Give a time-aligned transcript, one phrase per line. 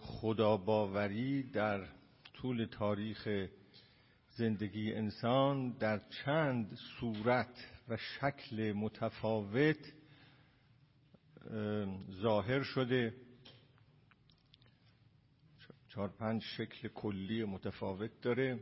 [0.00, 1.86] خداباوری در
[2.34, 3.48] طول تاریخ
[4.30, 9.92] زندگی انسان در چند صورت و شکل متفاوت
[12.10, 13.14] ظاهر شده.
[15.88, 18.60] چهار پنج شکل کلی متفاوت داره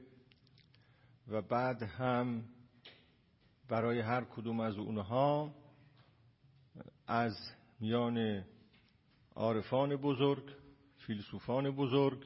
[1.29, 2.45] و بعد هم
[3.69, 5.55] برای هر کدوم از اونها
[7.07, 7.37] از
[7.81, 8.45] میان
[9.35, 10.62] عارفان بزرگ
[11.07, 12.25] فیلسوفان بزرگ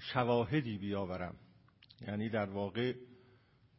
[0.00, 1.36] شواهدی بیاورم.
[2.00, 2.94] یعنی در واقع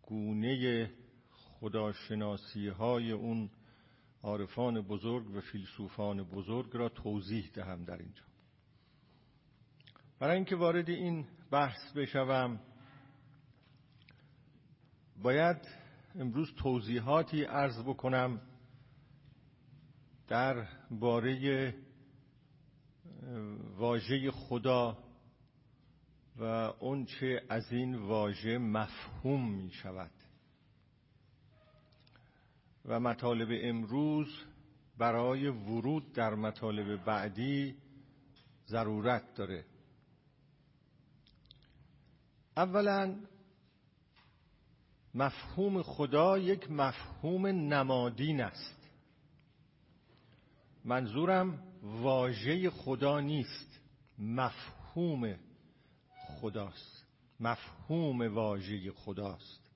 [0.01, 0.91] گونه
[1.31, 3.49] خداشناسی های اون
[4.23, 8.23] عارفان بزرگ و فیلسوفان بزرگ را توضیح دهم در اینجا.
[10.19, 12.59] برای اینکه وارد این بحث بشوم
[15.21, 15.57] باید
[16.15, 18.41] امروز توضیحاتی عرض بکنم
[20.27, 21.86] در باره
[23.77, 24.97] واژه خدا
[26.37, 26.43] و
[26.79, 30.11] اون چه از این واژه مفهوم می شود
[32.85, 34.27] و مطالب امروز
[34.97, 37.75] برای ورود در مطالب بعدی
[38.67, 39.65] ضرورت داره.
[42.57, 43.15] اولا
[45.13, 48.89] مفهوم خدا یک مفهوم نمادین است.
[50.85, 53.79] منظورم واژه خدا نیست.
[54.19, 55.35] مفهوم
[56.41, 57.07] خداست.
[57.39, 59.71] مفهوم واژه خداست.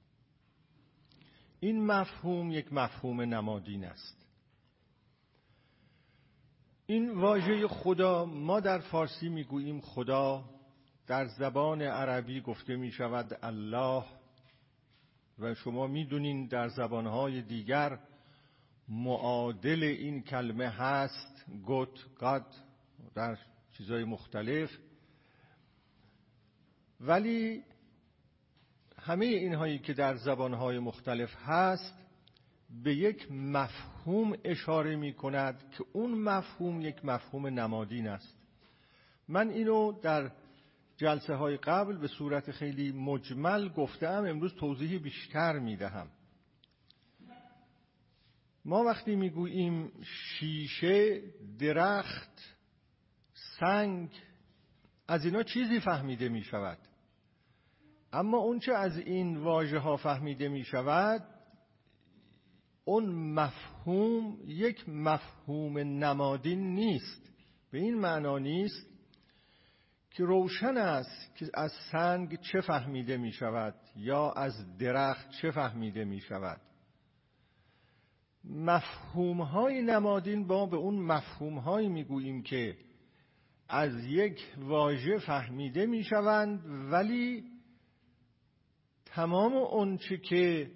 [1.59, 4.25] این مفهوم یک مفهوم نمادین است.
[6.85, 10.49] این واژه خدا ما در فارسی می‌گوییم خدا.
[11.07, 14.03] در زبان عربی گفته می شود الله.
[15.39, 17.99] و شما می‌دونین در زبانهای دیگر
[18.87, 21.30] معادل این کلمه هست.
[21.65, 22.45] گوت گاد
[23.15, 23.37] در
[23.77, 24.77] چیزهای مختلف.
[26.99, 27.63] ولی
[28.97, 31.93] همه اینهایی که در زبانهای مختلف هست
[32.83, 38.37] به یک مفهوم اشاره می کند که اون مفهوم یک مفهوم نمادین است.
[39.27, 40.31] من اینو در
[40.97, 46.07] جلسه های قبل به صورت خیلی مجمل گفتم امروز توضیح بیشتر می دهم.
[48.65, 51.21] ما وقتی می‌گوییم شیشه
[51.59, 52.41] درخت
[53.59, 54.09] سنگ
[55.07, 56.77] از اینا چیزی فهمیده می شود
[58.13, 61.23] اما اونچه از این واژه ها فهمیده می شود
[62.85, 67.31] اون مفهوم یک مفهوم نمادین نیست.
[67.71, 68.87] به این معنا نیست
[70.11, 76.05] که روشن است که از سنگ چه فهمیده می شود یا از درخت چه فهمیده
[76.05, 76.61] می شود
[78.43, 82.77] مفهوم های نمادین با به اون مفهوم هایی می گوییم که
[83.69, 87.43] از یک واژه فهمیده می شوند ولی
[89.05, 90.71] تمام اونچه که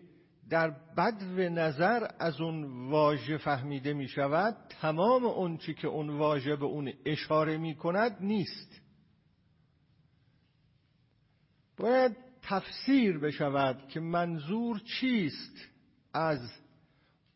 [0.50, 6.56] در بد و نظر از اون واژه فهمیده می شود تمام اونچه که اون واژه
[6.56, 8.82] به اون اشاره می کند نیست.
[11.78, 15.56] باید تفسیر بشود که منظور چیست
[16.14, 16.40] از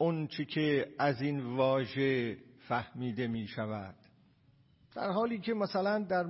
[0.01, 2.37] اونچه که از این واژه
[2.67, 3.95] فهمیده می شود
[4.95, 6.25] در حالی که مثلا در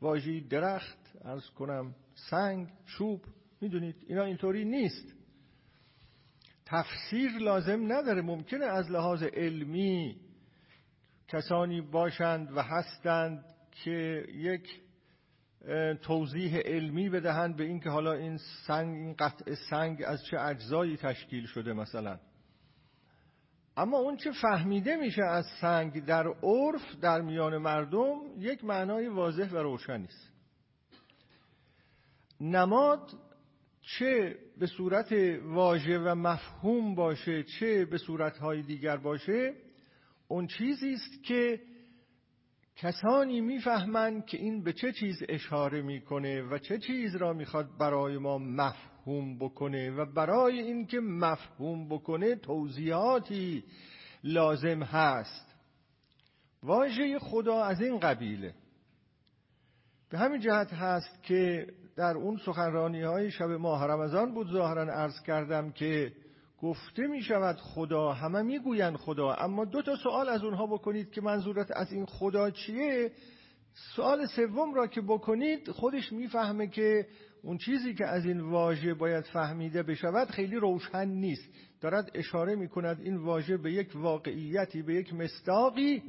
[0.00, 1.94] واژه درخت ارز کنم
[2.30, 3.24] سنگ چوب
[3.60, 5.14] می‌دونید اینا اینطوری نیست.
[6.66, 10.16] تفسیر لازم نداره ممکنه از لحاظ علمی
[11.28, 13.44] کسانی باشند و هستند
[13.84, 14.80] که یک
[16.02, 21.46] توضیح علمی بدهند به اینکه حالا این سنگ این قطع سنگ از چه اجزایی تشکیل
[21.46, 22.18] شده مثلا.
[23.76, 29.50] اما اون چه فهمیده میشه از سنگ در عرف در میان مردم یک معنای واضح
[29.50, 30.32] و روشنی است
[32.40, 33.10] نماد
[33.82, 39.54] چه به صورت واژه و مفهوم باشه چه به صورتهای دیگر باشه
[40.28, 41.60] اون چیزی است که
[42.76, 48.18] کسانی می‌فهمند که این به چه چیز اشاره می‌کنه و چه چیز را می‌خواد برای
[48.18, 48.95] ما مفهوم
[49.38, 53.64] بکنه و برای اینکه مفهوم بکنه توضیحاتی
[54.24, 55.54] لازم هست.
[56.62, 58.54] واژه خدا از این قبیله.
[60.10, 61.66] به همین جهت هست که
[61.96, 66.12] در اون سخنرانی های شب ماه رمضان بود ظاهرا عرض کردم که
[66.62, 71.10] گفته می شود خدا همه می گوین خدا اما دو تا سوال از اونها بکنید
[71.10, 73.12] که منظورت از این خدا چیه؟
[73.96, 77.06] سوال سوم را که بکنید خودش می‌فهمه که
[77.42, 81.48] اون چیزی که از این واژه باید فهمیده بشود خیلی روشن نیست.
[81.80, 86.02] دارد اشاره می کند این واژه به یک واقعیتی به یک مستاقی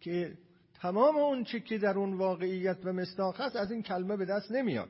[0.00, 0.38] که
[0.80, 4.52] تمام اون چی که در اون واقعیت و مستاق هست از این کلمه به دست
[4.52, 4.88] نمیاد.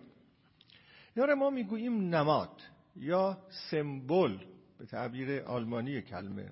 [1.16, 2.60] یا ما می‌گوییم نماد
[2.96, 3.38] یا
[3.70, 4.38] سمبل
[4.78, 6.50] به تعبیر آلمانی کلمه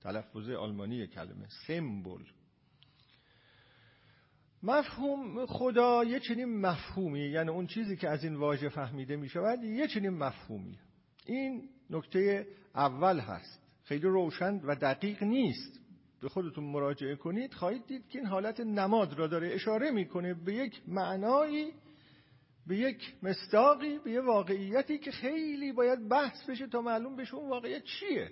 [0.00, 2.22] تلفظ آلمانی کلمه سمبل.
[4.62, 9.64] مفهوم خدا یه چنین مفهومی یعنی اون چیزی که از این واژه فهمیده می شود
[9.64, 10.78] یه چنین مفهومی.
[11.26, 13.62] این نکته اول هست.
[13.84, 15.80] خیلی روشن و دقیق نیست.
[16.20, 20.54] به خودتون مراجعه کنید خواهید دید که این حالت نماد را داره اشاره می‌کنه به
[20.54, 21.72] یک معنایی
[22.66, 27.50] به یک مستاقی به یک واقعیتی که خیلی باید بحث بشه تا معلوم بشه اون
[27.50, 28.30] واقعیت چیه.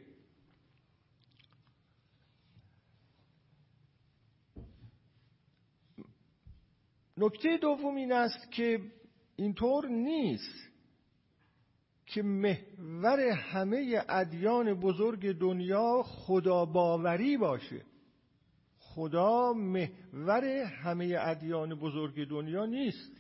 [7.18, 8.80] نکته دوم این است که
[9.36, 10.68] اینطور نیست
[12.06, 17.82] که محور همه ادیان بزرگ دنیا خدا باوری باشه.
[18.78, 23.12] خدا محور همه ادیان بزرگ دنیا نیست.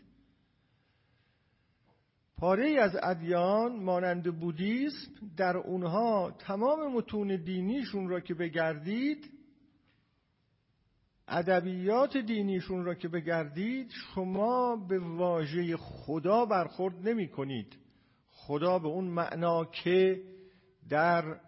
[2.38, 9.35] پاره از ادیان مانند بودیسم در اونها تمام متون دینیشون را که بگردید
[11.28, 17.76] ادبیات دینیشون را که بگردید شما به واژه خدا برخورد نمی کنید
[18.30, 20.22] خدا به اون معنا که
[20.88, 21.40] در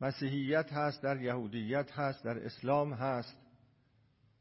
[0.00, 3.36] مسیحیت هست در یهودیت هست در اسلام هست.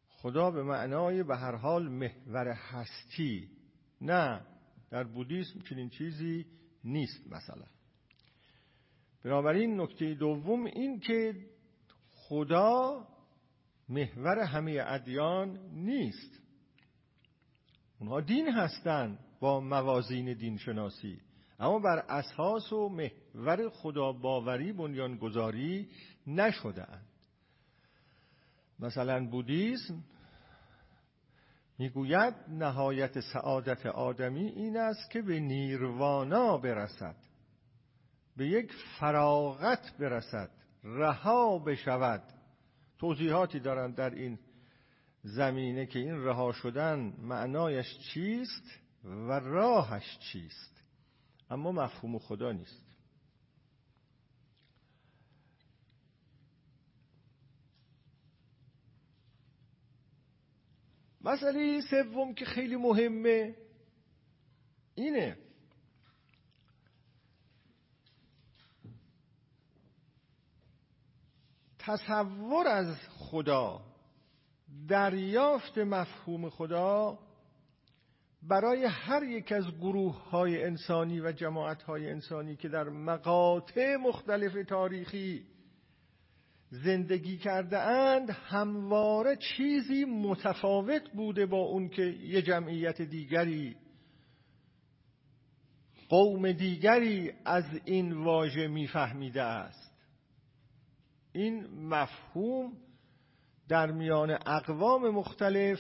[0.09, 3.49] خدا به معنای به هر حال محور هستی.
[4.01, 4.41] نه
[4.89, 6.45] در بودیسم چنین چیزی
[6.83, 7.65] نیست مثلا.
[9.23, 11.35] بنابراین نکته دوم این که
[12.11, 13.07] خدا
[13.89, 16.39] محور همه ادیان نیست.
[17.99, 21.21] اونها دین هستند با موازین دین شناسی
[21.59, 25.89] اما بر اساس و محور خدا باوری بنیانگذاری
[26.27, 27.07] نشده اند
[28.79, 30.03] مثلا بودیسم
[31.79, 37.15] می‌گوید نهایت سعادت آدمی این است که به نیروانا برسد.
[38.37, 40.49] به یک فراغت برسد.
[40.83, 42.23] رها بشود.
[42.99, 44.39] توضیحاتی دارند در این
[45.23, 50.83] زمینه که این رها شدن معنایش چیست و راهش چیست.
[51.49, 52.87] اما مفهوم خدا نیست.
[61.21, 63.55] مسئله سوم که خیلی مهمه
[64.95, 65.37] اینه
[71.87, 73.81] تصور از خدا
[74.87, 77.19] دریافت مفهوم خدا
[78.43, 84.67] برای هر یک از گروه های انسانی و جماعت های انسانی که در مقاطع مختلف
[84.67, 85.45] تاریخی
[86.69, 93.75] زندگی کرده اند همواره چیزی متفاوت بوده با اون که یه جمعیت دیگری
[96.09, 99.86] قوم دیگری از این واژه میفهمیده است.
[101.37, 102.73] این مفهوم
[103.67, 105.79] در میان اقوام مختلف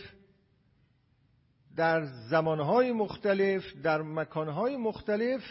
[1.75, 5.41] در زمانهای مختلف در مکانهای مختلف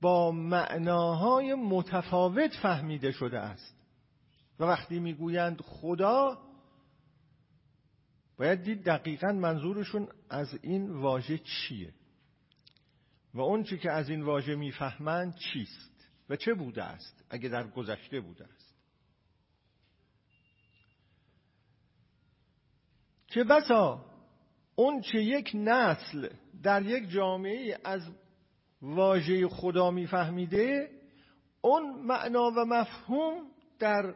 [0.00, 3.76] با معناهای متفاوت فهمیده شده است.
[4.60, 6.38] و وقتی می‌گویند خدا
[8.38, 11.92] باید دید دقیقا منظورشون از این واژه چیه.
[13.34, 15.95] و اون چی که از این واژه می‌فهمند چیست؟
[16.28, 18.76] و چه بوده است؟ اگه در گذشته بوده است.
[23.26, 24.04] چه بسا
[24.74, 26.28] اون چه یک نسل
[26.62, 28.02] در یک جامعه از
[28.82, 30.90] واژه خدا میفهمیده
[31.60, 34.14] اون معنا و مفهوم در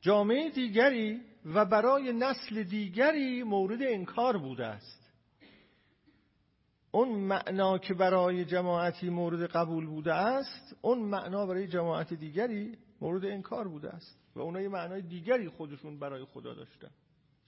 [0.00, 4.99] جامعه دیگری و برای نسل دیگری مورد انکار بوده است.
[6.92, 13.24] اون معنا که برای جماعتی مورد قبول بوده است اون معنا برای جماعت دیگری مورد
[13.24, 14.18] انکار بوده است.
[14.34, 16.90] و اونها یه معنای دیگری خودشون برای خدا داشتن.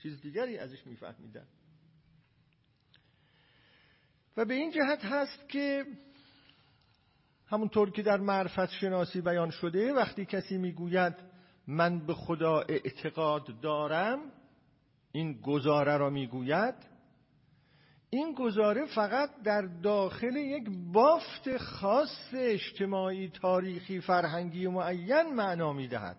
[0.03, 1.47] چیز دیگری ازش میفهمیدن.
[4.37, 5.85] و به این جهت هست که
[7.47, 11.15] همونطور که در معرفت شناسی بیان شده وقتی کسی می‌گوید
[11.67, 14.19] من به خدا اعتقاد دارم
[15.13, 16.75] این گزاره را می‌گوید
[18.15, 26.17] این گزاره فقط در داخل یک بافت خاص اجتماعی تاریخی فرهنگی معین معنا می‌دهد.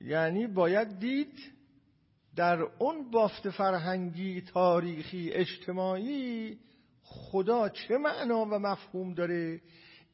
[0.00, 1.52] یعنی باید دید
[2.36, 6.58] در اون بافت فرهنگی تاریخی اجتماعی
[7.02, 9.60] خدا چه معنا و مفهوم داره.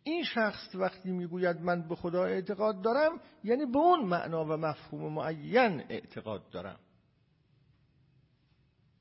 [0.02, 5.12] این شخص وقتی می‌گوید من به خدا اعتقاد دارم یعنی به اون معنا و مفهوم
[5.12, 6.80] معین اعتقاد دارم.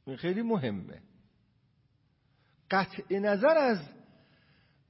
[0.06, 1.02] این خیلی مهمه.
[2.72, 3.78] قطع نظر از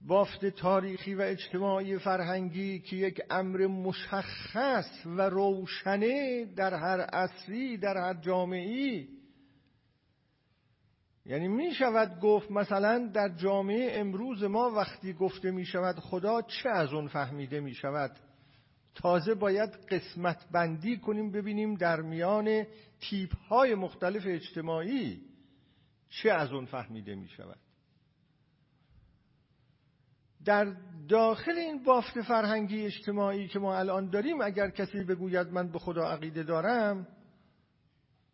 [0.07, 7.97] بافت تاریخی و اجتماعی فرهنگی که یک امر مشخص و روشنه در هر عصری در
[7.97, 9.07] هر جامعی
[11.25, 16.69] یعنی می شود گفت مثلا در جامعه امروز ما وقتی گفته می شود خدا چه
[16.69, 18.11] از اون فهمیده می شود؟
[18.95, 22.65] تازه باید قسمت بندی کنیم ببینیم در میان
[23.09, 25.21] تیپ های مختلف اجتماعی
[26.09, 27.59] چه از اون فهمیده می شود
[30.45, 30.75] در
[31.09, 36.03] داخل این بافت فرهنگی اجتماعی که ما الان داریم اگر کسی بگوید من به خدا
[36.03, 37.07] عقیده دارم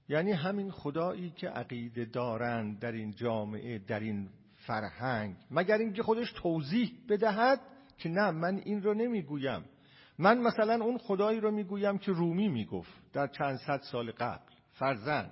[0.10, 5.36] یعنی همین خدایی که عقیده دارند در این جامعه در این فرهنگ.
[5.52, 7.62] مگر اینکه خودش توضیح بدهد
[7.98, 9.66] که نه من این رو نمی‌گویم.
[10.18, 14.49] من مثلا اون خدایی رو می‌گویم که رومی می‌گفت در چند صد سال قبل.
[14.80, 15.32] فرزن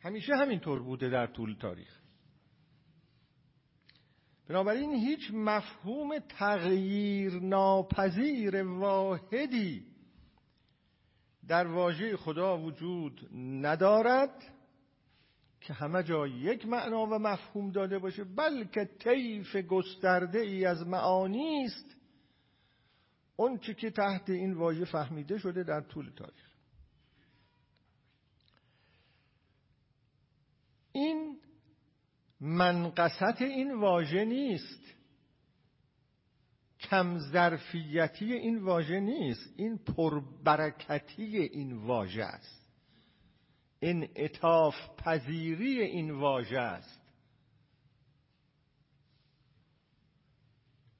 [0.00, 2.00] همیشه همینطور بوده در طول تاریخ.
[4.48, 9.86] بنابراین هیچ مفهوم تغییر ناپذیر واحدی
[11.48, 14.54] در واژه خدا وجود ندارد
[15.60, 21.64] که همه جا یک معنا و مفهوم داده باشه بلکه طیف گسترده ای از معانی
[21.64, 21.93] است
[23.36, 26.54] اون که تحت این واژه فهمیده شده در طول تاریخ.
[30.92, 31.40] این
[32.40, 34.94] منقصت این واژه نیست.
[36.80, 39.54] کم ظرفیتی این واژه نیست.
[39.56, 42.66] این پربرکتی این واژه است.
[43.80, 47.03] این اتاف پذیری این واژه است.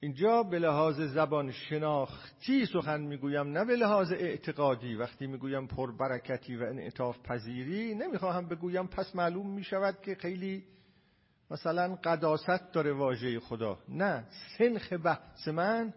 [0.05, 4.95] اینجا به لحاظ زبان شناختی سخن می‌گویم نه به لحاظ اعتقادی.
[4.95, 10.65] وقتی می‌گویم پربرکتی و انعطاف پذیری نمی‌خواهم بگویم پس معلوم می‌شود که خیلی
[11.51, 13.79] مثلا قداست داره واژه خدا.
[13.89, 14.25] نه
[14.59, 15.95] سنخ بحث من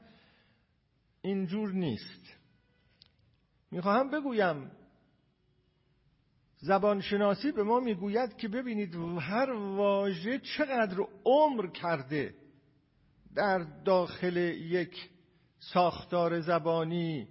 [1.22, 2.36] اینجور نیست.
[3.72, 4.72] می‌خواهم بگویم
[6.58, 12.47] زبانشناسی به ما می‌گوید که ببینید هر واژه چقدر عمر کرده.
[13.38, 15.10] در داخل یک
[15.60, 17.28] ساختار زبانی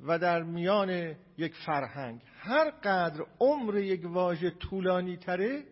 [0.00, 2.20] و در میان یک فرهنگ.
[2.38, 5.64] هر قدر عمر یک واژه طولانی تره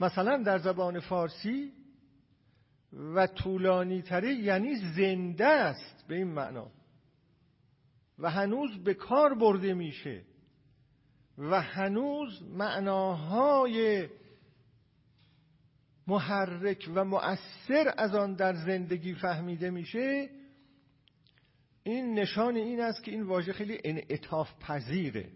[0.00, 1.72] مثلا در زبان فارسی
[2.92, 6.70] و طولانی تره یعنی زنده است به این معنا.
[8.18, 10.22] و هنوز به کار برده میشه.
[11.38, 14.08] و هنوز معناهای
[16.06, 20.28] محرک و مؤثر از آن در زندگی فهمیده میشه
[21.82, 25.28] این نشان این است که این واژه خیلی انعطاف پذیره.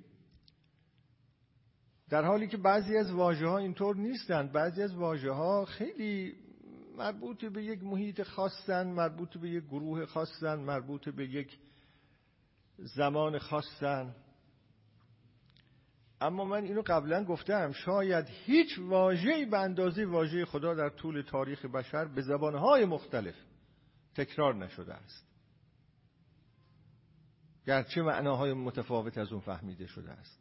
[2.09, 4.53] در حالی که بعضی از واژه ها اینطور نیستند.
[4.53, 6.35] بعضی از واژه ها خیلی
[6.97, 11.59] مربوط به یک محیط خاصن مربوط به یک گروه خاصن مربوط به یک
[12.79, 14.15] زمان خاصن.
[16.21, 21.65] اما من اینو قبلا گفتم شاید هیچ واژه‌ای به اندازه واژه خدا در طول تاریخ
[21.65, 23.35] بشر به زبانهای مختلف
[24.15, 25.27] تکرار نشده است.
[27.67, 30.41] گرچه معناهای متفاوت از اون فهمیده شده است.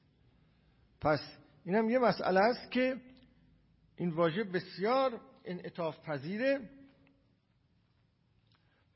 [1.01, 2.95] پس اینم یه مسئله است که
[3.95, 6.69] این واژه بسیار انعطاف پذیره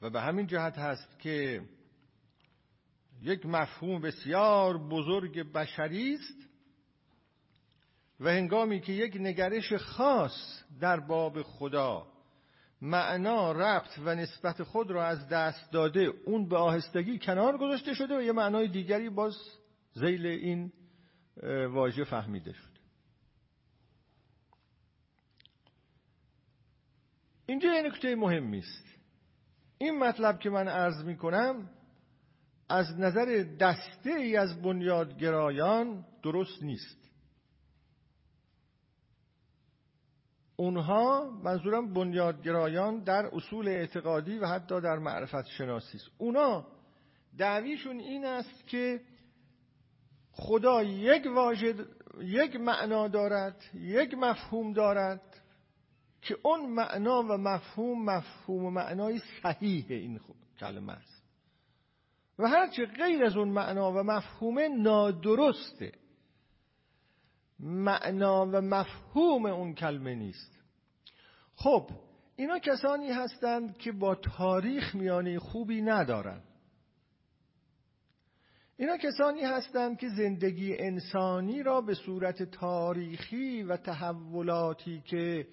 [0.01, 1.61] و به همین جهت هست که
[3.21, 6.52] یک مفهوم بسیار بزرگ بشری است
[8.19, 12.07] و هنگامی که یک نگرش خاص در باب خدا
[12.81, 18.17] معنا ربط و نسبت خود را از دست داده اون به آهستگی کنار گذاشته شده
[18.17, 19.35] و یه معنای دیگری باز
[19.93, 20.71] زیل این
[21.69, 22.73] واژه فهمیده شد
[27.45, 28.93] اینجا یه نکته مهمی است
[29.77, 31.69] این مطلب که من عرض می کنم
[32.69, 37.02] از نظر دسته ای از بنیادگرایان درست نیست.
[40.63, 46.07] اونها منظورم بنیادگرایان در اصول اعتقادی و حتی در معرفت شناسی است.
[46.17, 46.67] اونا
[47.37, 49.01] دعویشون این است که
[50.31, 51.75] خدا یک واژه
[52.21, 55.41] یک معنا دارد یک مفهوم دارد
[56.21, 60.19] که اون معنا و مفهوم مفهوم و معنای صحیح این
[60.59, 61.23] کلمه است.
[62.39, 65.91] و هرچه غیر از اون معنا و مفهوم نادرسته
[67.59, 70.52] معنا و مفهوم اون کلمه نیست.
[71.55, 71.89] خب
[72.35, 76.43] اینا کسانی هستند که با تاریخ میانه خوبی ندارند
[78.77, 85.47] اینا کسانی هستند که زندگی انسانی را به صورت تاریخی و تحولاتی که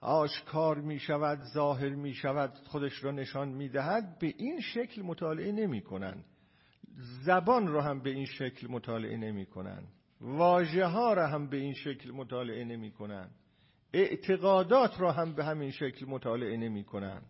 [0.00, 5.52] آشکار می شود ظاهر می شود خودش را نشان می دهد به این شکل مطالعه
[5.52, 6.24] نمی کنند
[7.24, 9.88] زبان را هم به این شکل مطالعه نمی کنند
[10.20, 13.30] واژه ها را هم به این شکل مطالعه نمی کنند
[13.92, 17.26] اعتقادات را هم به همین شکل مطالعه نمی کنند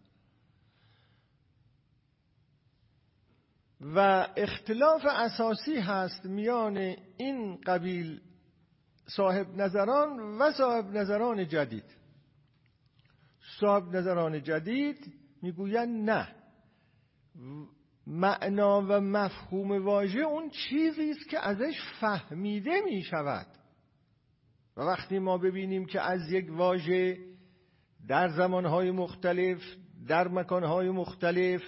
[3.80, 6.76] و اختلاف اساسی هست میان
[7.16, 8.20] این قبیل
[9.06, 11.96] صاحب نظران و صاحب نظران جدید.
[13.60, 16.34] صاحب نظران جدید می‌گویند نه.
[18.06, 23.46] معنا و مفهوم واژه اون چیزی است که ازش فهمیده می شود
[24.78, 27.18] و وقتی ما ببینیم که از یک واژه
[28.08, 29.62] در زمانهای مختلف
[30.08, 31.62] در مکانهای مختلف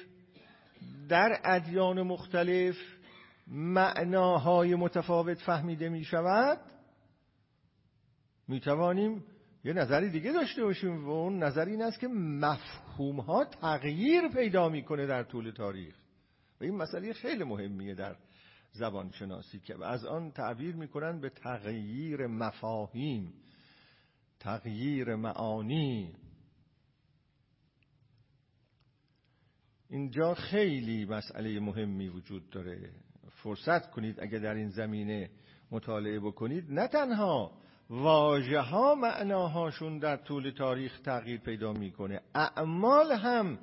[1.09, 2.77] در ادیان مختلف
[3.49, 6.59] معناهای متفاوت فهمیده می شود
[8.49, 9.25] می توانیم
[9.65, 14.69] یه نظری دیگه داشته باشیم و اون نظر این است که مفهوم ها تغییر پیدا
[14.69, 15.95] می‌کنه در طول تاریخ.
[16.61, 18.17] و این مسئله خیلی مهمیه در
[18.73, 23.35] زبان شناسی که از آن تعبیر می‌کنن به تغییر مفاهیم
[24.41, 26.15] تغییر معانی.
[29.89, 32.91] اینجا خیلی مسئله مهمی وجود داره.
[33.31, 35.31] فرصت کنید اگر در این زمینه
[35.71, 36.65] مطالعه بکنید.
[36.73, 37.53] نه تنها
[37.91, 43.59] واژه ها معناهاشون در طول تاریخ تغییر پیدا می‌کنه اعمال هم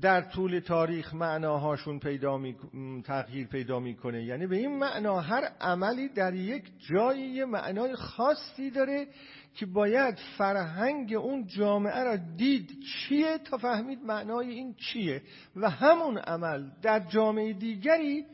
[0.00, 2.56] در طول تاریخ معناهاشون پیدا می...
[3.04, 4.24] تغییر پیدا می‌کنه.
[4.24, 9.06] یعنی به این معنا هر عملی در یک جایی معنای خاصی داره
[9.54, 15.22] که باید فرهنگ اون جامعه را دید چیه تا فهمید معنای این چیه.
[15.56, 18.24] و همون عمل در جامعه دیگری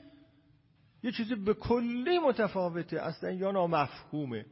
[1.02, 3.00] یه چیزی به کلی متفاوته.
[3.00, 4.44] اصلا یا نامفهومه.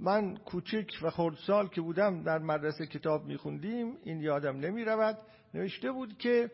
[0.00, 5.18] من کوچک و خردسال که بودم در مدرسه کتاب میخوندیم این یادم نمی رود
[5.54, 6.50] نوشته بود که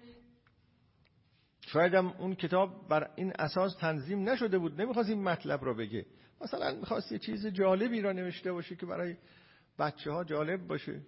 [1.61, 4.81] شایدم اون کتاب بر این اساس تنظیم نشده بود.
[4.81, 6.07] نمی‌خواست این مطلب رو بگه.
[6.41, 9.17] مثلا می‌خواست یه چیز جالبی را نوشته باشه که برای
[9.79, 11.01] بچه ها جالب باشه.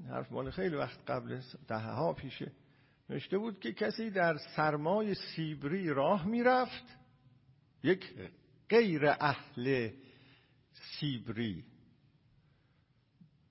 [0.00, 2.52] این حرف مال خیلی وقت قبل ده ها پیشه.
[3.10, 6.84] نوشته بود که کسی در سرمای سیبری راه می‌رفت
[7.82, 8.14] یک
[8.68, 9.90] غیر اهل
[10.72, 11.64] سیبری.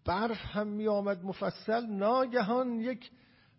[0.06, 3.12] برف هم می آمد مفصل ناگهان یک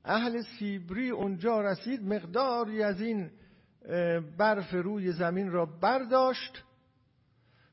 [0.04, 2.02] اهل سیبری اونجا رسید.
[2.02, 3.30] مقداری از این
[4.38, 6.64] برف روی زمین را برداشت.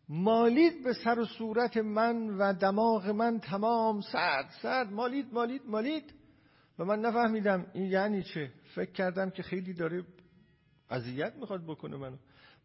[0.09, 4.91] مالید به سر و صورت من و دماغ من تمام سرد سرد.
[4.91, 6.13] مالید مالید مالید.
[6.79, 8.51] و من نفهمیدم این یعنی چه.
[8.75, 10.03] فکر کردم که خیلی داره
[10.89, 12.17] اذیت می‌خواد بکنه منو.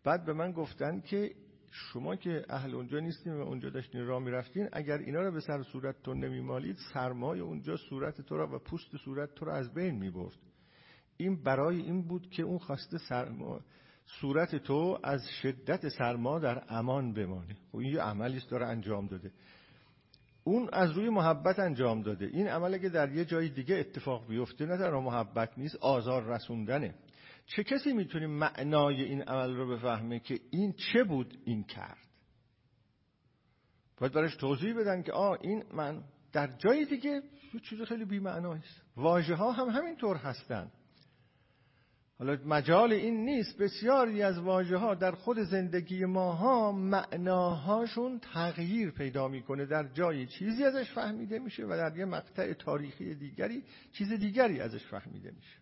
[0.04, 1.34] بعد به من گفتن که
[1.74, 5.62] شما که اهل اونجا نیستین و اونجا داشتین راه می‌رفتین اگر اینا رو به سر
[5.62, 10.38] صورتتون نمیمالید سرمای اونجا صورت تو را و پوست صورت تو را از بین می‌برد.
[11.16, 13.60] این برای این بود که اون خواسته سرما
[14.20, 17.52] صورت تو از شدت سرما در امان بمانه.
[17.52, 19.30] و خب این یه عملی داره انجام داده.
[20.44, 22.26] اون از روی محبت انجام داده.
[22.26, 26.94] این عمل که در یه جای دیگه اتفاق بیفته نه در محبت نیست آزار رسوندنه.
[27.46, 32.08] چه کسی می‌تونه معنای این عمل رو بفهمه که این چه بود این کرد؟
[33.98, 37.22] باید برش توضیح بدن که آه این من در جای دیگه
[37.54, 40.72] یه چیز خیلی بی‌معناست واژه ها هم همینطور هستن.
[42.18, 49.28] حالا مجال این نیست بسیاری از واژه ها در خود زندگی ماها معناهاشون تغییر پیدا
[49.28, 49.66] می‌کنه.
[49.66, 54.86] در جای چیزی ازش فهمیده میشه و در یه مقطع تاریخی دیگری چیز دیگری ازش
[54.86, 55.61] فهمیده میشه.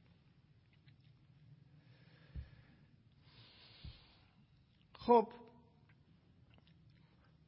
[5.10, 5.28] خب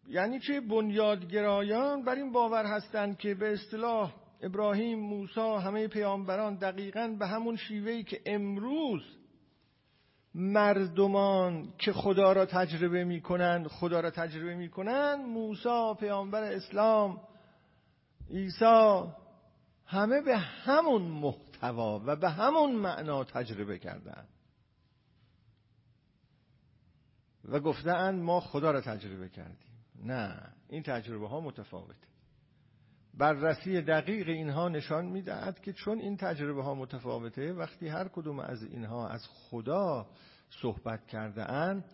[0.08, 7.16] یعنی که بنیادگرایان بر این باور هستند که به اصطلاح ابراهیم، موسی، همه پیامبران دقیقا
[7.18, 9.02] به همون شیوهی که امروز
[10.34, 17.20] مردمان که خدا را تجربه می‌کنند خدا را تجربه می‌کنند موسی پیامبر اسلام
[18.30, 19.02] عیسی
[19.86, 24.31] همه به همون محتوا و به همون معنا تجربه کردند.
[27.44, 29.72] و گفتن ما خدا را تجربه کردیم.
[30.04, 32.06] نه این تجربه ها متفاوته.
[33.14, 38.62] بررسی دقیق اینها نشان می‌دهد که چون این تجربه ها متفاوته وقتی هر کدوم از
[38.62, 40.06] اینها از خدا
[40.62, 41.84] صحبت کرده اند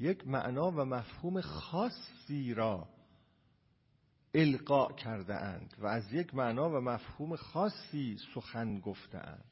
[0.00, 2.88] یک معنا و مفهوم خاصی را
[4.34, 9.44] القا کرده اند و از یک معنا و مفهوم خاصی سخن گفته اند.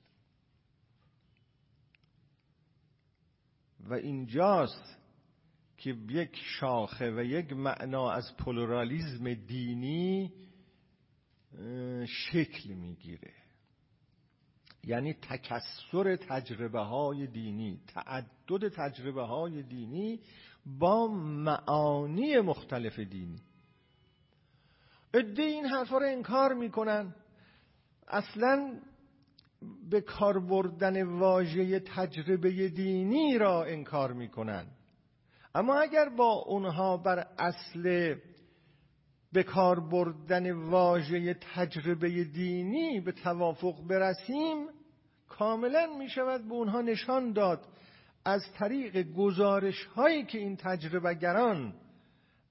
[3.80, 5.01] و اینجاست
[5.82, 10.32] که یک شاخه و یک معنا از پلورالیزم دینی
[12.06, 13.32] شکل می‌گیره.
[14.84, 20.20] یعنی تکسر تجربه های دینی تعدد تجربه های دینی
[20.66, 23.40] با معانی مختلف دینی.
[25.14, 27.14] عده این حرفا رو انکار می‌کنن.
[28.08, 28.80] اصلا
[29.90, 34.66] به کار بردن واژه تجربه دینی را انکار می‌کنن.
[35.54, 38.14] اما اگر با اونها بر اصل
[39.32, 44.66] به کار بردن واژه تجربه دینی به توافق برسیم
[45.28, 47.66] کاملا می شود به اونها نشان داد
[48.24, 51.74] از طریق گزارش هایی که این تجربه گران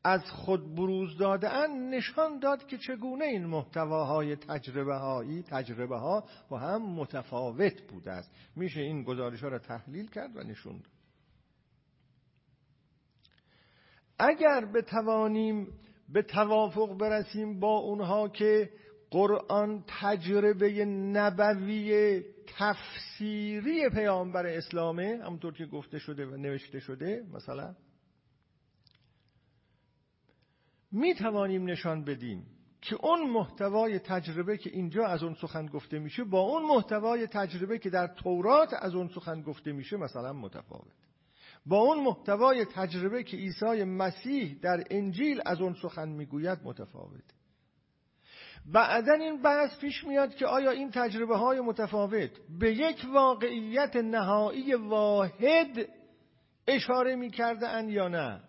[0.04, 6.60] از خود بروز داده نشان داد که چگونه این محتواهای تجربه هایی تجربه ها با
[6.60, 8.32] هم متفاوت بوده است.
[8.56, 10.90] میشه این گزارش ها را تحلیل کرد و نشون داد.
[14.21, 15.67] اگر بتوانیم
[16.10, 18.69] به توافق برسیم با اونها که
[19.12, 22.21] قرآن تجربه نبوی
[22.57, 27.75] تفسیری پیامبر اسلامه همونطور که گفته شده و نوشته شده مثلا
[30.91, 32.45] می توانیم نشان بدیم
[32.81, 37.79] که اون محتوای تجربه که اینجا از اون سخن گفته میشه با اون محتوای تجربه
[37.79, 41.11] که در تورات از اون سخن گفته میشه مثلا متفاوت.
[41.65, 47.24] با اون محتوای تجربه که عیسی مسیح در انجیل از اون سخن می‌گوید متفاوت.
[48.65, 54.74] بعدا این بحث پیش میاد که آیا این تجربه های متفاوت به یک واقعیت نهایی
[54.74, 55.89] واحد
[56.67, 58.41] اشاره می‌کرده یا نه؟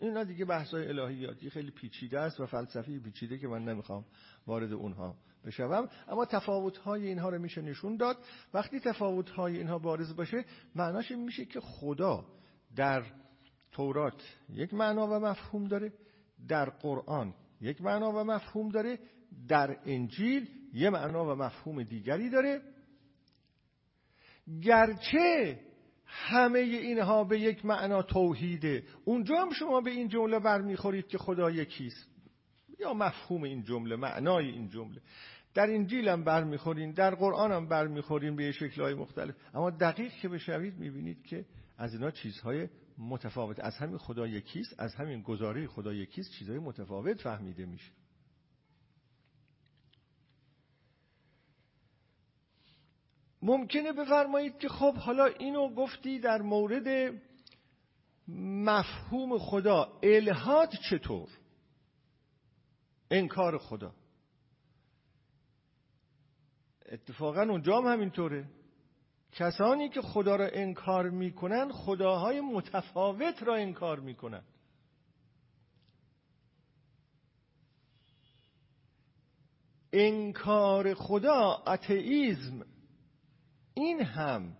[0.00, 4.04] اینا دیگه بحث های الهیاتی خیلی پیچیده است و فلسفی پیچیده که من نمی‌خوام
[4.46, 5.88] وارد اونها بشوم.
[6.08, 8.16] اما تفاوت های اینها رو میشه نشون داد.
[8.54, 12.24] وقتی تفاوت های اینها بارز باشه معناش میشه که خدا
[12.76, 13.04] در
[13.72, 15.92] تورات یک معنا و مفهوم داره
[16.48, 18.98] در قرآن یک معنا و مفهوم داره
[19.48, 22.60] در انجیل یه معنا و مفهوم دیگری داره.
[24.62, 25.60] گرچه
[26.06, 31.50] همه اینها به یک معنا توحیده اونجا هم شما به این جمله برمیخورید که خدا
[31.50, 32.10] یکیست.
[32.78, 35.00] یا مفهوم این جمله معنای این جمله.
[35.54, 39.34] در انجیل هم برمیخورین در قرآن هم برمیخورین به شکلهای مختلف.
[39.54, 41.44] اما دقیق که بشوید می‌بینید که
[41.80, 43.60] از اینا چیزهای متفاوت.
[43.60, 47.92] از همین خدا یکیست از همین گزاره خدا یکیست چیزهای متفاوت فهمیده میشه.
[53.42, 57.14] ممکنه بفرمایید که خب حالا اینو گفتی در مورد
[58.28, 59.98] مفهوم خدا.
[60.02, 61.28] الهاد چطور؟
[63.10, 63.94] انکار خدا.
[66.86, 68.59] اتفاقا اونجا هم همینطوره.
[69.32, 74.42] کسانی که خدا را انکار می‌کنن خداهای متفاوت را انکار می‌کنن.
[79.92, 82.66] انکار خدا اتئیزم
[83.74, 84.56] این هم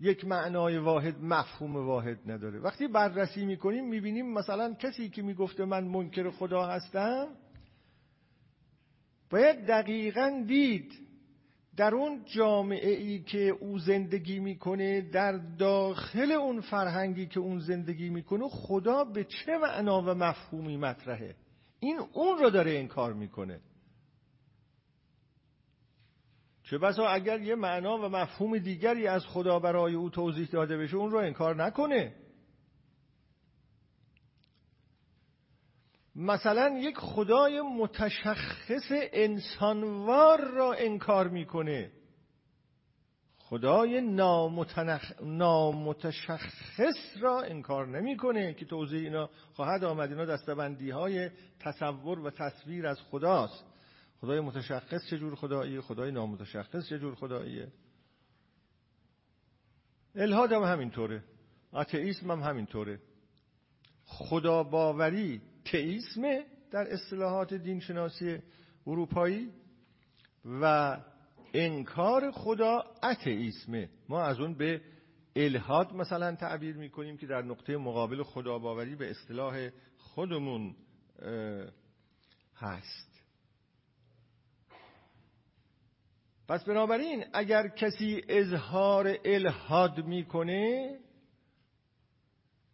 [0.00, 2.58] یک معنای واحد مفهوم واحد نداره.
[2.58, 7.28] وقتی بررسی می‌کنیم می‌بینیم مثلا کسی که می‌گفته من منکر خدا هستم
[9.30, 11.05] باید دقیقا دید
[11.76, 18.08] در اون جامعه ای که او زندگی می‌کنه در داخل اون فرهنگی که اون زندگی
[18.08, 21.34] می‌کنه خدا به چه معنا و مفهومی مطرحه؟
[21.80, 23.60] این اون رو داره انکار می‌کنه.
[26.62, 30.96] چه بسا اگر یه معنا و مفهوم دیگری از خدا برای او توضیح داده بشه
[30.96, 32.14] اون رو انکار نکنه.
[36.16, 41.90] مثلا یک خدای متشخص انسانوار را انکار می‌کنه.
[43.38, 45.12] خدای نامتنخ...
[45.22, 50.10] نامتشخص را انکار نمی‌کنه که توضیح اینا خواهد آمد.
[50.10, 53.64] اینا دستبندی های تصور و تصویر از خداست.
[54.20, 57.68] خدای متشخص چجور خداییه؟ خدای نامتشخص چجور خداییه؟
[60.14, 61.24] الهاد هم همینطوره.
[61.72, 63.00] آتئیسم هم همینطوره.
[64.04, 65.40] خدا باوری
[65.72, 68.38] تئیسمه در اصطلاحات دینشناسی
[68.86, 69.50] اروپایی
[70.44, 70.96] و
[71.54, 74.80] انکار خدا اتئیسمه ما از اون به
[75.36, 80.76] الهاد مثلا تعبیر می‌کنیم که در نقطه مقابل خدا باوری به اصطلاح خودمون
[82.56, 83.22] هست.
[86.48, 90.98] پس بنابراین اگر کسی اظهار الهاد می‌کنه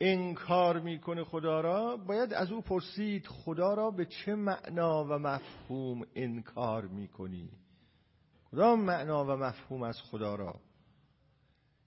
[0.04, 6.02] انکار می‌کنه خدا را باید از او پرسید خدا را به چه معنا و مفهوم
[6.14, 7.50] انکار می‌کنی؟
[8.52, 10.60] کدام معنا و مفهوم از خدا را؟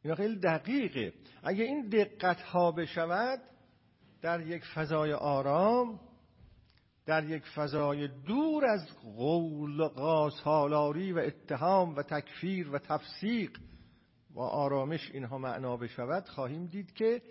[0.04, 1.14] اینا خیلی دقیقه.
[1.44, 3.40] اگه این دقت ها بشود
[4.22, 6.00] در یک فضای آرام
[7.06, 9.90] در یک فضای دور از قول
[10.44, 13.58] سالاری و اتهام و تکفیر و تفسیق
[14.36, 17.22] و آرامش اینها معنا بشود خواهیم دید که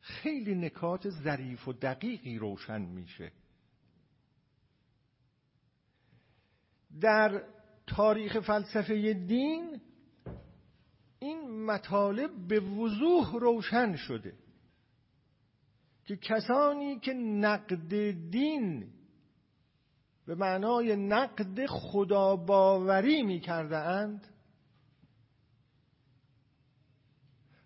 [0.00, 3.32] خیلی نکات ظریف و دقیقی روشن میشه.
[7.00, 7.42] در
[7.86, 9.80] تاریخ فلسفه دین
[11.18, 14.34] این مطالب به وضوح روشن شده
[16.04, 18.92] که کسانی که نقد دین
[20.26, 24.26] به معنای نقد خداباوری می کرده اند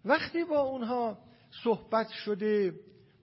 [0.05, 1.19] وقتی با اونها
[1.65, 2.75] صحبت شده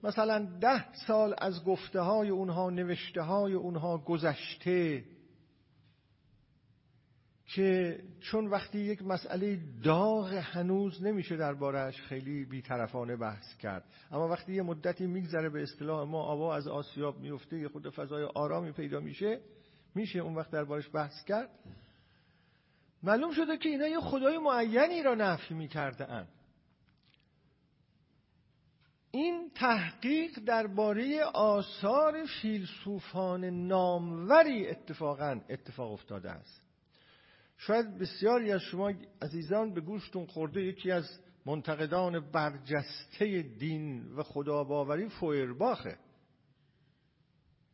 [0.02, 5.04] مثلا ده سال از گفته های اونها نوشته های اونها گذشته
[7.46, 13.84] که چون وقتی یک مسئله داغ هنوز نمیشه دربارهش خیلی بیطرفانه بحث کرد.
[14.10, 18.24] اما وقتی یه مدتی میگذره به اصطلاح ما آوا از آسیاب میفته یه خود فضای
[18.24, 19.40] آرامی پیدا میشه
[19.94, 21.50] میشه اون وقت دربارش بحث کرد.
[23.02, 26.28] معلوم شده که اینا یه خدای معینی را نفی می‌کرده اند
[29.10, 36.62] این تحقیق درباره آثار فیلسوفان ناموری اتفاقا اتفاق افتاده است.
[37.56, 38.92] شاید بسیاری از شما
[39.22, 45.98] عزیزان به گوشتون خورده یکی از منتقدان برجسته دین و خداباوری فویرباخه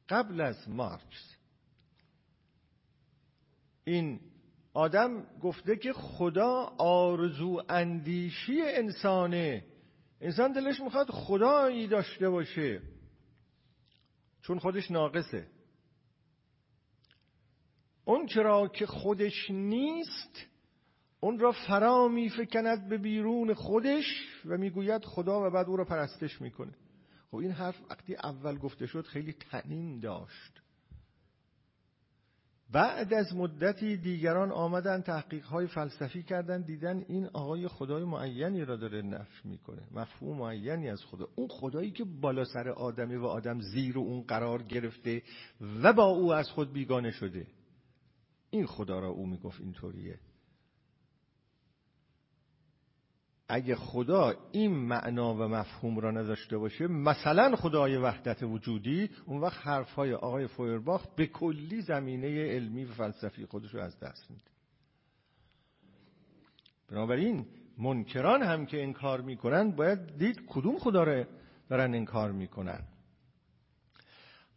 [0.09, 1.37] قبل از مارکس.
[3.85, 4.21] این
[4.75, 9.65] آدم گفته که خدا آرزو اندیشی انسانه
[10.21, 12.83] انسان دلش می‌خواد خدایی داشته باشه.
[14.43, 15.47] چون خودش ناقصه.
[18.05, 20.47] اون چرا که خودش نیست
[21.21, 24.05] اون را فرا میفکند به بیرون خودش
[24.45, 26.73] و می‌گوید خدا و بعد او را پرستش می‌کنه.
[27.31, 30.63] خب این حرف وقتی اول گفته شد خیلی تنین داشت.
[32.73, 38.77] بعد از مدتی دیگران آمدن تحقیق های فلسفی کردن دیدن این آقای خدای معینی را
[38.77, 41.29] داره نفی می‌کنه مفهوم معینی از خدا.
[41.35, 45.23] اون خدایی که بالا سر آدمی و آدم زیر اون قرار گرفته
[45.83, 47.47] و با او از خود بیگانه شده.
[48.51, 50.19] این خدا را او می‌گفت اینطوریه.
[53.49, 59.67] اگه خدا این معنا و مفهوم را نداشته باشه مثلا خدای وحدت وجودی اون وقت
[59.67, 64.45] حرفهای آقای فویرباخ به کلی زمینه علمی و فلسفی خودش رو از دست میده.
[66.91, 67.47] بنابراین
[67.79, 71.25] منکران هم که انکار می‌کنن باید دید کدوم خدا را
[71.69, 72.81] دارن انکار می‌کنن.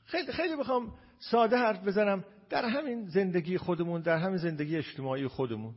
[0.06, 2.25] خیلی خیلی بخوام ساده حرف بزنم.
[2.49, 5.75] در همین زندگی خودمون در همین زندگی اجتماعی خودمون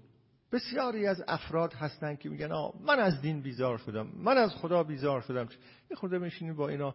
[0.53, 4.83] بسیاری از افراد هستن که میگن آه من از دین بیزار شدم من از خدا
[4.83, 5.49] بیزار شدم.
[5.91, 6.95] یه خورده میشینی با اینا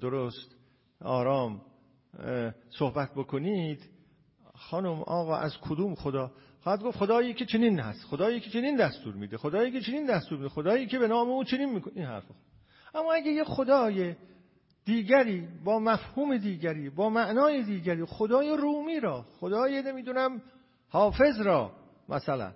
[0.00, 0.56] درست
[1.00, 1.60] آرام
[2.70, 3.90] صحبت بکنید.
[4.54, 9.14] خانم آقا از کدوم خدا؟ خواهد گفت خدایی که چنین هست خدایی که چنین دستور
[9.14, 12.24] میده خدایی که چنین دستور میده خدایی که به نام او چنین می‌کنه این حرف
[12.94, 14.14] اما اگه یه خدای
[14.84, 20.42] دیگری با مفهوم دیگری با معنای دیگری خدای رومی را خدای نمی‌دونم
[20.88, 21.72] حافظ را
[22.10, 22.54] مثلا.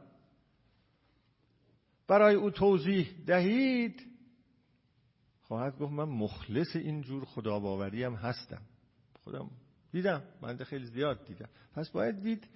[2.09, 4.07] برای او توضیح دهید.
[5.43, 8.63] خواهد گفت من مخلص اینجور خداباوری هم هستم.
[9.23, 9.51] خودم
[9.93, 10.23] دیدم.
[10.43, 11.49] من خیلی زیاد دیدم.
[11.75, 12.49] پس باید دید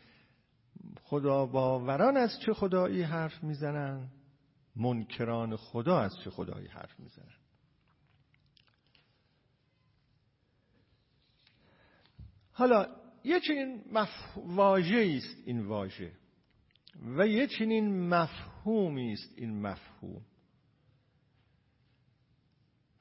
[1.03, 4.09] خداباوران از چه خدایی حرف می‌زنن؟
[4.77, 7.35] منکران خدا از چه خدایی حرف می‌زنن؟
[12.53, 12.87] حالا
[13.25, 14.09] یه چنین مف...
[14.37, 16.13] واژه است این واژه.
[17.03, 20.23] و یه چنین مفهومی است این مفهوم.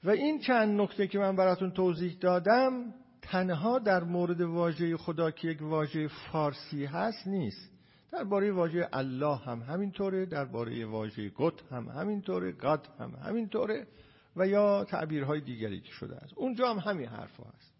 [0.04, 5.48] و این چند نکته که من براتون توضیح دادم تنها در مورد واژه خدا که
[5.48, 7.72] یک واژه فارسی هست نیست.
[8.12, 13.88] درباره واژه الله هم همینطوره درباره واژه گت هم همینطوره گاد هم همینطوره
[14.36, 16.34] و یا تعبیرهای دیگری که شده است.
[16.36, 17.74] اونجا هم همین حرف هست.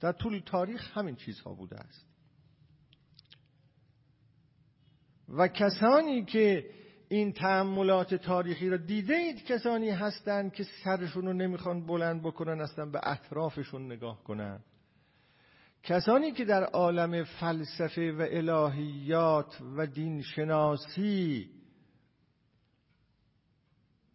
[0.00, 2.07] در طول تاریخ همین چیزها بوده است.
[5.28, 6.70] و کسانی که
[7.08, 12.86] این تعملات تاریخی را دیده اید کسانی هستند که سرشون رو نمی‌خوان بلند بکنن اصلا
[12.86, 14.60] به اطرافشون نگاه کنن.
[15.82, 21.50] کسانی که در عالم فلسفه و الهیات و دین شناسی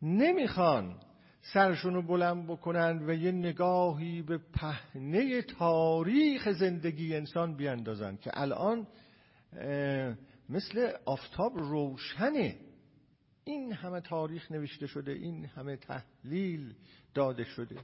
[0.01, 0.95] نمی‌خوان
[1.53, 8.87] سرشونو بلند بکنند و یه نگاهی به پهنه تاریخ زندگی انسان بیاندازند که الان
[10.49, 12.59] مثل آفتاب روشنه.
[13.43, 16.73] این همه تاریخ نوشته شده این همه تحلیل
[17.13, 17.75] داده شده.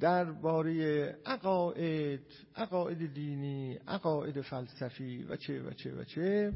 [0.00, 6.52] درباره عقاید عقاید دینی عقاید فلسفی و چه و چه و چه.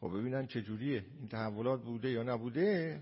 [0.00, 1.04] خب ببینن چجوریه.
[1.18, 3.00] این تحولات بوده یا نبوده؟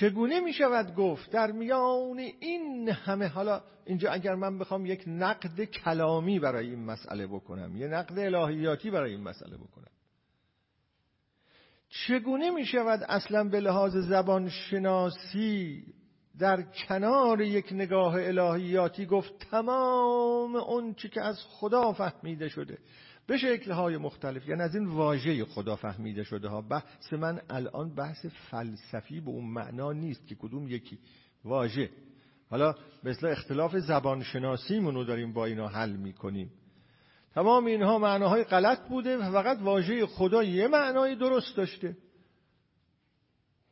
[0.00, 5.64] چگونه می شود گفت در میان این همه؟ حالا اینجا اگر من بخوام یک نقد
[5.64, 9.90] کلامی برای این مسئله بکنم یه نقد الهیاتی برای این مسئله بکنم.
[11.88, 15.84] چگونه می شود اصلا به لحاظ زبان شناسی
[16.38, 22.78] در کنار یک نگاه الهیاتی گفت تمام اون که از خدا فهمیده شده؟
[23.26, 28.26] به شکلهای مختلف یعنی از این واژه خدا فهمیده شده ها بحث من الان بحث
[28.26, 30.98] فلسفی به اون معنا نیست که کدوم یکی
[31.44, 31.90] واژه.
[32.50, 36.50] حالا مثل اختلاف زبانشناسی منو داریم با اینا حل می‌کنیم.
[37.34, 41.96] تمام اینها معناهای غلط بوده و فقط واژه خدا یه معنای درست داشته.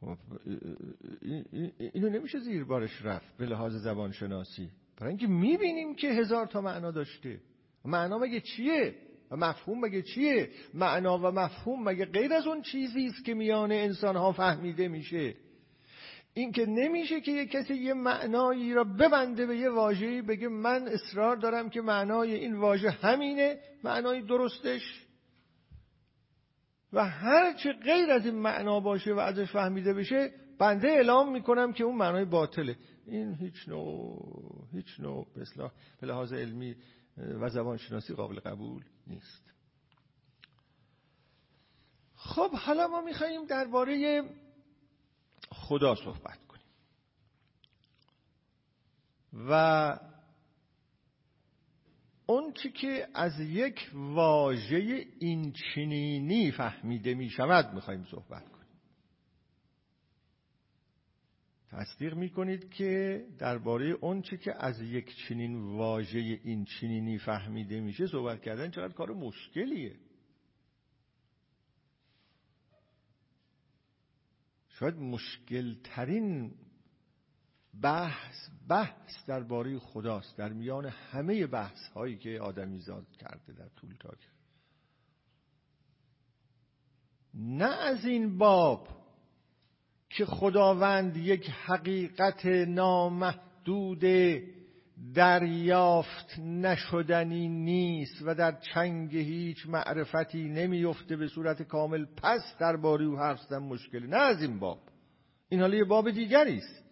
[0.01, 0.17] خب،
[1.79, 4.71] اینو نمیشه زیر بارش رفت به لحاظ زبانشناسی.
[4.97, 7.40] برای اینکه می‌بینیم که هزار تا معنا داشته.
[7.85, 8.95] معنا مگه چیه؟
[9.37, 14.16] مفهوم مگه چیه؟ معنا و مفهوم مگه غیر از اون چیزی است که میان انسان
[14.16, 15.35] ها فهمیده میشه؟
[16.35, 20.88] این که نمیشه که یه کسی یه معنایی را ببنده به یه واژه‌ای بگه من
[20.88, 25.07] اصرار دارم که معنای این واژه همینه معنای درستش.
[26.92, 31.73] و هر چه غیر از این معنا باشه و ازش فهمیده بشه بنده اعلام می‌کنم
[31.73, 32.77] که اون معنای باطله.
[33.07, 35.27] این هیچ نوع هیچ نوع
[36.01, 36.77] به لحاظ علمی
[37.40, 38.83] و زبانشناسی قابل قبول.
[39.07, 39.53] نیست.
[42.17, 44.23] خب حالا ما میخواییم درباره
[45.51, 46.67] خدا صحبت کنیم.
[49.51, 49.99] و
[52.27, 58.54] اون چی که از یک واژه اینچنینی فهمیده می شود می‌خوایم صحبت
[61.75, 68.07] تصدیق می‌کنید که درباره اون چی که از یک چنین واژه این چنینی فهمیده میشه
[68.07, 69.97] صحبت کردن چقدر کار مشکلیه.
[74.69, 76.55] شاید مشکل ترین
[77.83, 83.95] بحث بحث درباره خداست در میان همه بحث هایی که آدمی زاد کرده در طول
[84.01, 84.31] تاریخ.
[87.35, 89.04] نه از این باب
[90.16, 94.05] که خداوند یک حقیقت نامحدود
[95.14, 102.05] دریافت نشدنی نیست و در چنگ هیچ معرفتی نمیفته به صورت کامل.
[102.16, 104.79] پس درباره او حرف زدن مشکلی نه از این باب.
[105.48, 106.85] این حالا یه باب دیگری است.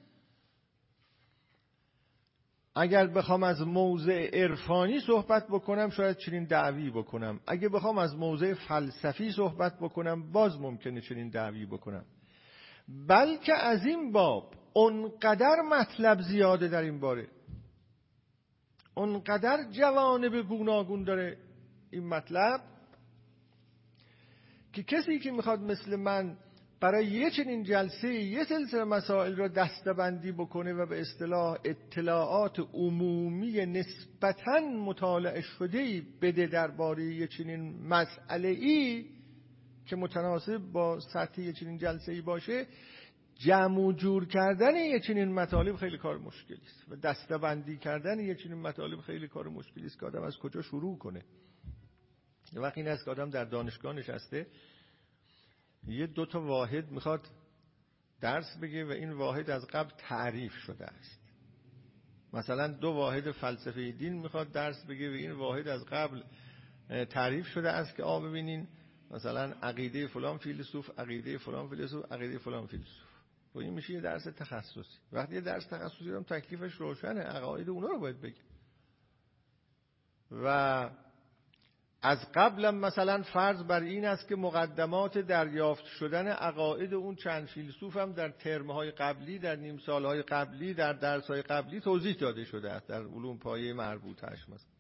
[2.74, 7.40] اگر بخوام از موضع عرفانی صحبت بکنم شاید چنین دعوی بکنم.
[7.46, 12.04] اگر بخوام از موضع فلسفی صحبت بکنم باز ممکنه چنین دعوی بکنم.
[12.88, 17.28] بلکه از این باب اونقدر مطلب زیاده در این باره.
[18.94, 21.36] اونقدر جوانب گوناگون داره
[21.90, 22.60] این مطلب
[24.72, 26.36] که کسی که می‌خواد مثل من
[26.80, 33.66] برای یه چنین جلسه یه سلسله مسائل را دستبندی بکنه و به اصطلاح اطلاعات عمومی
[33.66, 39.04] نسبتا مطالعه شده بده درباره یه چنین مسئله ای
[39.86, 42.66] که متناسب با سطح یه چنین جلسه ای باشه
[43.34, 46.84] جمع و جور کردن یه چنین مطالب خیلی کار مشکلی است.
[46.88, 50.98] و دستبندی کردن یه چنین مطالب خیلی کار مشکلی است که آدم از کجا شروع
[50.98, 51.22] کنه.
[52.52, 54.46] یه وقت این است که آدم در دانشگاه نشسته
[55.86, 57.28] یه دو تا واحد می‌خواد
[58.20, 61.20] درس بگه و این واحد از قبل تعریف شده است.
[62.32, 66.22] مثلا دو واحد فلسفه دین می‌خواد درس بگه و این واحد از قبل
[67.04, 68.68] تعریف شده است که آ ببینین
[69.12, 73.12] مثلا عقیده فلان فیلسوف عقیده فلان فیلسوف عقیده فلان فیلسوف.
[73.54, 74.98] و این میشه یه درس تخصصی.
[75.12, 77.20] وقتی یه درس تخصصی هم تکلیفش روشنه.
[77.20, 78.40] عقاید اونا رو باید بگه
[80.30, 80.90] و
[82.02, 87.96] از قبلم مثلا فرض بر این است که مقدمات دریافت شدن عقاید اون چند فیلسوف
[87.96, 92.86] هم در ترمهای قبلی در نیم سالهای قبلی در درسهای قبلی توضیح داده شده است.
[92.86, 94.71] در علوم پایه مربوطش مثلا.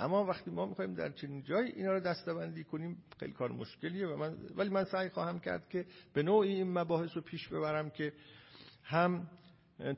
[0.00, 4.06] اما وقتی ما می‌خوایم در چنین جایی اینا رو دستبندی کنیم خیلی کار مشکلیه.
[4.06, 7.90] و من ولی من سعی خواهم کرد که به نوعی این مباحث رو پیش ببرم
[7.90, 8.12] که
[8.82, 9.30] هم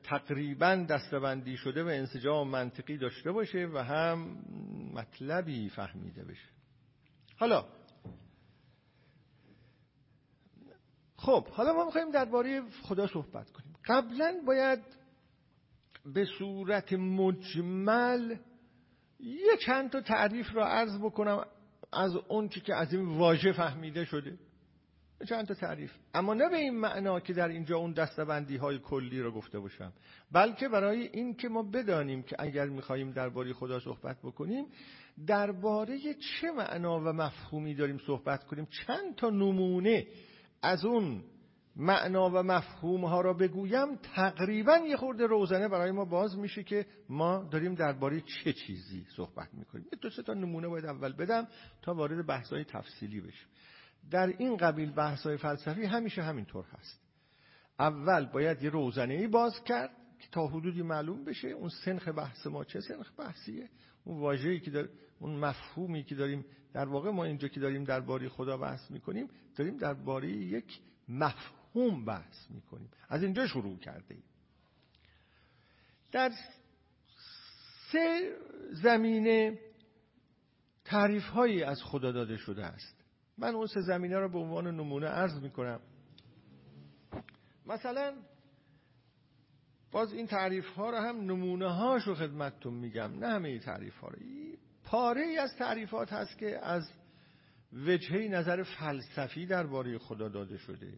[0.03, 4.37] تقریبا دستبندی شده و انسجام منطقی داشته باشه و هم
[4.93, 6.49] مطلبی فهمیده بشه.
[7.37, 7.65] حالا
[11.17, 13.73] خب حالا ما می‌خوایم درباره خدا صحبت کنیم.
[13.85, 14.79] قبلا باید
[16.05, 18.35] به صورت مجمل
[19.23, 21.45] یه چند تا تعریف را عرض بکنم
[21.93, 24.37] از اون که از این واژه فهمیده شده.
[25.29, 25.91] چند تا تعریف.
[26.13, 29.93] اما نه به این معنا که در اینجا اون دستبندی های کلی رو گفته باشم
[30.31, 34.65] بلکه برای این که ما بدانیم که اگر میخواییم درباره خدا صحبت بکنیم
[35.27, 40.07] درباره چه معنا و مفهومی داریم صحبت کنیم چند تا نمونه
[40.61, 41.23] از اون
[41.75, 46.85] معنا و مفهوم ها را بگویم تقریبا یه خورده روزنه برای ما باز میشه که
[47.09, 49.85] ما داریم درباره چه چیزی صحبت می‌کنیم.
[50.01, 51.47] دو سه تا نمونه باید اول بدم
[51.81, 53.47] تا وارد بحث های تفصیلی بشیم.
[54.11, 57.01] در این قبیل بحث های فلسفی همیشه همینطور هست.
[57.79, 62.47] اول باید یه روزنه ای باز کرد که تا حدودی معلوم بشه اون سنخ بحث
[62.47, 63.69] ما چه سنخ بحثیه.
[64.03, 64.89] اون واژه‌ای که دار...
[65.19, 69.77] اون مفهومی که داریم در واقع ما اینجا که داریم درباره خدا بحث می‌کنیم داریم
[69.77, 71.62] درباره یک مفهوم
[72.05, 72.89] بحث می‌کنیم.
[73.09, 74.23] از اینجا شروع کرده ایم.
[76.11, 76.31] در
[77.91, 78.35] سه
[78.71, 79.59] زمینه
[80.85, 83.03] تعریف هایی از خدا داده شده است.
[83.37, 85.79] من اون سه زمینه رو به عنوان نمونه عرض می‌کنم.
[87.65, 88.13] مثلا
[89.91, 94.07] باز این تعریف ها رو هم نمونه هاش رو خدمتتون میگم نه همه تعریف ها
[94.07, 94.19] رو.
[94.83, 96.91] پاره ای از تعریفات هست که از
[97.73, 100.97] وجهه نظر فلسفی درباره خدا داده شده.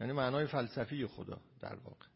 [0.00, 2.06] یعنی معنای فلسفی خدا در واقع.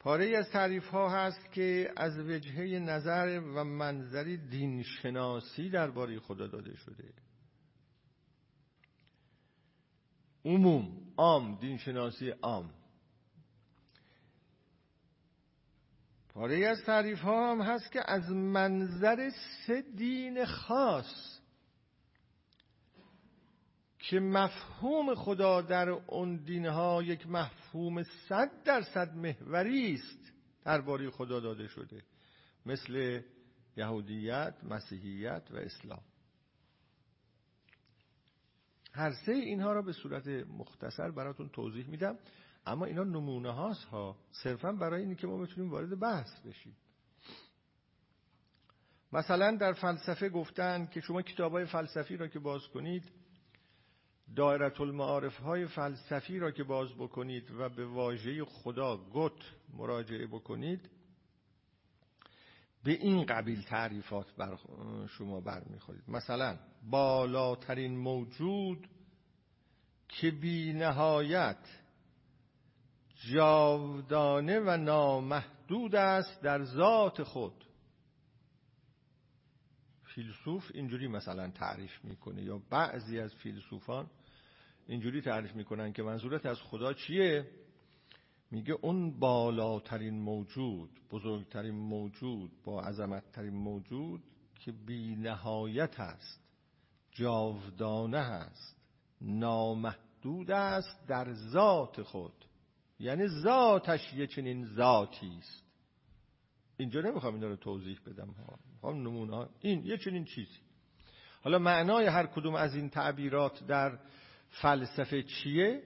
[0.00, 6.46] پاره ای از تعریف ها هست که از وجهه نظر و منظری دینشناسی درباره خدا
[6.46, 7.12] داده شده.
[10.44, 12.70] عموم عام دینشناسی عام.
[16.28, 19.30] پاره ای از تعریف ها هم هست که از منظر
[19.66, 21.37] سه دین خاص
[23.98, 30.32] که مفهوم خدا در اون دینها یک مفهوم صد درصد محوری است
[30.64, 32.02] درباره خدا داده شده
[32.66, 33.20] مثل
[33.76, 36.02] یهودیت، مسیحیت و اسلام.
[38.92, 42.18] هر سه اینها را به صورت مختصر براتون توضیح میدم
[42.66, 44.16] اما اینا نمونه هاست ها.
[44.30, 46.76] صرفا برای اینکه ما بتونیم وارد بحث بشیم.
[49.12, 53.04] مثلا در فلسفه گفتن که شما کتاب های فلسفی را که باز کنید
[54.36, 60.90] دایره المعارف های فلسفی را که باز بکنید و به واژه خدا گت مراجعه بکنید
[62.84, 64.58] به این قبیل تعریفات بر
[65.08, 66.02] شما برمیخورید.
[66.08, 66.58] مثلا
[66.90, 68.88] بالاترین موجود
[70.08, 71.80] که بی نهایت
[73.32, 77.64] جاودانه و نامحدود است در ذات خود.
[80.04, 84.10] فیلسوف اینجوری مثلا تعریف می‌کنه یا بعضی از فیلسوفان
[84.88, 87.50] اینجوری تعریف می‌کنن که منظورت از خدا چیه؟
[88.50, 94.22] میگه اون بالاترین موجود بزرگترین موجود با عظمتترین موجود
[94.60, 96.40] که بی نهایت است
[97.12, 98.76] جاودانه است
[99.20, 102.44] نامحدود است در ذات خود.
[103.00, 105.64] یعنی ذاتش یه چنین ذاتی است.
[106.76, 108.58] اینجا نمی‌خوام اینا رو توضیح بدم ها.
[108.72, 110.58] می‌خوام نمونه این یه چنین چیزی.
[111.42, 113.98] حالا معنای هر کدوم از این تعبیرات در
[114.50, 115.82] فلسفه چیه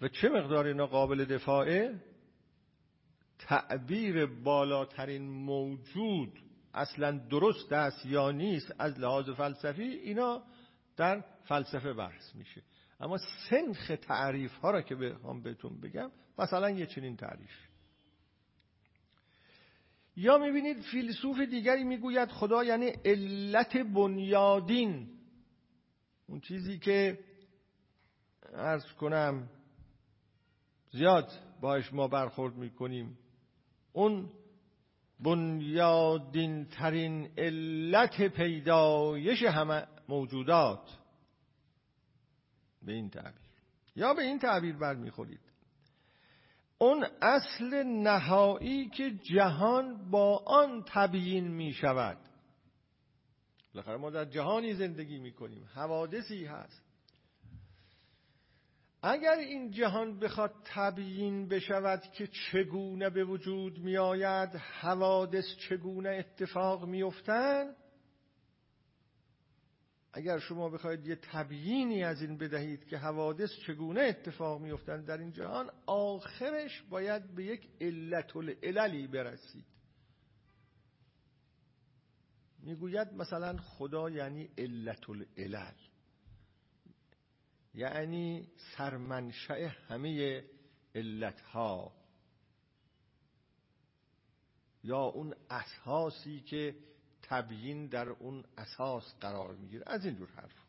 [0.00, 2.00] و چه مقدار اینا قابل دفاعه؟
[3.38, 6.38] تعبیر بالاترین موجود
[6.74, 10.42] اصلا درست است یا نیست از لحاظ فلسفی اینا
[10.96, 12.62] در فلسفه بحث میشه.
[13.00, 13.18] اما
[13.50, 14.94] سنخ تعریف ها را که
[15.24, 17.50] هم بهتون بگم مثلا یه چنین تعریف.
[20.16, 25.21] یا می‌بینید فیلسوف دیگری می‌گوید خدا یعنی علت بنیادین.
[26.32, 27.18] اون چیزی که
[28.52, 29.48] ارز کنم
[30.90, 31.30] زیاد
[31.60, 33.18] باش ما برخورد می‌کنیم.
[33.92, 34.30] اون
[35.20, 40.98] بنیادین ترین علت پیدایش همه موجودات.
[42.82, 43.42] به این تعبیر.
[43.96, 45.40] یا به این تعبیر برمیخورید.
[46.78, 52.18] اون اصل نهایی که جهان با آن تبیین می شود
[53.74, 56.82] بالاخره ما در جهانی زندگی می کنیم حوادثی هست.
[59.02, 66.84] اگر این جهان بخواد تبیین بشود که چگونه به وجود می آید حوادث چگونه اتفاق
[66.84, 67.76] می افتند
[70.12, 75.32] اگر شما بخواید یه تبیینی از این بدهید که حوادث چگونه اتفاق میافتند در این
[75.32, 79.64] جهان آخرش باید به یک علت العللی برسید.
[82.62, 85.74] می‌گوید مثلا خدا یعنی علت العلل
[87.74, 90.44] یعنی سرمنشأ همه
[90.94, 91.92] علتها.
[94.84, 96.76] یا اون اساسی که
[97.22, 99.84] تبیین در اون اساس قرار می‌گیره.
[99.86, 100.61] از این جور حرف.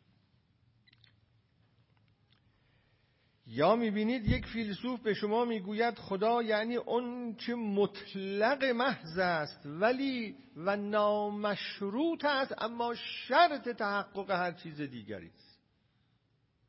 [3.46, 10.36] یا می‌بینید یک فیلسوف به شما می‌گوید خدا یعنی اون چه مطلق محض است ولی
[10.56, 15.58] و نامشروط است اما شرط تحقق هر چیز دیگری است.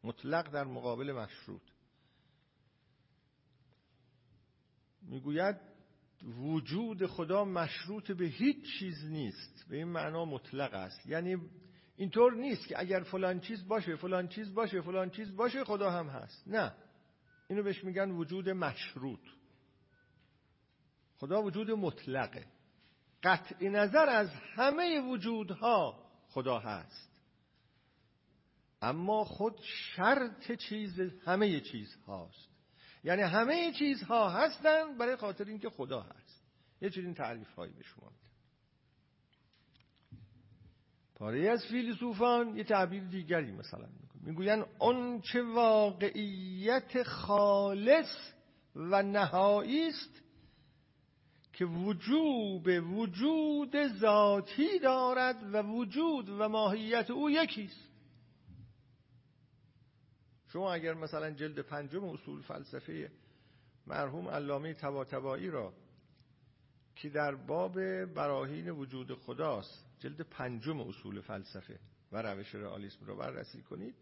[0.04, 1.62] مطلق در مقابل مشروط.
[5.02, 5.56] می‌گوید
[6.24, 11.06] وجود خدا مشروط به هیچ چیز نیست به این معنا مطلق است.
[11.06, 11.38] یعنی
[11.98, 16.08] اینطور نیست که اگر فلان چیز باشه فلان چیز باشه فلان چیز باشه خدا هم
[16.08, 16.44] هست.
[16.48, 16.74] نه.
[17.50, 19.20] اینو بهش میگن وجود مشروط.
[21.18, 22.46] خدا وجود مطلقه.
[23.24, 27.22] قطع نظر از همه وجودها خدا هست.
[28.82, 32.50] اما خود شرط چیز همه چیز هاست
[33.04, 36.44] یعنی همه چیزها هستن برای خاطر اینکه خدا هست.
[36.82, 38.12] یه چنین تعریف هایی به شما
[41.16, 48.32] پاره از فیلسوفان یه تعبیر دیگری مثلا میگن می‌گوین اون چه واقعیت خالص
[48.76, 50.22] و نهایی است
[51.54, 57.90] که وجوب وجود ذاتی دارد و وجود و ماهیت او یکیست
[60.48, 63.12] شما اگر مثلا جلد پنجم اصول فلسفه
[63.88, 65.74] مرحوم علامه تباتبایی را
[66.96, 71.80] که در باب براهین وجود خداست جلد پنجم اصول فلسفه
[72.12, 73.96] و روش رئالیسم را بررسی کنید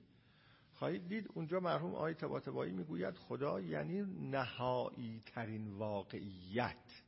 [0.74, 7.04] خواهید دید اونجا مرحوم آقای تباتبایی می‌گوید خدا یعنی نهایی ترین واقعیت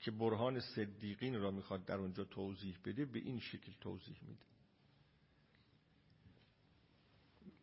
[0.00, 4.46] که برهان صدیقین را می‌خواد در اونجا توضیح بده به این شکل توضیح میده.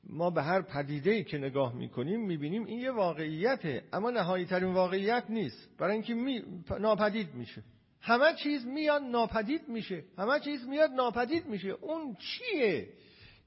[0.03, 5.25] ما به هر پدیده که نگاه می‌کنیم می‌بینیم این یه واقعیته اما نهایی ترین واقعیت
[5.29, 5.77] نیست.
[5.77, 6.63] برای اینکه می...
[6.79, 7.63] ناپدید میشه.
[8.05, 10.03] همه چیز میاد ناپدید میشه.
[10.17, 11.69] همه چیز میاد ناپدید میشه.
[11.69, 12.89] اون چیه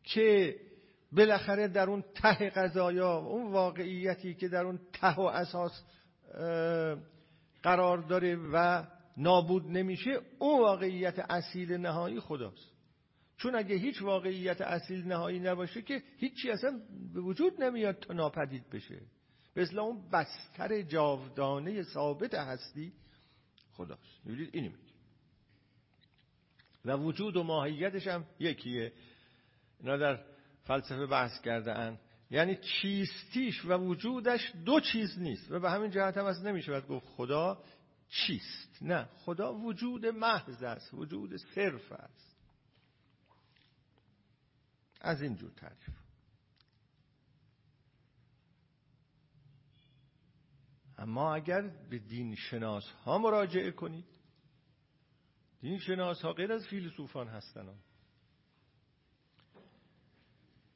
[0.02, 0.56] که
[1.12, 5.84] بالاخره در اون ته قضایا اون واقعیتی که در اون ته و اساس
[7.62, 8.84] قرار داره و
[9.16, 12.72] نابود نمیشه اون واقعیت اصیل نهایی خداست.
[13.36, 16.80] چون اگه هیچ واقعیت اصیل نهایی نباشه که هیچی اصلا
[17.14, 19.00] به وجود نمیاد تا ناپدید بشه.
[19.56, 22.92] مثل اون بستر جاودانه ثابت هستی
[23.76, 24.02] خداست.
[24.24, 24.80] می‌بینید؟ اینی میگه.
[26.84, 28.92] و وجود و ماهیتش هم یکیه.
[29.80, 30.24] اینا در
[30.64, 32.00] فلسفه بحث کرده اند
[32.30, 35.50] یعنی چیستیش و وجودش دو چیز نیست.
[35.50, 37.64] و به همین جهت هم از نمیشه گفت خدا
[38.08, 38.78] چیست.
[38.82, 42.36] نه خدا وجود محض است وجود صرف است.
[45.00, 46.05] از این جور تعریف.
[50.98, 54.06] اما اگر به دین شناس ها مراجعه کنید
[55.60, 57.74] دین شناس ها غیر از فیلسوفان هستن.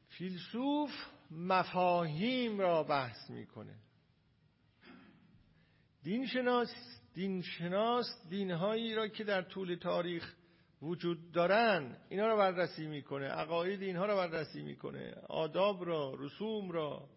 [0.08, 0.90] فیلسوف
[1.30, 3.78] مفاهیم را بحث می‌کنه.
[6.02, 6.74] دین شناس
[7.14, 10.34] دین شناس دینهایی را که در طول تاریخ
[10.82, 17.08] وجود دارن اینا را بررسی می‌کنه عقاید اینها را بررسی می‌کنه آداب را رسوم را.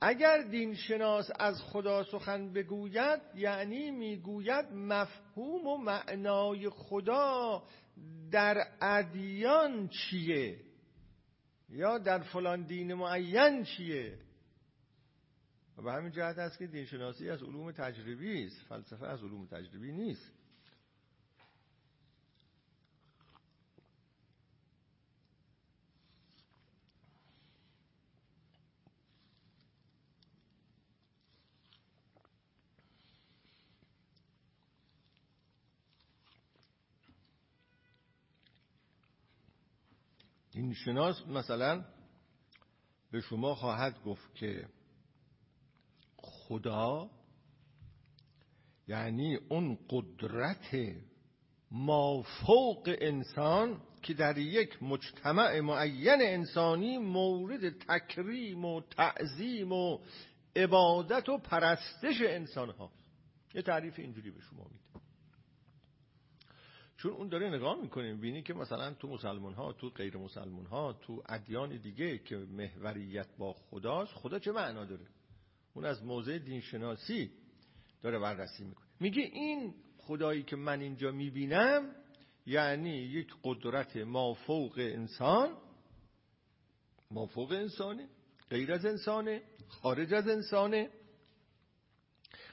[0.00, 7.62] اگر دین شناس از خدا سخن بگوید یعنی می‌گوید مفهوم و معنای خدا
[8.30, 10.60] در ادیان چیه؟
[11.68, 14.18] یا در فلان دین معین چیه؟
[15.78, 19.46] و به همین جهت است که دین شناسی از علوم تجربی است فلسفه از علوم
[19.46, 20.32] تجربی نیست.
[40.74, 41.84] شناس مثلا
[43.10, 44.68] به شما خواهد گفت که
[46.16, 47.10] خدا
[48.88, 50.96] یعنی اون قدرت
[51.70, 59.98] مافوق انسان که در یک مجتمع معین انسانی مورد تکریم و تعظیم و
[60.56, 63.04] عبادت و پرستش انسان هاست
[63.54, 64.93] یه تعریف اینجوری به شما میده.
[67.04, 70.92] چون اون داره نگاه می‌کنه بینی که مثلا تو مسلمان ها تو غیر مسلمان ها
[70.92, 75.06] تو ادیان دیگه که محوریت با خداست خدا چه معنا داره؟
[75.74, 77.30] اون از موضع دینشناسی
[78.02, 78.86] داره بررسی می‌کنه.
[79.00, 81.94] میگه این خدایی که من اینجا می‌بینم
[82.46, 85.56] یعنی یک قدرت مافوق انسان
[87.10, 88.08] مافوق انسانه
[88.50, 90.90] غیر از انسانه خارج از انسانه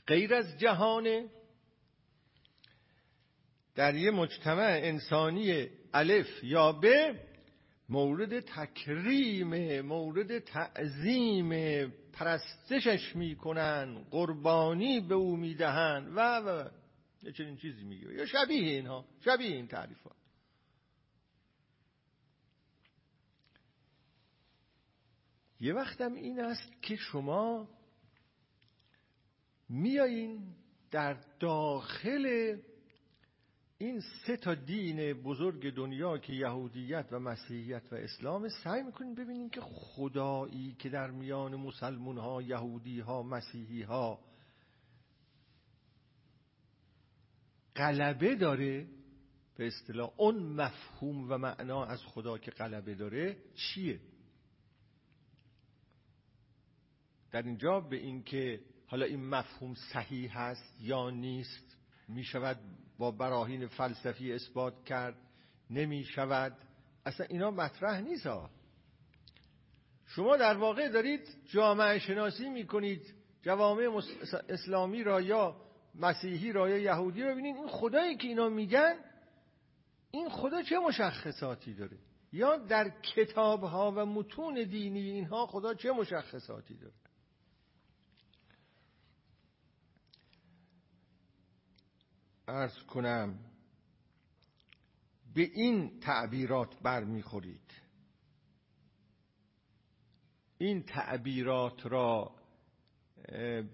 [0.08, 1.30] غیر از جهانه.
[3.76, 6.86] در یه مجتمع انسانی الف یا ب
[7.90, 11.50] مورد تکریم مورد تعظیم
[12.14, 16.70] پرستشش می‌کنن قربانی به او می‌دهن و و
[17.24, 18.14] یه چنین چیزی میگه.
[18.14, 20.16] یا شبیه اینها شبیه این تعریفات
[25.60, 27.70] یه وقتم این است که شما
[29.70, 30.56] میایین
[30.92, 32.56] در داخل
[33.82, 39.50] این سه تا دین بزرگ دنیا که یهودیت و مسیحیت و اسلام سعی می‌کنین ببینین
[39.50, 44.20] که خدایی که در میان مسلمون ها یهودی ها مسیحی ها
[47.76, 48.88] غلبه داره
[49.58, 54.00] به اصطلاح اون مفهوم و معنا از خدا که غلبه داره چیه؟
[57.32, 61.78] در اینجا به اینکه حالا این مفهوم صحیح هست یا نیست
[62.08, 62.60] می شود
[63.02, 65.16] با براهین فلسفی اثبات کرد
[65.70, 66.58] نمی شود.
[67.06, 68.50] اصلا اینا مطرح نیست ها.
[70.06, 74.02] شما در واقع دارید جامعه شناسی می کنید جوامع
[74.50, 75.56] اسلامی را یا
[75.96, 78.96] مسیحی را یا یهودی رو ببینید این خدایی که اینا میگن
[80.12, 81.98] این خدا چه مشخصاتی داره؟
[82.34, 86.94] یا در کتاب ها و متون دینی اینها خدا چه مشخصاتی داره؟
[92.52, 93.40] ارز کنم
[95.34, 97.72] به این تعبیرات برمیخورید.
[100.58, 102.36] این تعبیرات را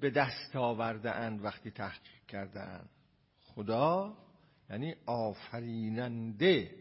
[0.01, 2.89] به دست آورده اند وقتی تحقیق کرده اند
[3.39, 4.17] خدا
[4.69, 6.75] یعنی آفریننده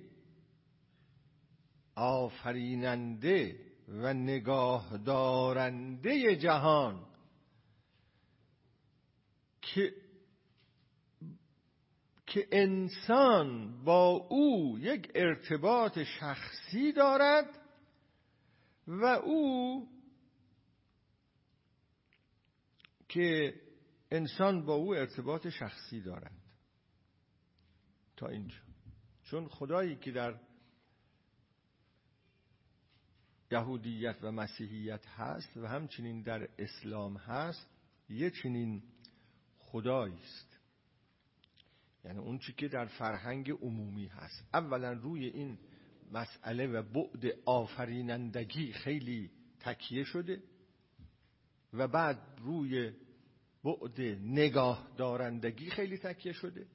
[1.94, 7.06] آفریننده و نگاه دارنده جهان
[9.62, 10.05] که
[12.26, 17.58] که انسان با او یک ارتباط شخصی دارد
[18.86, 19.88] و او
[23.08, 23.54] که
[24.10, 26.32] انسان با او ارتباط شخصی دارد.
[28.16, 28.58] تا اینجا.
[29.22, 30.40] چون خدایی که در
[33.50, 37.70] یهودیت و مسیحیت هست و همچنین در اسلام هست
[38.08, 38.82] یه چنین
[39.58, 40.55] خدایی است
[42.06, 44.48] یعنی اون چی که در فرهنگ عمومی هست.
[44.54, 45.58] اولا روی این
[46.12, 49.30] مسئله و بعد آفرینندگی خیلی
[49.60, 50.42] تکیه شده
[51.72, 52.92] و بعد روی
[53.64, 56.66] بعد نگاه دارندگی خیلی تکیه شده.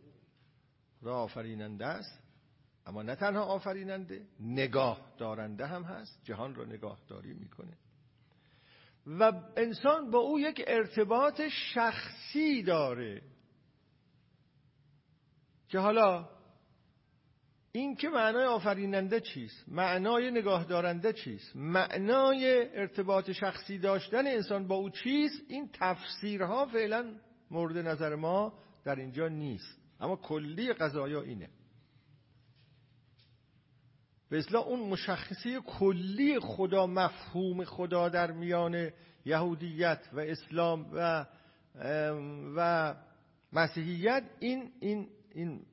[1.01, 2.21] را آفریننده است
[2.85, 7.77] اما نه تنها آفریننده نگاه دارنده هم هست جهان را نگاهداری می‌کنه.
[9.07, 11.41] و انسان با او یک ارتباط
[11.73, 13.21] شخصی داره.
[15.71, 16.29] که حالا
[17.71, 24.75] این که معنای آفریننده چیست؟ معنای نگاه دارنده چیست؟ معنای ارتباط شخصی داشتن انسان با
[24.75, 27.15] او چیست؟ این تفسیرها فعلا
[27.51, 28.53] مورد نظر ما
[28.85, 29.77] در اینجا نیست.
[29.99, 31.49] اما کلی قضایا اینه.
[34.29, 38.89] به اون مشخصه کلی خدا مفهوم خدا در میان
[39.25, 41.25] یهودیت و اسلام و
[42.55, 42.95] و
[43.53, 45.65] مسیحیت این این این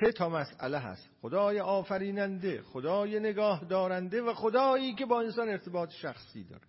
[0.00, 1.10] سه تا مسئله هست.
[1.22, 6.66] خدای آفریننده خدای نگاه دارنده و خدایی که با انسان ارتباط شخصی داره.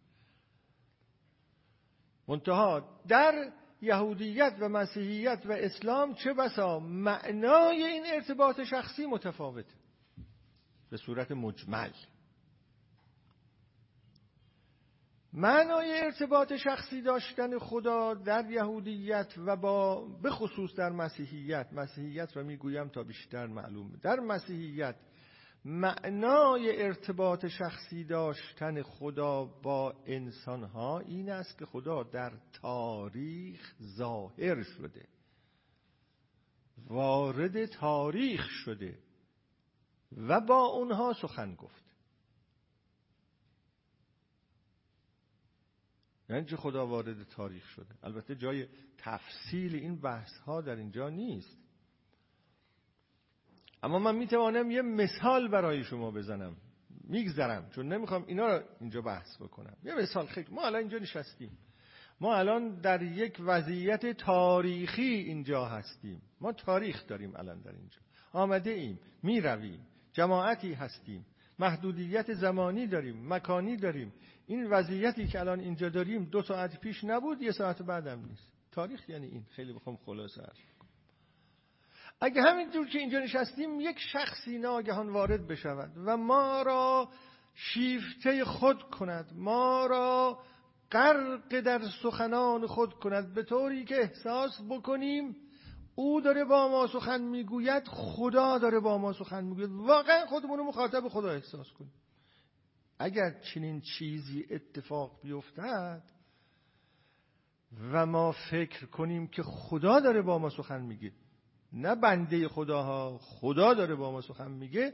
[2.28, 9.74] منتها در یهودیت و مسیحیت و اسلام چه بسا معنای این ارتباط شخصی متفاوته.
[10.90, 11.92] به صورت مجمل.
[15.34, 22.44] معنای ارتباط شخصی داشتن خدا در یهودیت و با به خصوص در مسیحیت مسیحیت و
[22.44, 24.96] می‌گویم تا بیشتر معلومه در مسیحیت
[25.66, 32.32] معنای ارتباط شخصی داشتن خدا با انسانها این است که خدا در
[32.62, 35.06] تاریخ ظاهر شده.
[36.88, 39.00] وارد تاریخ شده
[40.18, 41.83] و با اونها سخن گفت
[46.34, 47.96] یعنی چه خدا وارد تاریخ شده.
[48.04, 48.68] البته جای
[48.98, 51.58] تفصیل این بحث ها در اینجا نیست.
[53.84, 56.56] اما من می‌توانم یه مثال برای شما بزنم.
[57.04, 59.78] میگذرم چون نمی‌خوام اینا رو اینجا بحث بکنم.
[59.84, 61.58] یه مثال خیلی ما الان اینجا نشستیم.
[62.22, 66.22] ما الان در یک وضعیت تاریخی اینجا هستیم.
[66.42, 68.00] ما تاریخ داریم الان در اینجا.
[68.32, 69.80] آمده ایم می رویم
[70.14, 71.26] جماعتی هستیم.
[71.60, 74.14] محدودیت زمانی داریم مکانی داریم.
[74.48, 78.52] این وضعیتی که الان اینجا داریم دو ساعت پیش نبود یه ساعت بعدم نیست.
[78.72, 79.44] تاریخ یعنی این.
[79.56, 80.58] خیلی بخوام خلاصه ارز
[82.22, 87.10] اگه همینجور که اینجا نشستیم یک شخصی ناگهان وارد بشود و ما را
[87.56, 90.40] شیفته خود کند ما را
[90.92, 93.34] غرق در سخنان خود کند.
[93.34, 95.36] به طوری که احساس بکنیم
[95.96, 99.70] او داره با ما سخن می‌گوید خدا داره با ما سخن می‌گوید.
[99.72, 101.92] واقعا خودمون مخاطب خدا احساس کنیم.
[103.04, 106.04] اگر چنین چیزی اتفاق بیفتد
[107.92, 111.12] و ما فکر کنیم که خدا داره با ما سخن میگه
[111.74, 114.94] نه بنده خداها خدا داره با ما سخن میگه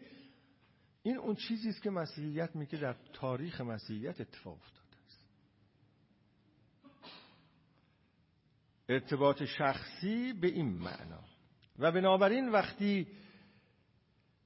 [1.03, 5.26] این اون چیزی است که مسیحیت میگه در تاریخ مسیحیت اتفاق افتاده است.
[8.89, 11.24] ارتباط شخصی به این معنا.
[11.80, 13.07] و بنابراین وقتی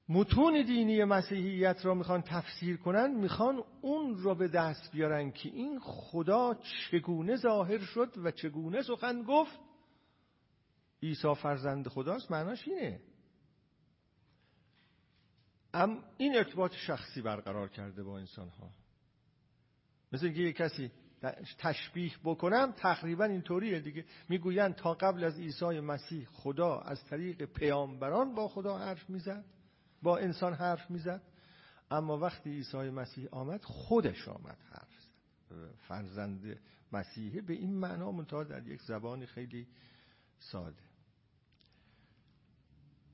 [0.09, 5.79] متون دینی مسیحیت را می‌خوان تفسیر کنن می‌خوان اون را به دست بیارن که این
[5.79, 6.53] خدا
[6.91, 9.59] چگونه ظاهر شد و چگونه سخن گفت.
[11.03, 12.99] عیسی فرزند خداست معناش اینه.
[15.73, 18.69] ام این ارتباط شخصی برقرار کرده با انسان ها
[20.11, 20.91] مثل اینکه یه کسی
[21.57, 24.05] تشبیه بکنم تقریبا اینطوریه دیگه.
[24.29, 29.45] می‌گویند تا قبل از عیسی مسیح خدا از طریق پیامبران با خدا حرف می‌زد.
[30.03, 31.21] با انسان حرف می‌زد.
[31.91, 35.13] اما وقتی عیسی مسیح آمد خودش آمد حرف زد.
[35.87, 36.59] فرزند
[36.91, 39.67] مسیحه به این معنا منتها در یک زبان خیلی
[40.39, 40.83] ساده.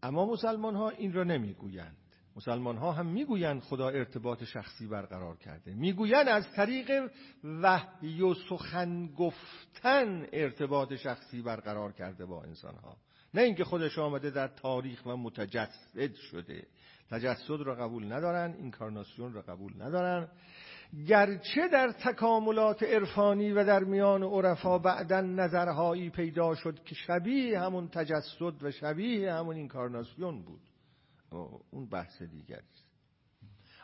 [0.04, 1.98] اما مسلمان ها این را نمی‌گویند.
[2.36, 5.74] مسلمان ها هم می‌گویند خدا ارتباط شخصی برقرار کرده.
[5.74, 7.12] می‌گویند از طریق
[7.44, 12.98] وحی و سخن گفتن ارتباط شخصی برقرار کرده با انسان ها
[13.34, 16.68] نه اینکه خودش آمده در تاریخ و متجسد شده.
[17.12, 20.28] تجسد را قبول ندارن اینکارناسیون را قبول ندارن.
[21.07, 27.88] گرچه در تکاملات عرفانی و در میان عرفا بعدا نظرهایی پیدا شد که شبیه همون
[27.88, 30.62] تجسد و شبیه همون اینکارناسیون بود.
[31.72, 32.89] اون بحث دیگری است.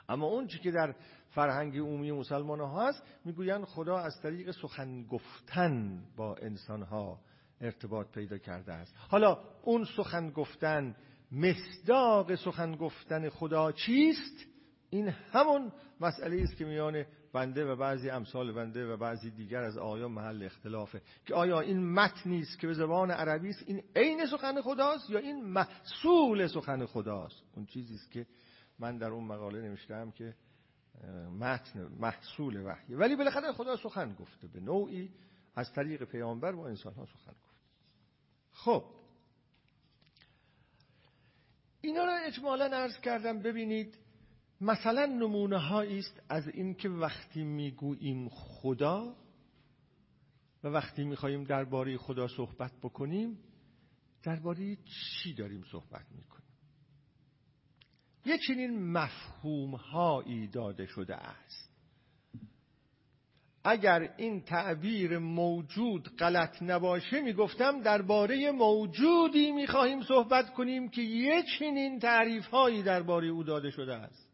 [0.09, 0.95] اما اون که در
[1.29, 7.19] فرهنگ عمومی مسلمان ها هست می‌گویند خدا از طریق سخن گفتن با انسان ها
[7.61, 8.95] ارتباط پیدا کرده است.
[9.09, 10.95] حالا اون سخن گفتن
[11.31, 14.45] مصداق سخن گفتن خدا چیست؟
[14.89, 15.71] این همون
[16.01, 20.43] مسئله است که میان بنده و بعضی امثال بنده و بعضی دیگر از آیا محل
[20.43, 21.01] اختلافه.
[21.25, 25.19] که آیا این متنی است که به زبان عربی است؟ این عین سخن خداست یا
[25.19, 28.25] این محصول سخن خداست؟ اون چیزی است که
[28.79, 30.35] من در اون مقاله نوشتم که
[31.39, 32.95] متن محصول وحی.
[32.95, 34.47] ولی بالاخره خدا سخن گفته.
[34.47, 35.11] به نوعی
[35.55, 37.61] از طریق پیامبر با انسان ها سخن گفته.
[38.51, 38.83] خب
[41.85, 43.97] اینا را اجمالا عرض کردم ببینید
[44.61, 49.15] مثلا نمونه است از اینکه وقتی می‌گوییم خدا
[50.63, 53.39] و وقتی میخواییم درباره خدا صحبت بکنیم
[54.23, 56.45] درباره چی داریم صحبت می‌کنیم؟
[58.25, 61.64] یه چنین مفهوم هایی داده شده است.
[63.67, 71.99] اگر این تعبیر موجود غلط نباشه می‌گفتم درباره موجودی می‌خواهیم صحبت کنیم که یه چنین
[71.99, 74.29] تعریف هایی درباره او داده شده است.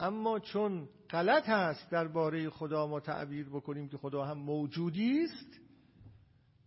[0.00, 5.60] اما چون غلط هست درباره خدا ما تعبیر بکنیم که خدا هم موجودی است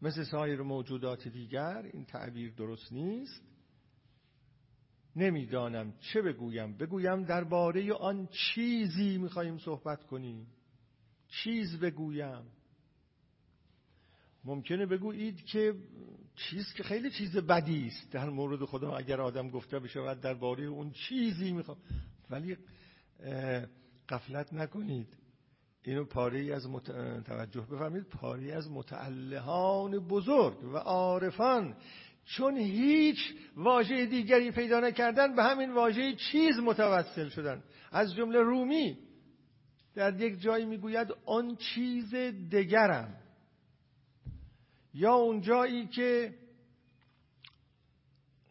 [0.01, 3.41] مثل سایر موجودات دیگر این تعبیر درست نیست.
[5.20, 6.78] نمی‌دانم چه بگویم.
[6.78, 10.47] بگویم درباره آن چیزی می‌خواهیم صحبت کنیم.
[11.28, 12.43] چیز بگویم.
[14.43, 15.76] ممکنه بگویید که
[16.36, 18.11] چیز که خیلی چیز بدی است.
[18.11, 21.78] در مورد خدا اگر آدم گفته بشود درباره اون چیزی می‌خوام.
[22.30, 22.57] ولی
[24.09, 25.17] قفلت نکنید.
[25.84, 26.86] اینو پاره از مت...
[27.24, 31.76] توجه بفرمید پاره از متعلهان بزرگ و عارفان.
[32.30, 33.17] چون هیچ
[33.55, 37.63] واژه دیگری پیدا نکردن به همین واژه چیز متوسل شدن.
[37.91, 38.97] از جمله رومی
[39.95, 42.15] در یک جایی می‌گوید آن چیز
[42.51, 43.15] دگرم.
[44.93, 46.34] یا اون جایی که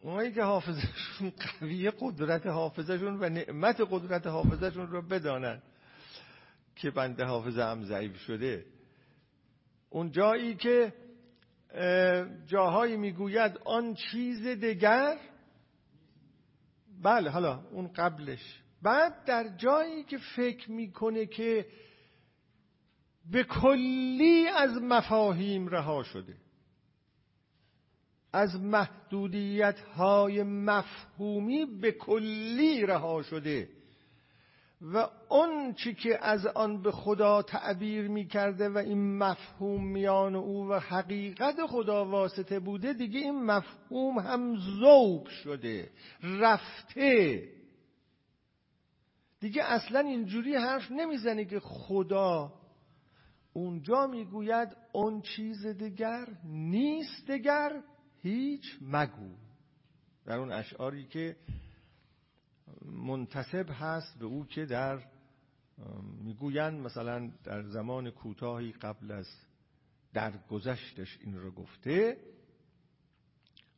[0.01, 5.61] اونایی که حافظشون قویه قدرت حافظشون و نعمت قدرت حافظشون رو بدانن
[6.75, 8.65] که بنده حافظه هم ضعیف شده.
[9.89, 10.93] اون جایی که
[12.45, 15.17] جاهایی می‌گوید آن چیز دگر
[17.03, 18.61] بله حالا اون قبلش.
[18.81, 21.65] بعد در جایی که فکر می‌کنه که
[23.31, 26.35] به کلی از مفاهیم رها شده
[28.33, 33.69] از محدودیت های مفهومی به کلی رها شده
[34.81, 40.35] و اون چی که از آن به خدا تعبیر می کرده و این مفهوم میان
[40.35, 45.89] او و حقیقت خدا واسطه بوده دیگه این مفهوم هم ذوق شده
[46.23, 47.43] رفته.
[49.39, 52.53] دیگه اصلا اینجوری حرف نمی‌زنه که خدا
[53.53, 57.83] اونجا می‌گوید اون چیز دیگر نیست دیگر
[58.21, 59.35] هیچ مگو.
[60.25, 61.35] در اون اشعاری که
[62.85, 64.99] منتصب هست به او که در
[66.23, 69.27] می‌گویند مثلا در زمان کوتاهی قبل از
[70.13, 72.17] در گذشتش این رو گفته.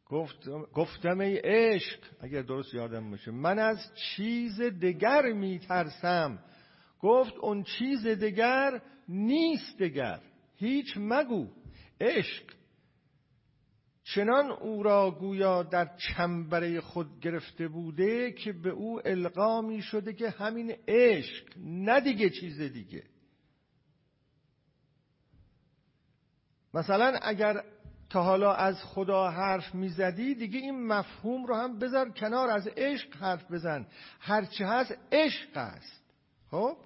[0.05, 6.39] گفت گفتم ای عشق اگر درست یادم باشه من از چیز دگر میترسم.
[6.99, 10.19] گفت اون چیز دگر نیست دگر
[10.55, 11.47] هیچ مگو.
[12.01, 12.43] عشق
[14.15, 20.13] چنان او را گویا در چنبره خود گرفته بوده که به او القا می شده
[20.13, 23.03] که همین عشق نه دیگه چیز دیگه.
[26.73, 27.63] مثلا اگر
[28.09, 33.15] تا حالا از خدا حرف می‌زدی دیگه این مفهوم رو هم بذار کنار از عشق
[33.15, 33.87] حرف بزن.
[34.19, 36.03] هرچه هست عشق است.
[36.51, 36.77] خب؟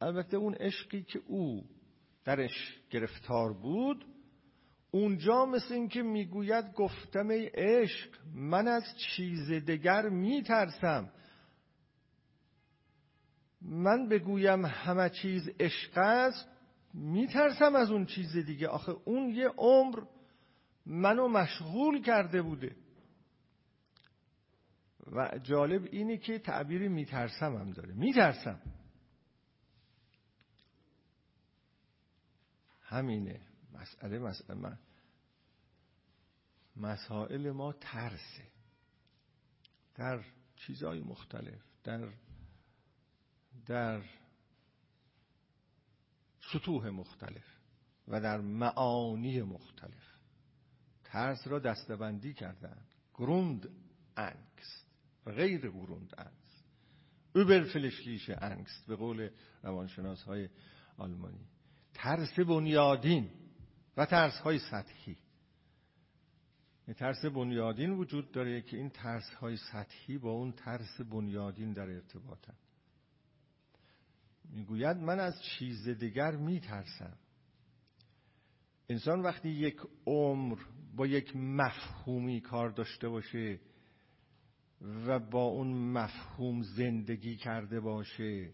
[0.00, 1.64] البته اون عشقی که او
[2.24, 4.11] درش گرفتار بود
[4.94, 11.12] اونجا مثل اینکه می‌گوید گفتم ای عشق من از چیز دگر میترسم.
[13.62, 16.48] من بگویم همه چیز عشق است
[16.94, 18.68] میترسم از اون چیز دیگه.
[18.68, 20.02] آخه اون یه عمر
[20.86, 22.76] منو مشغول کرده بوده.
[25.12, 27.94] و جالب اینه که تعبیر میترسم هم داره.
[27.94, 28.60] میترسم.
[32.82, 33.51] همینه.
[33.72, 34.78] مسئله مسئله من.
[36.76, 38.52] مسائل ما ترسه.
[39.94, 40.24] در
[40.56, 42.12] چیزهای مختلف در
[43.66, 44.02] در
[46.52, 47.44] سطوح مختلف
[48.08, 50.12] و در معانی مختلف.
[51.04, 53.68] ترس را دستبندی کردند گروند
[54.16, 54.86] انگست.
[55.26, 56.64] و غیر گروند انگست.
[57.34, 59.30] اوبر فلشلیش انگست به قول
[59.62, 60.48] روانشناس های
[60.96, 61.46] آلمانی.
[61.94, 63.30] ترس بنیادین.
[63.96, 65.16] و ترس های سطحی
[66.96, 72.54] ترس بنیادین وجود داره که این ترس های سطحی با اون ترس بنیادین در ارتباطن.
[74.44, 77.18] می‌گوید من از چیز دیگر میترسم.
[78.88, 80.58] انسان وقتی یک عمر
[80.96, 83.60] با یک مفهومی کار داشته باشه
[84.80, 88.52] و با اون مفهوم زندگی کرده باشه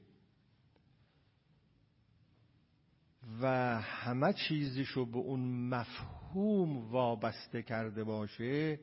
[3.41, 3.47] و
[3.81, 8.81] همه چیزشو به اون مفهوم وابسته کرده باشه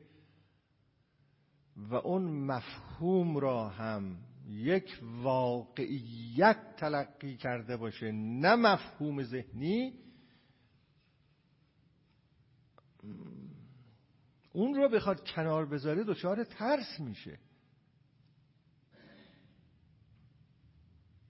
[1.76, 4.18] و اون مفهوم را هم
[4.48, 9.92] یک واقعیت تلقی کرده باشه نه مفهوم ذهنی.
[14.52, 17.38] اون رو بخواد کنار بذاره دچار ترس میشه.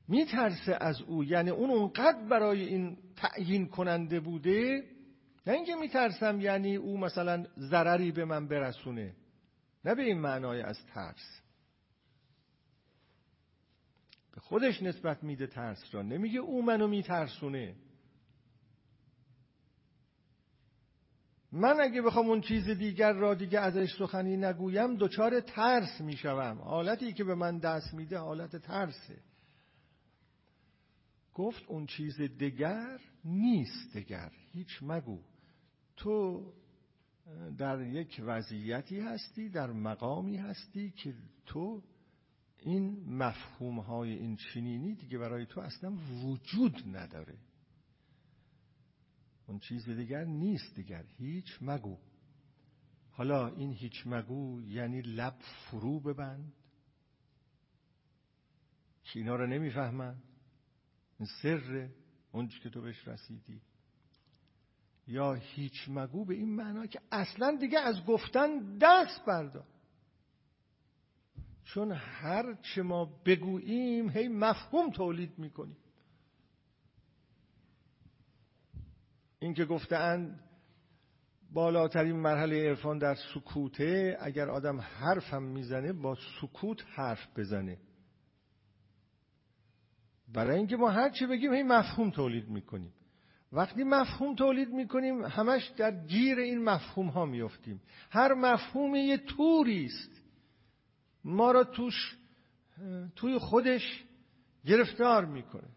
[0.09, 1.25] میترسه از او.
[1.25, 4.85] یعنی اون اونقدر برای این تعیین کننده بوده
[5.47, 9.17] نه اینکه میترسم یعنی او مثلا ضرری به من برسونه.
[9.85, 11.41] نه به این معنای از ترس.
[14.35, 16.03] به خودش نسبت میده ترس را.
[16.03, 17.75] نمیگه او منو میترسونه.
[21.53, 26.59] من اگه بخوام اون چیز دیگر را دیگه ازش سخنی نگویم دچار ترس می‌شوم.
[26.59, 29.17] حالتی که به من دست میده حالت ترسه.
[31.37, 34.33] گفت اون چیز دگر نیست دگر.
[34.53, 35.23] هیچ مگو.
[35.97, 36.45] تو
[37.59, 41.15] در یک وضعیتی هستی در مقامی هستی که
[41.47, 41.83] تو
[42.59, 47.39] این مفهوم های این چنینی دیگه برای تو اصلا وجود نداره.
[49.47, 51.99] اون چیز دیگر نیست دیگر هیچ مگو.
[53.11, 56.53] حالا این هیچ مگو یعنی لب فرو ببند.
[59.05, 60.23] که اینا رو نمی‌فهمن.
[61.19, 61.89] این سر
[62.33, 63.61] اون که تو بهش رسیدی.
[65.07, 69.67] یا هیچ مگو به این معنا که اصلا دیگه از گفتن دست بردار.
[71.65, 75.77] چون هر چه ما بگوییم هی مفهوم تولید می‌کنیم.
[79.39, 80.41] این که گفتند
[81.53, 87.79] بالاترین مرحله عرفان در سکوته اگر آدم حرفم می‌زنه با سکوت حرف بزنه.
[90.35, 92.93] برای اینکه ما هر چی بگیم هی مفهوم تولید می‌کنیم.
[93.53, 99.85] وقتی مفهوم تولید می‌کنیم همش در گیر این مفهوم ها میفتیم هر مفهوم یه توری
[99.85, 100.23] است.
[101.25, 102.17] ما را توش
[103.17, 104.05] توی خودش
[104.65, 105.69] گرفتار می‌کنه.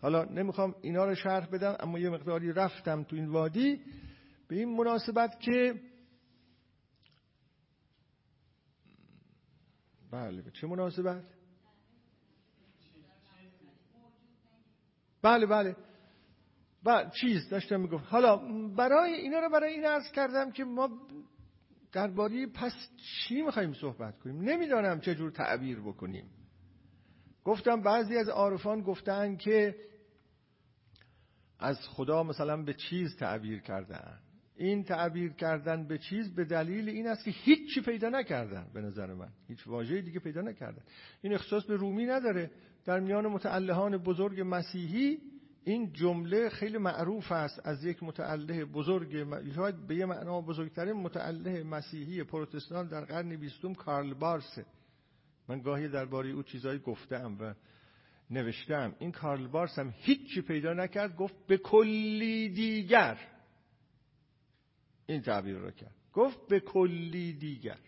[0.00, 3.80] حالا نمی‌خوام اینا رو شرح بدم اما یه مقداری رفتم تو این وادی
[4.48, 5.80] به این مناسبت که
[10.10, 11.33] بله به چه مناسبت؟
[15.24, 15.76] بله بله.
[16.82, 18.04] بله چیز داشتم می‌گفت.
[18.06, 18.36] حالا
[18.76, 20.90] برای اینا رو برای این عرض کردم که ما
[21.92, 26.30] درباره پس چی می‌خوایم صحبت کنیم؟ نمی‌دانم چجور تعبیر بکنیم.
[27.44, 29.76] گفتم بعضی از عارفان گفتن که
[31.58, 34.18] از خدا مثلا به چیز تعبیر کردن.
[34.56, 39.14] این تعبیر کردن به چیز به دلیل این است که هیچی پیدا نکردن به نظر
[39.14, 39.28] من.
[39.48, 40.82] هیچ واژه دیگه پیدا نکردن.
[41.22, 42.50] این اختصاص به رومی نداره.
[42.84, 45.18] در میان متعلهان بزرگ مسیحی
[45.64, 51.62] این جمله خیلی معروف است از یک متعله بزرگ شاید به یه معنا بزرگترین متعله
[51.62, 54.66] مسیحی پروتستان در قرن بیستم کارل بارسه.
[55.48, 57.54] من گاهی درباره او چیزایی گفتم و
[58.30, 58.94] نوشتم.
[58.98, 63.18] این کارل بارس هم هیچی پیدا نکرد گفت به کلی دیگر.
[65.06, 65.94] این تعبیر رو کرد.
[66.12, 67.78] گفت به کلی دیگر.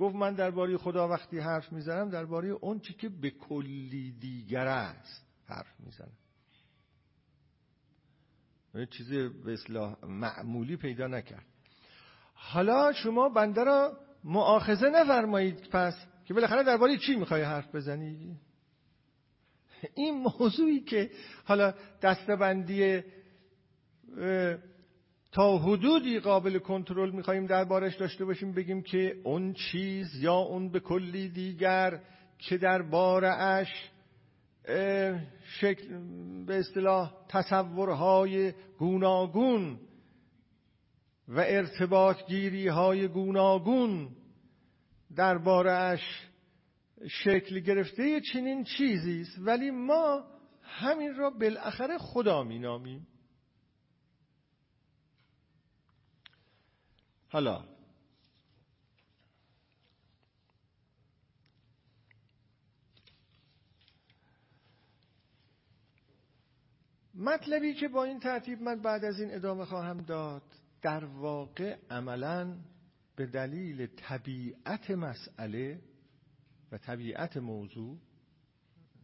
[0.00, 5.26] گفت من درباره خدا وقتی حرف می‌زنم درباره اون چی که به کلی دیگر است
[5.46, 6.16] حرف می‌زنم.
[8.90, 9.12] چیز
[9.44, 11.44] به اصلاح معمولی پیدا نکرد.
[12.34, 15.94] حالا شما بنده را معاخذه نفرمایید پس
[16.24, 18.40] که بالاخره درباره چی می‌خوای حرف بزنی؟
[19.94, 21.10] این موضوعی که
[21.44, 23.02] حالا دستبندی
[25.32, 30.80] تا حدودی قابل کنترل می‌خواهیم دربارش داشته باشیم بگیم که اون چیز یا اون به
[30.80, 32.00] کلی دیگر
[32.38, 33.90] که در بارش
[35.60, 35.98] شکل
[36.46, 39.78] به اصطلاح تصورهای گوناگون
[41.28, 44.08] و ارتباط گیری های گوناگون
[45.16, 46.00] دربارهش
[47.08, 49.38] شکل گرفته چنین چیزی است.
[49.38, 50.24] ولی ما
[50.62, 53.06] همین را بالاخره خدا مینامیم.
[57.32, 57.64] حالا.
[67.14, 70.42] مطلبی که با این ترتیب من بعد از این ادامه خواهم داد
[70.82, 72.56] در واقع عملا
[73.16, 75.80] به دلیل طبیعت مسئله
[76.72, 77.98] و طبیعت موضوع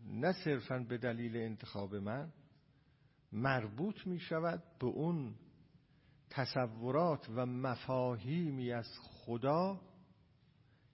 [0.07, 2.33] نه صرفا به دلیل انتخاب من
[3.33, 5.35] مربوط می شود به اون
[6.31, 9.81] تصورات و مفاهیمی از خدا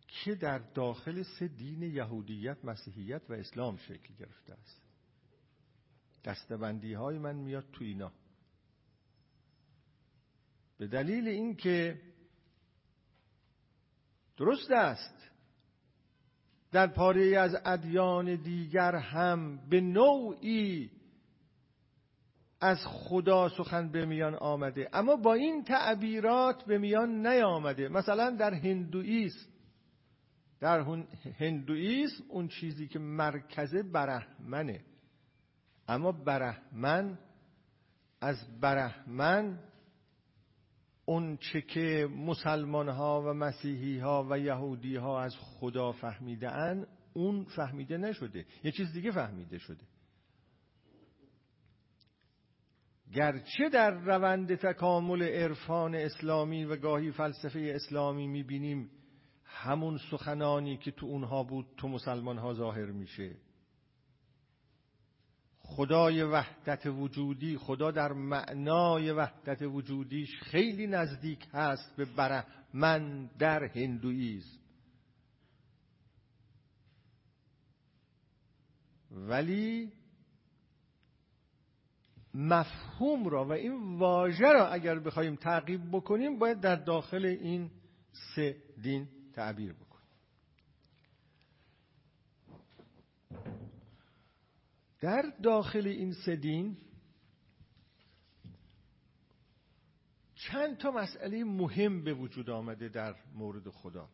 [0.08, 4.82] که در داخل سه دین یهودیت، مسیحیت و اسلام شکل گرفته است.
[6.24, 8.12] دستبندی های من میاد تو اینا.
[10.78, 12.00] به دلیل اینکه
[14.36, 15.30] درست است.
[16.72, 20.90] در پاره از ادیان دیگر هم به نوعی
[22.62, 24.88] از خدا سخن به میان آمده.
[24.92, 27.88] اما با این تعبیرات به میان نیامده.
[27.88, 29.48] مثلا در هندویسم
[30.60, 30.80] در
[31.38, 34.84] هندویسم اون چیزی که مرکز برهمنه.
[35.88, 37.18] اما برهمن
[38.20, 39.58] از برهمن
[41.04, 46.50] اون چه که مسلمان ها و مسیحی ها و یهودی ها از خدا فهمیده
[47.12, 48.46] اون فهمیده نشده.
[48.64, 49.91] یه چیز دیگه فهمیده شده.
[53.12, 58.90] گرچه در روند تکامل عرفان اسلامی و گاهی فلسفه اسلامی می‌بینیم
[59.44, 63.36] همون سخنانی که تو اونها بود تو مسلمان ها ظاهر میشه.
[65.58, 74.58] خدای وحدت وجودی خدا در معنای وحدت وجودیش خیلی نزدیک هست به برهمن در هندویزم
[79.10, 79.92] ولی
[82.34, 87.70] مفهوم را و این واژه را اگر بخوایم تعقیب بکنیم باید در داخل این
[88.34, 89.92] سه دین تعبیر بکنیم.
[95.00, 96.76] در داخل این سه دین
[100.34, 104.08] چند تا مسئله مهم به وجود آمده در مورد خدا.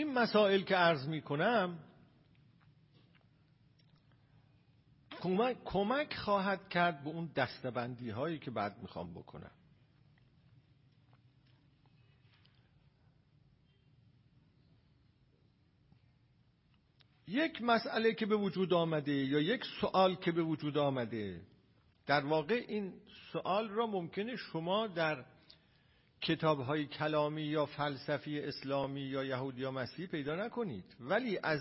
[0.00, 1.78] این مسائل که عرض می کنم
[5.20, 9.50] کمک, کمک خواهد کرد به اون دستبندی هایی که بعد می‌خوام بکنم.
[17.28, 21.40] یک مسئله که به وجود آمده یا یک سوال که به وجود آمده
[22.06, 22.92] در واقع این
[23.32, 25.24] سوال را ممکنه شما در
[26.22, 30.84] کتاب های کلامی یا فلسفی اسلامی یا یهودی یا مسیحی پیدا نکنید.
[31.00, 31.60] ولی از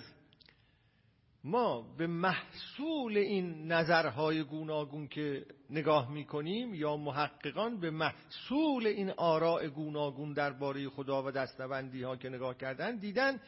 [1.43, 9.67] ما به محصول این نظرهای گوناگون که نگاه می‌کنیم یا محققان به محصول این آراء
[9.67, 13.39] گوناگون درباره خدا و دستبندی ها که نگاه کردن دیدن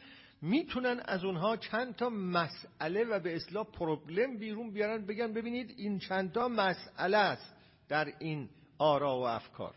[0.42, 5.98] می‌تونن از اونها چند تا مسئله و به اصلاح پروبلم بیرون بیارن بگن ببینید این
[5.98, 7.54] چند تا مسئله است
[7.88, 8.48] در این
[8.78, 9.74] آرا و افکار.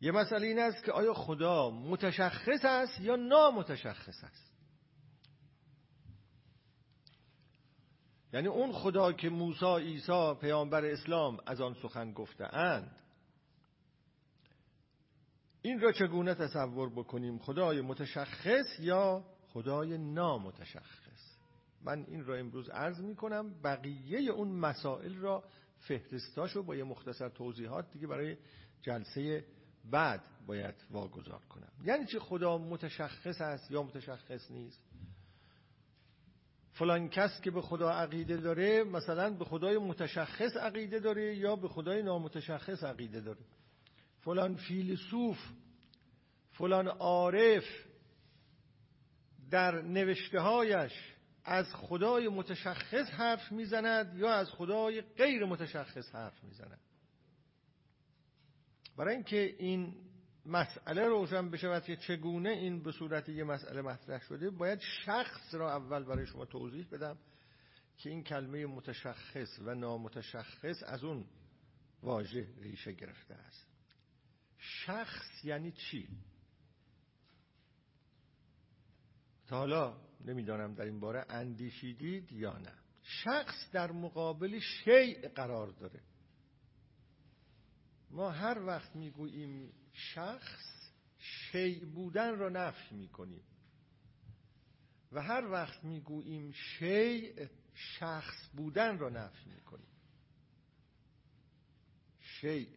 [0.00, 4.52] یه مسئله این است که آیا خدا متشخص است یا نامتشخص است؟
[8.32, 12.96] یعنی اون خدا که موسی عیسی پیامبر اسلام از آن سخن گفته اند
[15.62, 21.38] این را چگونه تصور بکنیم؟ خدای متشخص یا خدای نامتشخص؟
[21.84, 25.44] من این را امروز عرض می کنم بقیه اون مسائل را
[25.78, 28.36] فهرستاشو با یه مختصر توضیحات دیگه برای
[28.82, 29.44] جلسه
[29.90, 31.72] بعد باید واگذار کنم.
[31.84, 34.84] یعنی چه خدا متشخص است یا متشخص نیست؟
[36.72, 41.68] فلان کس که به خدا عقیده داره مثلا به خدای متشخص عقیده داره یا به
[41.68, 43.40] خدای نامتشخص عقیده داره.
[44.20, 45.38] فلان فیلسوف
[46.52, 47.64] فلان عارف
[49.50, 50.92] در نوشته هایش
[51.44, 56.80] از خدای متشخص حرف می‌زند یا از خدای غیر متشخص حرف می‌زند؟
[58.98, 59.94] برای اینکه این
[60.46, 65.76] مسئله روشن بشود که چگونه این به صورت یه مسئله مطرح شده باید شخص را
[65.76, 67.18] اول برای شما توضیح بدم
[67.96, 71.24] که این کلمه متشخص و نامتشخص از اون
[72.02, 73.66] واژه ریشه گرفته است.
[74.58, 76.08] شخص یعنی چی؟
[79.46, 82.72] تا حالا نمی‌دانم در این باره اندیشیدید یا نه.
[83.02, 86.00] شخص در مقابل شیء قرار داره.
[88.10, 93.42] ما هر وقت می‌گوییم شخص شیء بودن را نفی می‌کنیم.
[95.12, 99.88] و هر وقت می‌گوییم شیء شخص بودن را نفی می‌کنیم.
[102.20, 102.68] شیء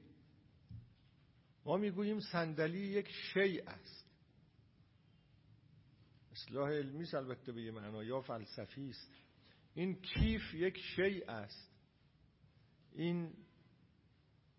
[1.66, 4.06] ما می‌گوییم صندلی یک شیء است.
[6.32, 9.12] اصلاح علمی البته به یه معنا یا فلسفی است.
[9.74, 11.72] این کیف یک شیء است.
[12.92, 13.34] این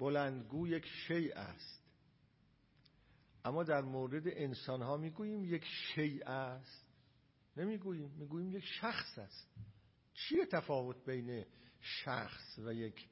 [0.03, 1.83] بلندگو یک شیء است.
[3.45, 6.87] اما در مورد انسان ها می‌گوییم یک شیء است.
[7.57, 9.49] نمی‌گوییم می‌گوییم یک شخص است.
[10.15, 11.45] چیه تفاوت بین
[11.81, 13.09] شخص و یک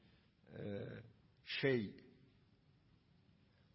[1.45, 1.93] شیء؟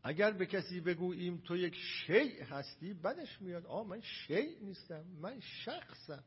[0.04, 5.40] اگر به کسی بگوییم تو یک شیء هستی بدش میاد آه من شیء نیستم من
[5.40, 6.24] شخصم.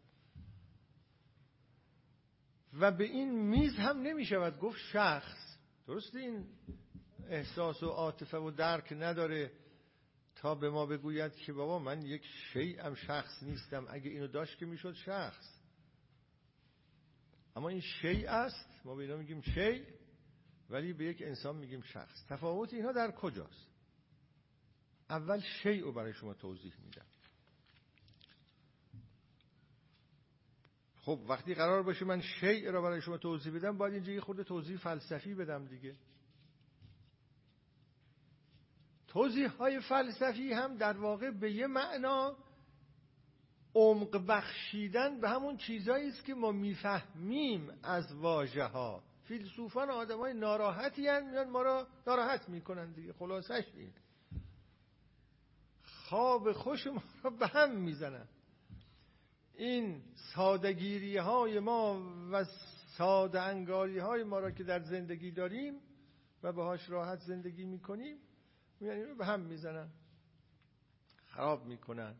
[2.72, 5.47] و به این میز هم نمی‌شود گفت شخص.
[5.88, 6.46] درست این
[7.28, 9.52] احساس و عاطفه و درک نداره
[10.36, 13.86] تا به ما بگوید که بابا من یک شیء شخص نیستم.
[13.90, 15.60] اگه اینو داشت که می‌شد شخص.
[17.56, 18.80] اما این شیء است.
[18.84, 19.84] ما به اینا میگیم شیء
[20.70, 22.26] ولی به یک انسان میگیم شخص.
[22.28, 23.66] تفاوت اینها در کجاست؟
[25.10, 27.06] اول شیء رو برای شما توضیح میدم.
[31.08, 34.44] خب وقتی قرار باشه من شیء را برای شما توضیح بدم باید اینجا یه خورده
[34.44, 35.94] توضیح فلسفی بدم دیگه.
[39.06, 42.36] توضیح های فلسفی هم در واقع به یه معنا
[43.74, 50.34] عمق بخشیدن به همون چیزهایی است که ما می‌فهمیم از واژه ها فیلسوفان آدم های
[50.34, 53.92] ناراحتی هن میان ما را ناراحت می‌کنن دیگه خلاصش این.
[55.82, 58.28] خواب خوش ما را به هم می‌زنن.
[59.58, 60.02] این
[60.34, 62.02] سادگیری های ما
[62.32, 62.44] و
[62.98, 65.74] ساده انگاری های ما را که در زندگی داریم
[66.42, 68.16] و باهاش راحت زندگی می‌کنیم
[68.80, 69.88] یعنی به هم می‌زنن
[71.26, 72.14] خراب می‌کنن.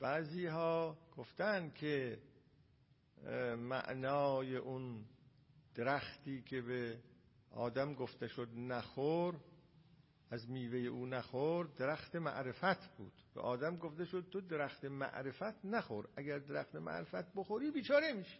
[0.00, 2.18] بعضی ها گفتن که
[3.58, 5.04] معنای اون
[5.74, 6.98] درختی که به
[7.50, 9.34] آدم گفته شد نخور
[10.30, 13.12] از میوه او نخور درخت معرفت بود.
[13.34, 16.08] به آدم گفته شد تو درخت معرفت نخور.
[16.16, 18.38] اگر درخت معرفت بخوری بیچاره میشی.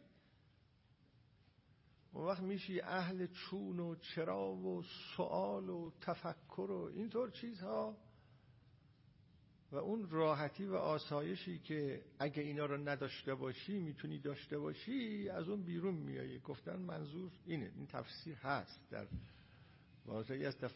[2.12, 4.82] اون وقت میشی اهل چون و چرا و
[5.16, 7.96] سوال و تفکر و اینطور چیزها.
[9.72, 15.48] و اون راحتی و آسایشی که اگه اینا رو نداشته باشی می‌تونی داشته باشی از
[15.48, 16.38] اون بیرون میایی.
[16.38, 17.72] گفتن منظور اینه.
[17.76, 19.06] این تفسیر هست در
[20.06, 20.72] واضحی از تف...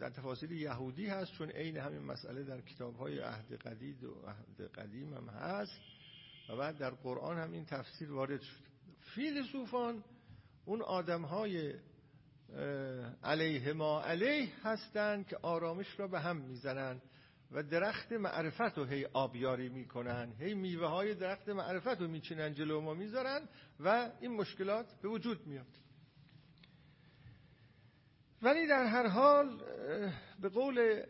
[0.00, 4.70] در تفاصیل یهودی هست چون عین همین مسئله در کتاب های عهد قدید و عهد
[4.70, 5.80] قدیم هم هست.
[6.48, 8.66] و بعد در قرآن هم این تفسیر وارد شد.
[9.00, 10.04] فیلسوفان
[10.64, 11.74] اون آدم های
[13.22, 17.02] علیه ما علیه هستند که آرامش را به هم می‌زنند
[17.50, 22.80] و درخت معرفت رو هی آبیاری می‌کنن هی میوه های درخت معرفت رو میچینن جلو
[22.80, 23.40] ما می‌ذارن
[23.80, 25.85] و این مشکلات به وجود میاد.
[28.42, 29.62] ولی در هر حال
[30.40, 31.02] به قول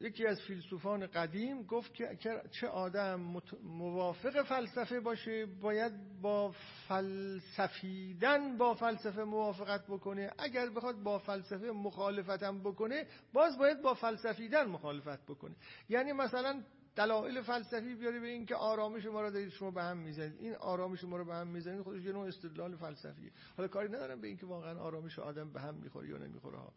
[0.00, 2.18] یکی از فیلسوفان قدیم گفت که
[2.50, 5.92] چه آدم موافق فلسفه باشه باید
[6.22, 6.54] با
[6.88, 10.30] فلسفیدن با فلسفه موافقت بکنه.
[10.38, 15.54] اگر بخواد با فلسفه مخالفتم بکنه باز باید با فلسفیدن مخالفت بکنه.
[15.88, 16.62] یعنی مثلا
[16.96, 20.40] دلایل فلسفی بیاره به اینکه آرامش ما رو دارید شما به هم می‌زنید.
[20.40, 23.30] این آرامش ما رو به هم می‌زنید خودش یه نوع استدلال فلسفیه.
[23.56, 26.72] حالا کاری ندارم به اینکه واقعا آرامش آدم به هم می‌خوره یا نمی‌خوره ها.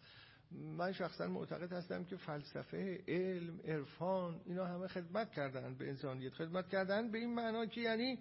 [0.51, 6.33] من شخصا معتقد هستم که فلسفه علم عرفان اینا همه خدمت کردن به انسانیت.
[6.33, 8.19] خدمت کردن به این معنا که یعنی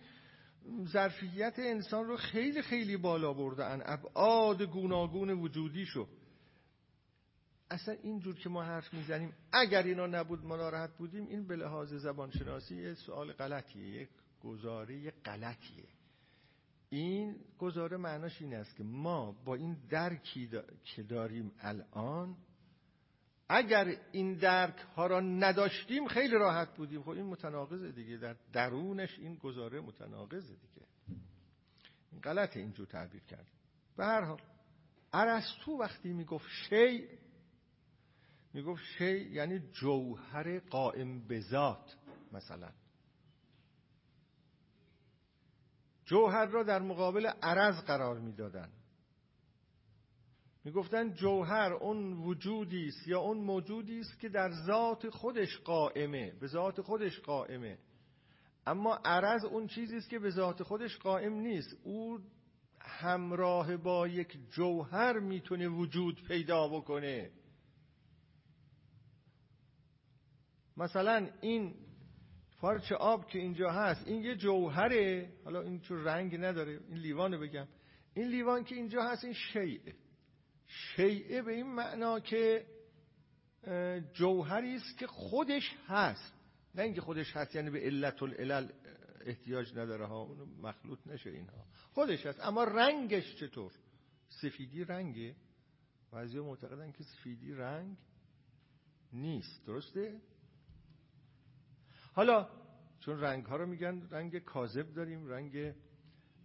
[0.85, 6.06] ظرفیت انسان رو خیلی خیلی بالا بردن ابعاد گوناگون وجودی شو
[7.70, 11.94] اصلا اینجور که ما حرف می‌زنیم اگر اینا نبود ما ناراحت بودیم این به لحاظ
[11.94, 14.09] زبانشناسی سوال غلطیه یک
[14.40, 15.84] گزاره غلطیه.
[16.88, 20.51] این گزاره معناش این است که ما با این درکی
[20.84, 22.36] که داریم الان
[23.48, 27.02] اگر این درک ها را نداشتیم خیلی راحت بودیم.
[27.02, 30.86] خب این متناقضه دیگه در درونش این گزاره متناقضه دیگه.
[32.12, 33.47] این غلطه اینجور تعبیر کرد
[33.97, 34.40] به هر حال
[35.12, 37.09] ارسطو وقتی می‌گفت شی
[38.56, 41.96] می‌گفت شی یعنی جوهر قائم به ذات
[42.32, 42.70] مثلا.
[46.04, 48.72] جوهر را در مقابل عرض قرار می‌دادند
[50.64, 56.46] می‌گفتند جوهر اون وجودی است یا اون موجودی است که در ذات خودش قائمه به
[56.46, 57.78] ذات خودش قائمه.
[58.66, 61.76] اما عرض اون چیزی است که به ذات خودش قائم نیست.
[61.82, 62.18] او
[62.80, 67.30] همراه با یک جوهر می‌تونه وجود پیدا بکنه.
[70.76, 71.74] مثلا این
[72.58, 75.32] پارچه آب که اینجا هست این یه جوهره.
[75.44, 77.68] حالا این چون رنگ نداره این لیوانو بگم.
[78.14, 79.94] این لیوان که اینجا هست این شیعه.
[80.66, 82.66] شیعه به این معنا که
[84.12, 86.32] جوهری است که خودش هست.
[86.74, 88.68] نه اینکه خودش هست یعنی به علت العلل
[89.26, 91.64] احتیاج نداره ها اونو مخلوط نشه اینها.
[91.92, 93.72] خودش هست اما رنگش چطور؟
[94.28, 95.36] سفیدی رنگه.
[96.12, 97.96] بعضی معتقدن که سفیدی رنگ
[99.12, 99.66] نیست.
[99.66, 100.20] درسته؟
[102.16, 102.48] حالا
[103.01, 105.74] چون رنگ ها رو میگن رنگ کاذب داریم رنگ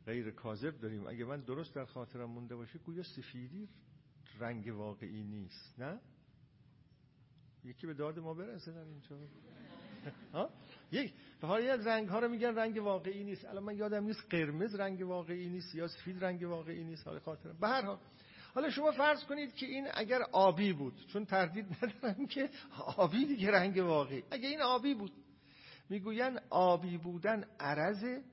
[0.06, 1.08] غیر کاذب داریم.
[1.08, 3.70] اگه من درست در خاطرم مونده باشه گویا سفیدی
[4.40, 6.00] رنگ واقعی نیست نه؟
[7.64, 9.16] یکی به داد ما برسه در اینجا.
[10.34, 10.50] ها؟
[10.92, 13.46] یک به حال از رنگ ها رو میگن رنگ واقعی نیست.
[13.46, 17.58] الان من یادم نیست قرمز رنگ واقعی نیست یا سفید رنگ واقعی نیست حال خاطرم.
[17.60, 17.98] به هر حال
[18.54, 22.50] حالا شما فرض کنید که این اگر آبی بود چون تردید ندارم که
[22.98, 24.24] آبی دیگه رنگ واقعی.
[24.32, 25.12] اگه این آبی بود
[25.92, 28.24] می‌گوین آبی بودن عرضه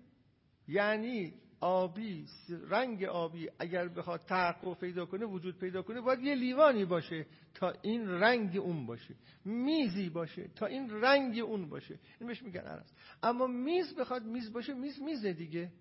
[0.68, 2.26] یعنی آبی
[2.68, 7.72] رنگ آبی اگر بخواد تحقق پیدا کنه وجود پیدا کنه باید یه لیوانی باشه تا
[7.82, 9.14] این رنگ اون باشه.
[9.44, 11.98] میزی باشه تا این رنگ اون باشه.
[12.20, 12.92] این بهش میگن عرض.
[13.22, 15.72] اما میز بخواد میز باشه میز میزه دیگه.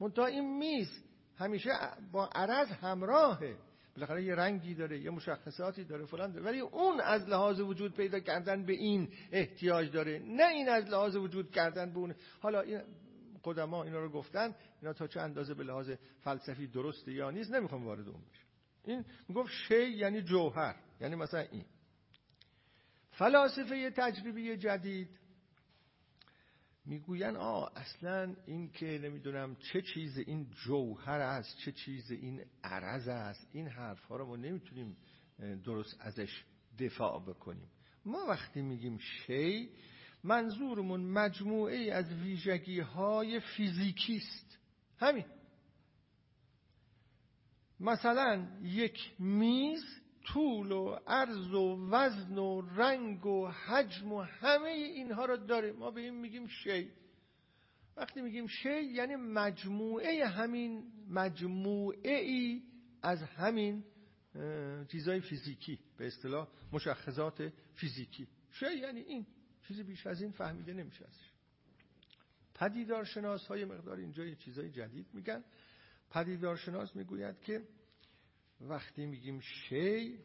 [0.00, 1.04] منتها این میز
[1.36, 1.70] همیشه
[2.12, 3.56] با عرض همراهه.
[3.94, 6.46] بالاخره یه رنگی داره یه مشخصاتی داره فلان داره.
[6.46, 10.22] ولی اون از لحاظ وجود پیدا کردن به این احتیاج داره.
[10.26, 12.14] نه این از لحاظ وجود کردن به اون.
[12.40, 12.80] حالا این
[13.44, 15.90] قدما اینا رو گفتن اینا تا چه اندازه به لحاظ
[16.20, 18.46] فلسفی درسته یا نیست نمی‌خوام وارد اون بشم.
[18.84, 21.64] این می‌گفت شی یعنی جوهر یعنی مثلا این.
[23.10, 25.08] فلاسفه تجربی جدید
[26.86, 33.08] می‌گوین آ اصلا این که نمی‌دونم چه چیز این جوهر است چه چیز این عرض
[33.08, 34.96] است این حرف ها رو ما نمی‌تونیم
[35.64, 36.44] درست ازش
[36.78, 37.68] دفاع بکنیم.
[38.04, 39.70] ما وقتی میگیم شی
[40.24, 44.58] منظورمون مجموعه از ویژگی های فیزیکی است.
[44.98, 45.24] همین.
[47.80, 49.84] مثلا یک میز
[50.24, 55.90] طول و عرض و وزن و رنگ و حجم و همه اینها رو داره ما
[55.90, 56.90] به این میگیم شی.
[57.96, 62.62] وقتی میگیم شی یعنی مجموعه همین مجموعه ای
[63.02, 63.84] از همین
[64.88, 68.28] چیزای فیزیکی به اصطلاح مشخصات فیزیکی.
[68.50, 69.26] شی یعنی این.
[69.68, 71.30] چیزی بیش از این فهمیده نمیشه ازش.
[72.54, 75.44] پدیدارشناس های مقدار اینجا یه چیزای جدید میگن.
[76.10, 77.62] پدیدارشناس می‌گوید که
[78.60, 80.18] وقتی میگیم شی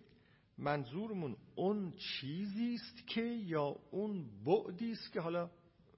[0.57, 5.49] منظورمون اون چیزی است که یا اون بعدی است که حالا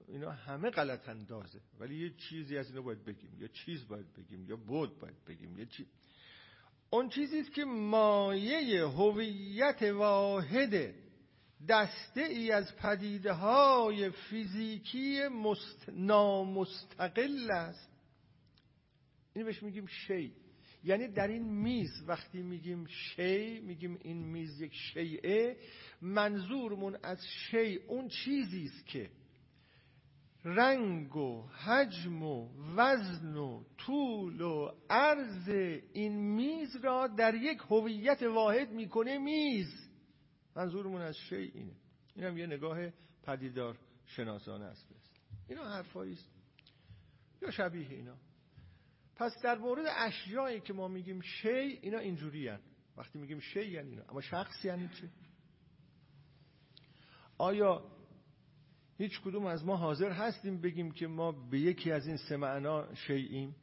[0.08, 1.60] اینا همه غلط اندازه.
[1.80, 5.58] ولی یه چیزی از اینا باید بگیم یا چیز باید بگیم یا بود باید بگیم
[5.58, 5.86] یا چی.
[6.90, 10.94] اون چیزی است که مایه هویت واحد
[11.68, 15.88] دسته ای از پدیده های فیزیکی مست...
[15.88, 17.90] نامستقل است.
[19.34, 20.41] این بهش میگیم شی.
[20.84, 25.56] یعنی در این میز وقتی میگیم شی میگیم این میز یک شیعه
[26.00, 29.10] منظورمون از شی اون چیزی است که
[30.44, 35.48] رنگ و حجم و وزن و طول و عرض
[35.92, 39.88] این میز را در یک هویت واحد می‌کنه میز.
[40.56, 41.72] منظورمون از شی اینه.
[42.16, 42.78] این هم یه نگاه
[43.22, 44.88] پدیدار شناسانه است.
[45.48, 46.30] اینا حرفایی است.
[47.42, 48.16] یا شبیه اینا.
[49.16, 52.50] پس در مورد اشیایی که ما میگیم شی اینا اینجوری.
[52.96, 54.02] وقتی میگیم شی یعنی اینا.
[54.08, 55.08] اما شخص یعنی چه
[57.38, 57.84] آیا
[58.98, 62.94] هیچ کدوم از ما حاضر هستیم بگیم که ما به یکی از این سه معنا
[62.94, 63.56] شیعیم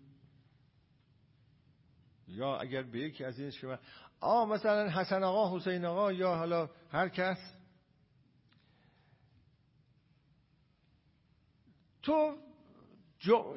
[2.27, 3.77] یا اگر به یکی از این شما
[4.19, 7.37] آ مثلا حسن آقا حسین آقا یا حالا هر کس.
[12.01, 12.37] تو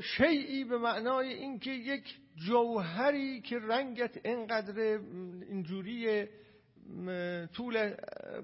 [0.00, 4.78] شیعی به معنای اینکه یک جوهری که رنگت اینقدر
[5.48, 6.26] اینجوری
[7.52, 7.94] طول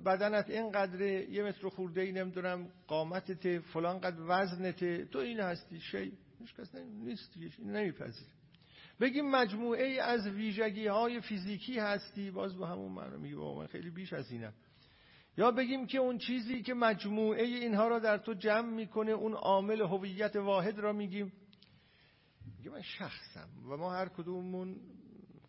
[0.06, 6.12] بدنت اینقدر یه متر خورده ای نمی‌دونم قامتت فلان قد وزنت تو این هستی شی
[6.38, 8.26] هیچ کس نیست این نمیپذیر
[9.00, 14.12] بگیم مجموعه از ویژگی های فیزیکی هستی باز با همون معنی میگه من خیلی بیش
[14.12, 14.52] از اینم.
[15.38, 19.80] یا بگیم که اون چیزی که مجموعه اینها را در تو جمع می‌کنه اون عامل
[19.80, 21.32] هویت واحد را میگیم؟
[22.56, 24.80] میگه من شخصم و ما هر کدوممون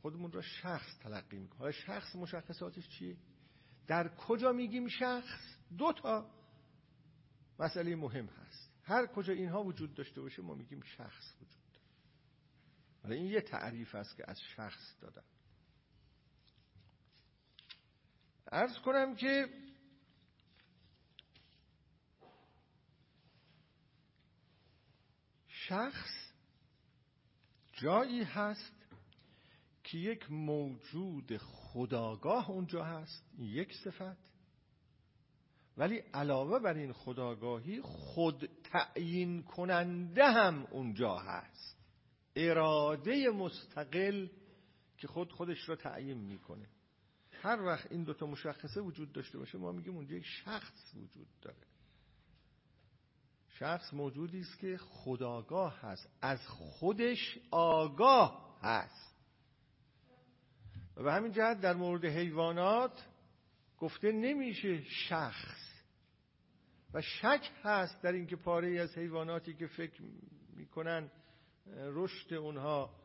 [0.01, 1.59] خودمون را شخص تلقی می‌کنیم.
[1.59, 3.17] حالا شخص مشخصاتش چیه؟
[3.87, 6.29] در کجا میگیم شخص؟ دو تا
[7.59, 8.71] مسئله مهم هست.
[8.83, 11.85] هر کجا اینها وجود داشته باشه ما میگیم شخص وجود داره.
[13.03, 15.23] حالا این یه تعریف است که از شخص دادم
[18.51, 19.49] ارز کنم که
[25.69, 26.33] شخص
[27.73, 28.73] جایی هست
[29.83, 34.29] که یک موجود خداگاه اونجا هست یک صفت.
[35.77, 41.77] ولی علاوه بر این خداگاهی خود تعیین کننده هم اونجا هست.
[42.35, 44.27] اراده مستقل
[44.97, 46.69] که خود خودش را تعیین می‌کنه.
[47.31, 51.68] هر وقت این دوتا مشخصه وجود داشته باشه ما میگیم اونجا یک شخص وجود داره.
[53.59, 59.15] شخص موجودی است که خداگاه هست از خودش آگاه هست.
[60.97, 63.05] و به همین جهت در مورد حیوانات
[63.79, 65.73] گفته نمیشه شخص.
[66.93, 70.01] و شک هست در اینکه پاره از حیواناتی که فکر
[70.55, 71.11] می‌کنن
[71.75, 72.95] رشد اونها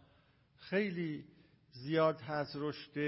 [0.57, 1.25] خیلی
[1.73, 2.99] زیاد هست رشد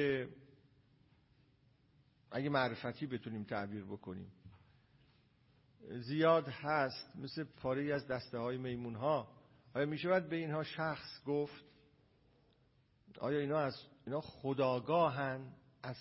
[2.31, 4.32] اگه معرفتی بتونیم تعبیر بکنیم.
[5.90, 9.28] زیاد هست مثل پاره از دسته های میمون ها
[9.74, 11.64] آیا می شود به اینها شخص گفت؟
[13.18, 15.52] آیا اینا از اینا خداگاهن؟
[15.82, 15.96] از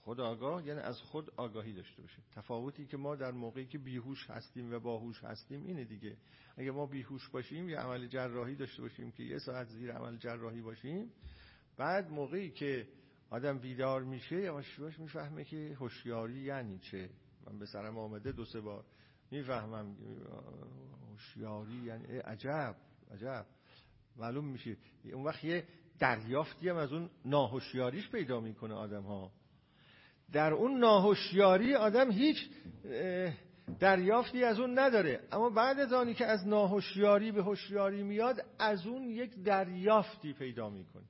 [0.00, 2.22] خداگاه یعنی از خود آگاهی داشته باشه.
[2.32, 6.16] تفاوتی که ما در موقعی که بیهوش هستیم و باهوش هستیم اینه دیگه.
[6.56, 10.60] اگه ما بیهوش باشیم یه عمل جراحی داشته باشیم که یه ساعت زیر عمل جراحی
[10.60, 11.12] باشیم
[11.76, 12.88] بعد موقعی که
[13.30, 17.10] آدم بیدار میشه یواش می‌فهمه که هوشیاری یعنی چه.
[17.46, 18.84] من به سرم آمده دو سه بار.
[19.30, 19.96] می‌فهمم
[21.10, 22.76] هوشیاری یعنی عجب
[23.14, 23.46] عجب.
[24.16, 24.76] معلوم میشه.
[25.12, 25.64] اون وقت یه
[25.98, 29.32] دریافتی هم از اون ناهوشیاریش پیدا می‌کنه آدم ها
[30.32, 32.50] در اون ناهوشیاری آدم هیچ
[33.78, 35.20] دریافتی از اون نداره.
[35.32, 40.70] اما بعد از آنی که از ناهوشیاری به هوشیاری میاد از اون یک دریافتی پیدا
[40.70, 41.04] می‌کنه.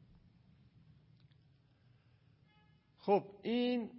[2.99, 3.91] خب این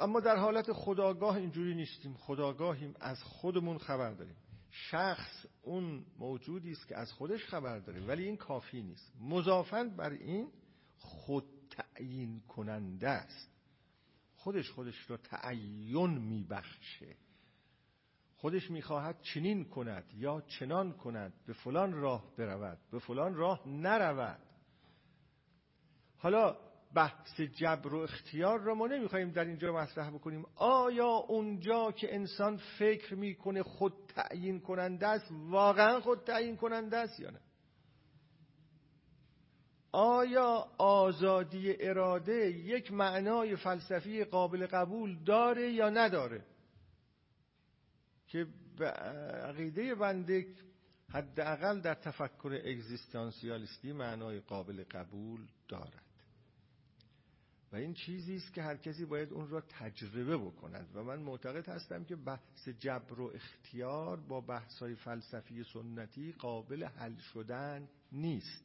[0.00, 2.14] اما در حالت خداگاه اینجوری نیستیم.
[2.14, 4.36] خداگاهیم از خودمون خبر داریم.
[4.70, 9.12] شخص اون موجودی است که از خودش خبر داره ولی این کافی نیست.
[9.20, 10.48] مضافن بر این
[10.98, 13.50] خود تعیین کننده است.
[14.34, 17.16] خودش خودش را تعین میبخشه.
[18.36, 21.32] خودش می‌خواهد چنین کند یا چنان کند.
[21.46, 24.42] به فلان راه برود به فلان راه نرود.
[26.16, 26.56] حالا
[26.96, 30.46] بحث جبر و اختیار را ما نمی‌خوایم در اینجا مطرح بکنیم.
[30.54, 37.20] آیا اونجا که انسان فکر می‌کنه خود تعیین کننده است واقعا خود تعیین کننده است
[37.20, 37.40] یا نه؟
[39.92, 46.44] آیا آزادی اراده یک معنای فلسفی قابل قبول داره یا نداره؟
[48.26, 48.46] که
[49.42, 50.46] عقیده بنده
[51.10, 56.05] حداقل در تفکر اگزیستانسیالیستی معنای قابل قبول دارد.
[57.72, 60.90] و این چیزی است که هر کسی باید اون را تجربه بکند.
[60.94, 66.84] و من معتقد هستم که بحث جبر و اختیار با بحث های فلسفی سنتی قابل
[66.84, 68.64] حل شدن نیست.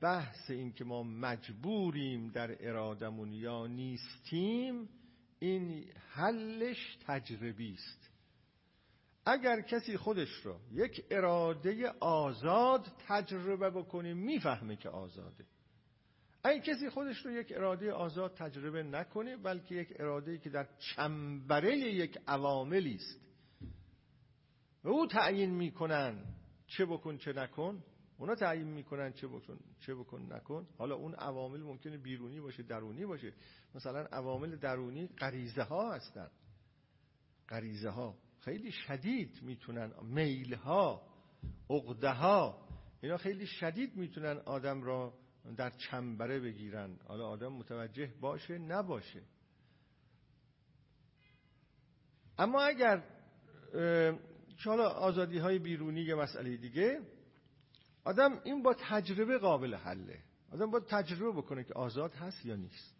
[0.00, 4.88] بحث این که ما مجبوریم در ارادمون یا نیستیم
[5.38, 8.10] این حلش تجربی است.
[9.26, 15.44] اگر کسی خودش را یک اراده آزاد تجربه بکنه می‌فهمه که آزاده.
[16.44, 21.76] اگه کسی خودش رو یک اراده آزاد تجربه نکنه بلکه یک اراده که در چنبره
[21.76, 23.20] یک عواملی است.
[24.84, 26.24] و او تعیین می‌کنن
[26.66, 27.84] چه بکن چه نکن
[28.18, 30.66] اونا تعیین می‌کنن چه بکن چه بکن نکن.
[30.78, 33.32] حالا اون عوامل ممکنه بیرونی باشه درونی باشه.
[33.74, 36.30] مثلا عوامل درونی غریزه ها هستن.
[37.48, 41.02] غریزه ها خیلی شدید می‌تونن میل ها
[41.70, 42.68] عقده ها
[43.00, 45.21] اینا خیلی شدید می‌تونن آدم را
[45.56, 46.98] در چنبره بگیرن.
[47.08, 49.22] حالا آدم متوجه باشه نباشه.
[52.38, 53.02] اما اگر
[54.64, 57.00] حالا آزادی های بیرونی یه مسئله دیگه
[58.04, 60.18] آدم این با تجربه قابل حله.
[60.52, 62.96] آدم با تجربه بکنه که آزاد هست یا نیست.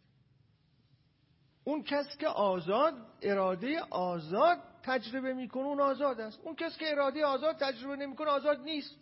[1.65, 6.41] اون کس که آزاد اراده آزاد تجربه می‌کنه اون آزاد است.
[6.41, 8.97] اون کس که اراده آزاد تجربه نمی‌کنه آزاد نیست.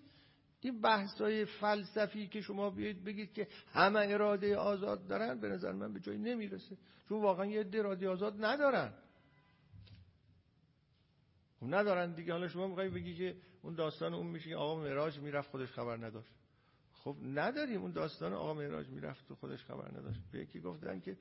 [0.61, 5.73] این بحث های فلسفی که شما بیاید بگید که همه اراده آزاد دارن به نظر
[5.73, 6.77] من به جایی نمی‌رسه.
[7.09, 8.93] چون واقعا یه اراده آزاد ندارن.
[11.61, 12.33] خب ندارن دیگه.
[12.33, 15.97] حالا شما میخوایی بگی که اون داستان اون میشه که آقا معراج می‌رفت خودش خبر
[15.97, 16.35] نداشت.
[16.93, 17.83] خب نداریم.
[17.83, 20.21] اون داستان آقا معراج می‌رفت و خودش خبر نداشت.
[20.33, 21.17] به یکی گفتن که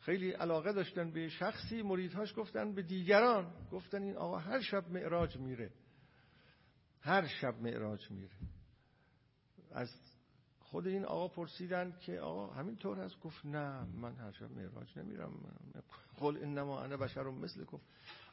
[0.00, 3.52] خیلی علاقه داشتن به شخصی مریدهاش گفتن به دیگران.
[3.72, 5.70] گفتن این آقا هر شب معراج میره.
[7.04, 8.30] هر شب معراج میره.
[9.72, 9.90] از
[10.60, 14.98] خود این آقا پرسیدن که آقا همین طور هست؟ گفت نه من هر شب معراج
[14.98, 15.32] نمیرم.
[16.18, 17.80] قل انما انا بشر مثلکم.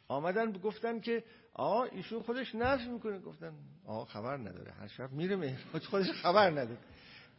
[0.07, 1.23] آمدن گفتن که
[1.53, 3.19] آقا ایشون خودش نفی می‌کنه.
[3.19, 3.53] گفتن
[3.85, 4.71] آقا خبر نداره.
[4.71, 6.77] هر شب میره معراج خودش خبر نداره.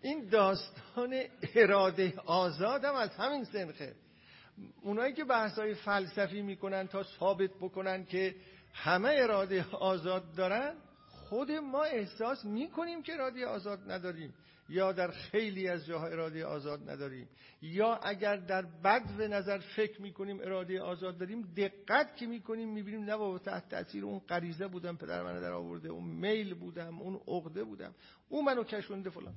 [0.02, 1.14] این داستان
[1.54, 3.94] اراده آزاد هم از همین سنخه.
[4.82, 8.34] اونایی که بحث های فلسفی می‌کنن تا ثابت بکنن که
[8.72, 10.74] همه اراده آزاد دارن
[11.32, 14.34] خود ما احساس می‌کنیم که اراده آزاد نداریم
[14.68, 17.28] یا در خیلی از جاها اراده آزاد نداریم
[17.62, 23.04] یا اگر در بد و نظر فکر می‌کنیم اراده آزاد داریم دقت که می‌کنیم می‌بینیم
[23.04, 27.20] نه بابا تحت تاثیر اون غریزه بودم پدر من در آورده اون میل بودم اون
[27.28, 27.94] عقده بودم
[28.28, 29.34] اون منو کشونده فلان.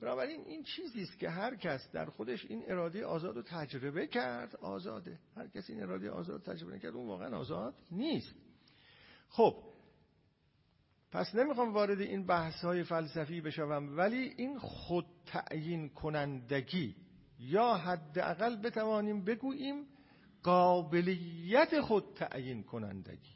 [0.00, 4.56] بنابراین این چیزی است که هر کس در خودش این اراده آزاد رو تجربه کرد
[4.56, 5.18] آزاده.
[5.36, 8.34] هر کس این اراده آزاد تجربه کرد اون واقعا آزاد نیست.
[9.28, 9.69] خب
[11.12, 16.96] پس نمی‌خوام وارد این بحث های فلسفی بشوم ولی این خود تعیین کنندگی
[17.38, 19.86] یا حداقل بتوانیم بگوییم
[20.42, 23.34] قابلیت خود تعیین کنندگی.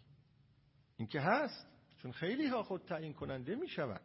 [0.96, 4.01] این که هست چون خیلی ها خود تعیین کننده می شود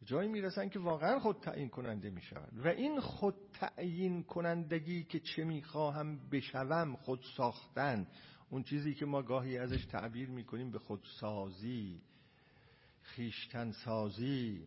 [0.00, 5.04] به جایی می‌رسن که واقعا خود تعیین کننده می شود و این خود تعیین کنندگی
[5.04, 8.06] که چه می‌خواهم بشوم خود ساختن
[8.50, 12.02] اون چیزی که ما گاهی ازش تعبیر می‌کنیم به خودسازی
[13.02, 14.66] خیشتن سازی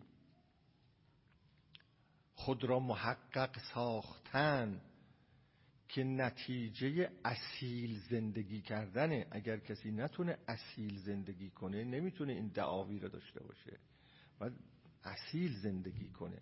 [2.35, 4.81] خود را محقق ساختن
[5.89, 9.27] که نتیجه اصیل زندگی کردنه.
[9.31, 13.80] اگر کسی نتونه اصیل زندگی کنه نمی‌تونه این دعاوی را داشته باشه
[14.39, 14.49] و
[15.03, 16.41] اصیل زندگی کنه.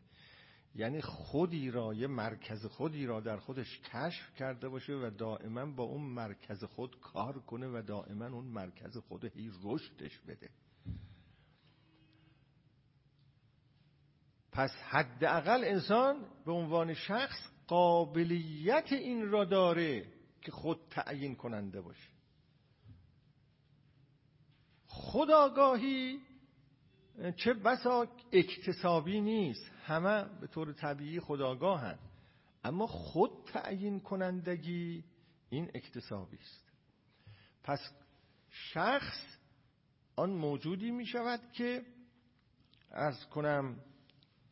[0.75, 5.83] یعنی خودی را یه مرکز خودی را در خودش کشف کرده باشه و دائما با
[5.83, 10.49] اون مرکز خود کار کنه و دائما اون مرکز خود هی رشدش بده.
[14.51, 22.09] پس حداقل انسان به عنوان شخص قابلیت این را داره که خود تعیین کننده باشه.
[24.87, 26.19] خداگاهی
[27.35, 29.71] چه بسا اکتسابی نیست.
[29.83, 31.99] همه به طور طبیعی خداگاهند
[32.63, 35.03] اما خود تعیین کنندگی
[35.49, 36.71] این اکتسابی است.
[37.63, 37.79] پس
[38.49, 39.37] شخص
[40.15, 41.81] آن موجودی می شود که
[42.91, 43.75] از کنم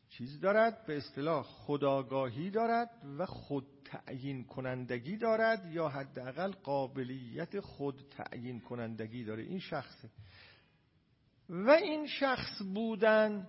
[0.08, 8.04] چیز دارد به اصطلاح خداگاهی دارد و خود تعیین کنندگی دارد یا حداقل قابلیت خود
[8.10, 9.42] تعیین کنندگی داره.
[9.42, 10.10] این شخصه.
[11.50, 13.48] و این شخص بودن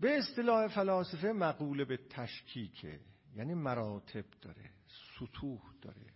[0.00, 3.00] به اصطلاح فلاسفه مقوله به تشکیکه.
[3.34, 4.70] یعنی مراتب داره
[5.18, 6.06] سطوح داره.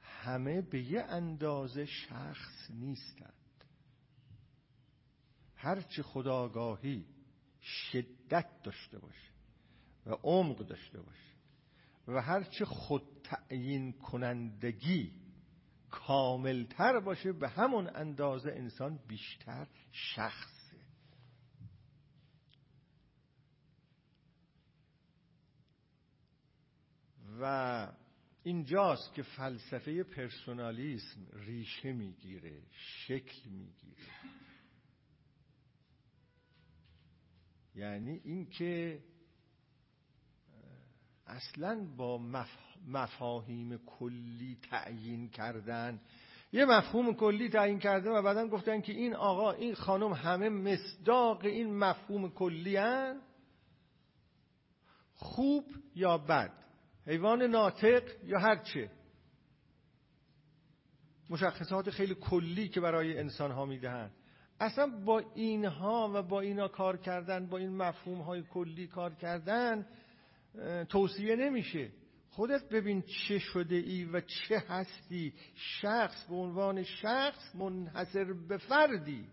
[0.00, 3.34] همه به یه اندازه شخص نیستند.
[5.56, 7.06] هرچه خداگاهی
[7.60, 9.30] شدت داشته باشه
[10.06, 11.34] و عمق داشته باشه
[12.08, 15.23] و هرچه خود تعیین کنندگی
[15.94, 20.76] کاملتر باشه به همون اندازه انسان بیشتر شخصه.
[27.40, 27.92] و
[28.42, 34.02] اینجاست که فلسفه پرسونالیسم ریشه می‌گیره شکل می‌گیره.
[37.74, 39.04] یعنی اینکه
[41.26, 42.18] اصلا با
[42.88, 46.00] مفاهیم کلی تعیین کردن.
[46.52, 51.44] یه مفهوم کلی تعیین کرده و بعدا گفتن که این آقا این خانم همه مصداق
[51.44, 53.20] این مفهوم کلی هن.
[55.14, 56.52] خوب یا بد؟
[57.06, 58.90] حیوان ناطق یا هرچه
[61.30, 64.10] مشخصات خیلی کلی که برای انسان ها می‌دهند.
[64.60, 69.86] اصلا با اینها و با اینا کار کردن با این مفهوم های کلی کار کردن
[70.88, 71.90] توصیه نمیشه.
[72.34, 75.32] خودت ببین چه شده ای و چه هستی.
[75.54, 79.26] شخص به عنوان شخص منحصر به فردی.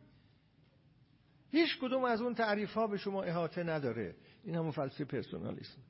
[1.51, 4.15] هیچ کدوم از اون تعریف ها به شما احاطه نداره.
[4.43, 5.81] این همون فلسفه پرسونالیسم.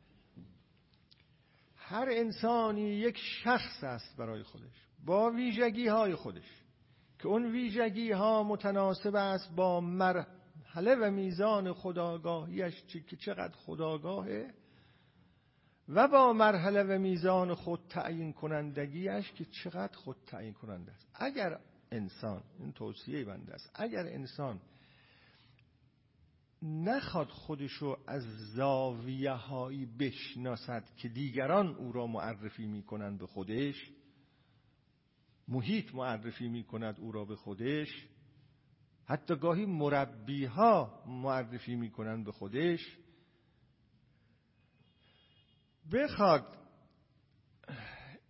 [1.75, 6.63] هر انسانی یک شخص است برای خودش با ویژگی های خودش
[7.19, 14.60] که اون ویژگی ها متناسب است با مرحله و میزان خداگاهیش که چقدر خداگاهه.
[15.89, 21.07] و با مرحله و میزان خود تعیین کنندگیش که چقدر خود تعیین کننده است.
[21.13, 21.59] اگر
[21.91, 24.61] انسان این توصیه بنده است اگر انسان
[26.63, 28.23] نخواد خودشو از
[28.55, 33.91] زاویه هایی بشناسد که دیگران او را معرفی می‌کنند به خودش
[35.47, 38.07] محیط معرفی می کند او را به خودش
[39.05, 42.97] حتی گاهی مربی ها معرفی می کنند به خودش
[45.93, 46.57] بخواد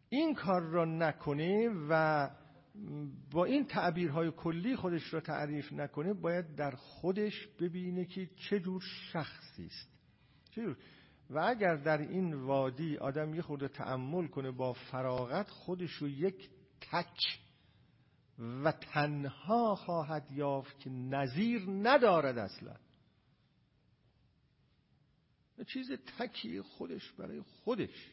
[0.10, 2.30] این کار را نکنه و
[3.32, 8.82] با این تعبیرهای کلی خودش را تعریف نکنه باید در خودش ببینه که چه جور
[9.12, 9.92] شخصی است.
[11.30, 16.50] و اگر در این وادی آدم یه خورده تعمل کنه با فراغت خودش رو یک
[16.82, 17.40] تک
[18.64, 22.76] و تنها خواهد یافت که نظیر ندارد اصلا.
[25.64, 28.12] چیز تکی خودش برای خودش.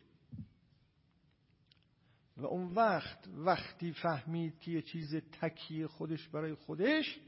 [2.36, 7.18] و اون وقت وقتی فهمید که یه چیز تکی خودش برای خودش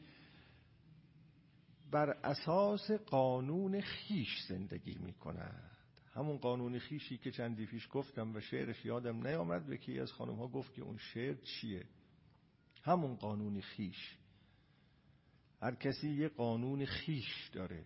[1.90, 5.70] بر اساس قانون خیش زندگی می کند
[6.14, 10.34] همون قانون خیشی که چندی پیش گفتم و شعرش یادم نیامد به کی از خانم
[10.34, 11.84] ها گفت که اون شعر چیه؟
[12.82, 14.16] همون قانون خیش.
[15.62, 17.84] هر کسی یه قانون خیش داره.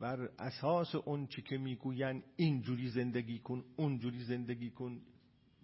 [0.00, 5.00] بر اساس اون چی که می‌گوین اینجوری زندگی کن اونجوری زندگی کن.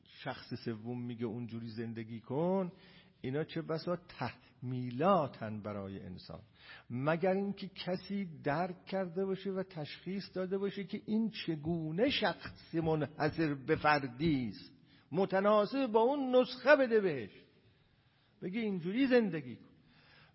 [0.05, 2.73] شخص سوم میگه اونجوری زندگی کن.
[3.20, 6.40] اینا چه بسا تحمیلاتن برای انسان.
[6.90, 13.55] مگر اینکه کسی درک کرده باشه و تشخیص داده باشه که این چگونه شخص منحصر
[13.55, 14.73] به فردی است.
[15.12, 17.44] متناسب با اون نسخه بده بهش.
[18.43, 19.73] بگه اینجوری زندگی کن.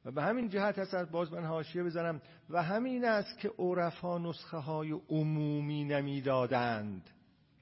[0.06, 4.58] و به همین جهت هست باز من حاشیه بزنم و همین است که عرفا نسخه
[4.58, 7.10] های عمومی نمی‌دادند.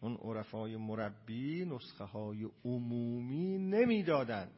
[0.01, 4.51] اون عرفای مربی نسخه های عمومی نمی‌دادند.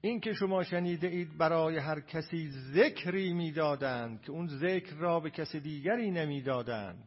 [0.00, 5.30] این که شما شنیده اید برای هر کسی ذکری می‌دادند که اون ذکر را به
[5.30, 7.04] کسی دیگری نمی‌دادند.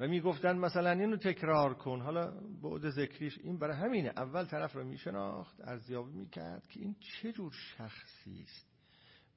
[0.00, 2.00] و می‌گفتند مثلا اینو تکرار کن.
[2.00, 2.30] حالا
[2.62, 4.08] بعد ذکریش این برای همینه.
[4.08, 8.66] اول طرف رو میشناخت ارزیابی می‌کرد که این چه جور شخصی است.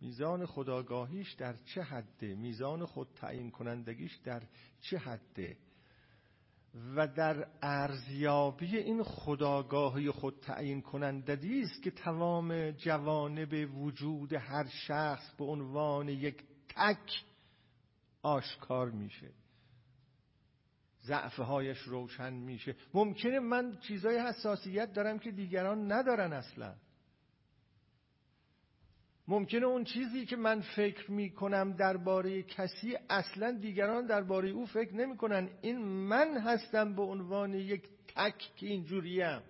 [0.02, 4.44] میزان خداگاهیش در چه حده؟ میزان خود تعیین کنندگیش در
[4.82, 5.58] چه حده؟
[6.96, 15.36] و در ارزیابی این خداگاهی خود تعیین کنندگی است که تمام جوانب وجود هر شخص
[15.38, 16.44] به عنوان یک
[16.76, 17.24] تک
[18.22, 19.43] آشکار میشه.
[21.06, 22.76] ضعفه هایش روشن میشه.
[22.94, 26.76] ممکنه من چیزای حساسیت دارم که دیگران ندارن اصلا.
[29.28, 34.96] ممکنه اون چیزی که من فکر می کنم درباره کسی اصلا دیگران درباره او فکر
[34.96, 39.42] نمی کنن این من هستم به عنوان یک تک که اینجوریم.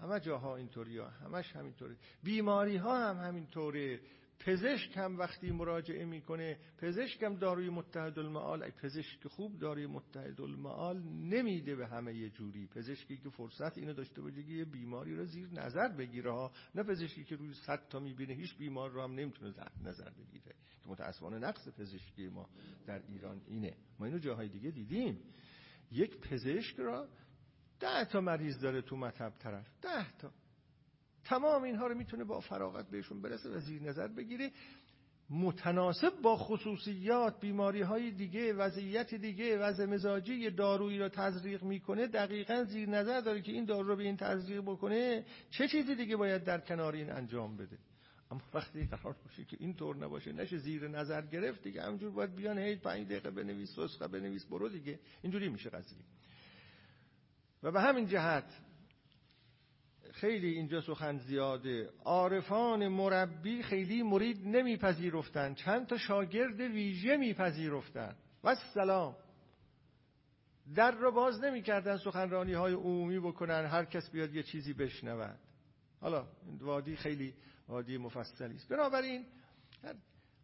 [0.00, 4.00] همه جاها اینطوری ها همش همینطوری بیماری ها هم همینطوره.
[4.38, 11.02] پزشک هم وقتی مراجعه می‌کنه پزشک هم داروی متحد المعال پزشک خوب داروی متحد المعال
[11.02, 12.66] نمیده به همه یه جوری.
[12.66, 16.52] پزشکی که فرصت اینو داشته باشه که یه بیماری رو زیر نظر بگیره ها.
[16.74, 19.54] نه پزشکی که روی صد تا می‌بینه هیچ بیمار رو هم نمی‌تونه
[19.84, 20.54] نظر بگیره.
[20.82, 22.48] که متاسفانه نقص پزشکی ما
[22.86, 23.76] در ایران اینه.
[23.98, 25.20] ما اینو جاهای دیگه دیدیم.
[25.92, 27.08] یک پزشک را
[27.80, 29.66] ده تا مریض داره تو مطب طرف.
[29.82, 30.32] ده تا.
[31.28, 34.50] تمام اینها رو می‌تونه با فراغت بهشون برسه و زیر نظر بگیره.
[35.30, 42.64] متناسب با خصوصیات بیماری های دیگه وضعیت دیگه وضع مزاجی دارویی رو تزریق می‌کنه دقیقا
[42.64, 46.44] زیر نظر داره که این دارو رو به این تزریق بکنه چه چیزی دیگه باید
[46.44, 47.78] در کنار این انجام بده؟
[48.30, 52.34] اما وقتی قرار باشه که این طور نباشه نشه زیر نظر گرفت دیگه همجور باید
[52.34, 54.98] بیان هی پنج دقیقه بنویس نسخه بنویس برو دیگه.
[55.22, 55.98] اینجوری میشه قضیه.
[57.62, 58.65] و به همین جهت
[60.16, 61.90] خیلی اینجا سخن زیاده.
[62.04, 69.16] عارفان مربی خیلی مرید نمیپذیرفتن چند تا شاگرد ویژه میپذیرفتن و سلام
[70.74, 75.38] در رو باز نمی‌کردن سخنرانی های عمومی بکنن هر کس بیاد یه چیزی بشنود.
[76.00, 76.26] حالا
[76.60, 77.34] وادی خیلی
[77.68, 78.68] وادی مفصلی است.
[78.68, 79.26] بنابراین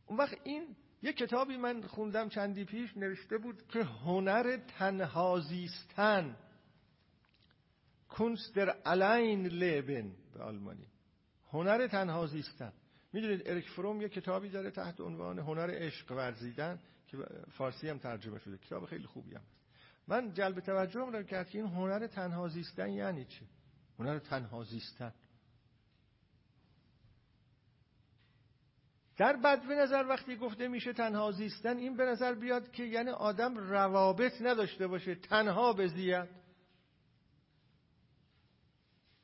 [0.07, 6.37] اون وقت این یه کتابی من خوندم چندی پیش نوشته بود که هنر تنها زیستن.
[8.13, 10.87] کنست در الین لبن به آلمانی.
[11.53, 12.73] هنر تنها زیستن.
[13.13, 17.19] می‌دونید اریک فروم یه کتابی داره تحت عنوان هنر عشق ورزیدن که
[17.51, 18.59] فارسی هم ترجمه شده.
[18.59, 19.43] کتاب خیلی خوبی هم
[20.09, 23.47] من جلب توجه رو کرد که این هنر تنها زیستن یعنی چه
[23.99, 25.13] هنر تنها زیستن.
[29.17, 33.11] در بد به نظر وقتی گفته میشه تنها زیستن این به نظر بیاد که یعنی
[33.11, 36.42] آدم روابط نداشته باشه تنها بزید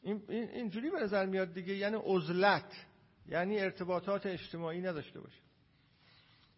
[0.09, 2.86] این اینجوری به نظر میاد دیگه یعنی عزلت
[3.28, 5.40] یعنی ارتباطات اجتماعی نداشته باشه.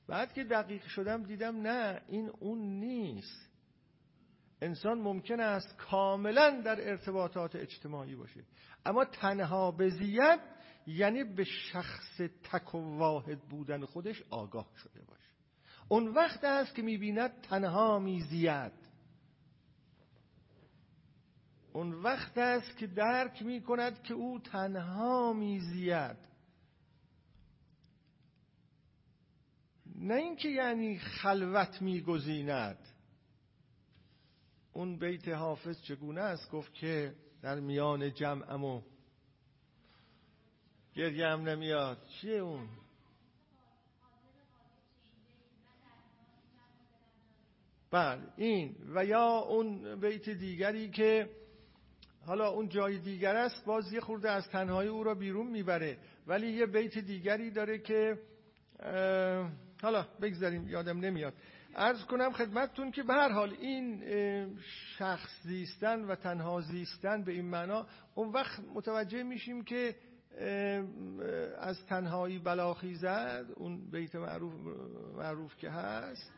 [0.09, 3.51] بعد که دقیق شدم دیدم نه این اون نیست.
[4.62, 8.44] انسان ممکن است کاملا در ارتباطات اجتماعی باشه.
[8.86, 10.40] اما تنها بزید
[10.86, 15.31] یعنی به شخص تک و واحد بودن خودش آگاه شده باشه.
[15.89, 18.72] اون وقت است که می‌بیند تنها میزید
[21.72, 26.30] اون وقت است که درک می کند که او تنها میزید.
[29.94, 32.78] نه اینکه یعنی خلوت میگزیند.
[34.72, 38.82] اون بیت حافظ چگونه است؟ گفت که در میان جمعمو
[40.94, 42.06] گریه هم نمیاد.
[42.06, 42.68] چیه اون؟
[47.90, 51.40] بله این و یا اون بیت دیگری که
[52.26, 55.98] حالا اون جای دیگر است باز یه خورده از تنهایی او را بیرون می‌بره.
[56.26, 58.18] ولی یه بیت دیگری داره که
[59.82, 61.34] حالا بگذاریم یادم نمیاد.
[61.74, 64.02] ارز کنم خدمتتون که به هر حال این
[64.98, 69.97] شخص زیستن و تنها زیستن به این معنا اون وقت متوجه میشیم که
[71.59, 74.55] از تنهایی بلاخیزد اون بیت معروف,
[75.16, 76.32] معروف که هست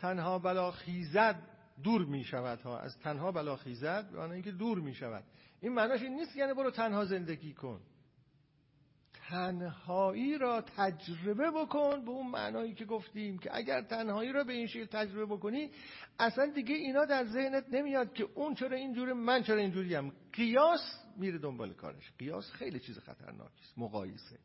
[0.00, 2.78] تنها بلاخیزد دور می شود ها.
[2.78, 5.24] از تنها بلا خیزد به اینکه دور می شود.
[5.60, 7.80] این معناش این نیست یعنی برو تنها زندگی کن.
[9.28, 14.66] تنهایی را تجربه بکن به اون معنایی که گفتیم که اگر تنهایی را به این
[14.66, 15.70] شکل تجربه بکنی
[16.18, 20.80] اصلا دیگه اینا در ذهنت نمیاد که اون چرا اینجوره من چرا اینجوریم قیاس
[21.16, 22.12] میره دنبال کارش.
[22.18, 23.78] قیاس خیلی چیز خطرناکی است.
[23.78, 24.38] مقایسه.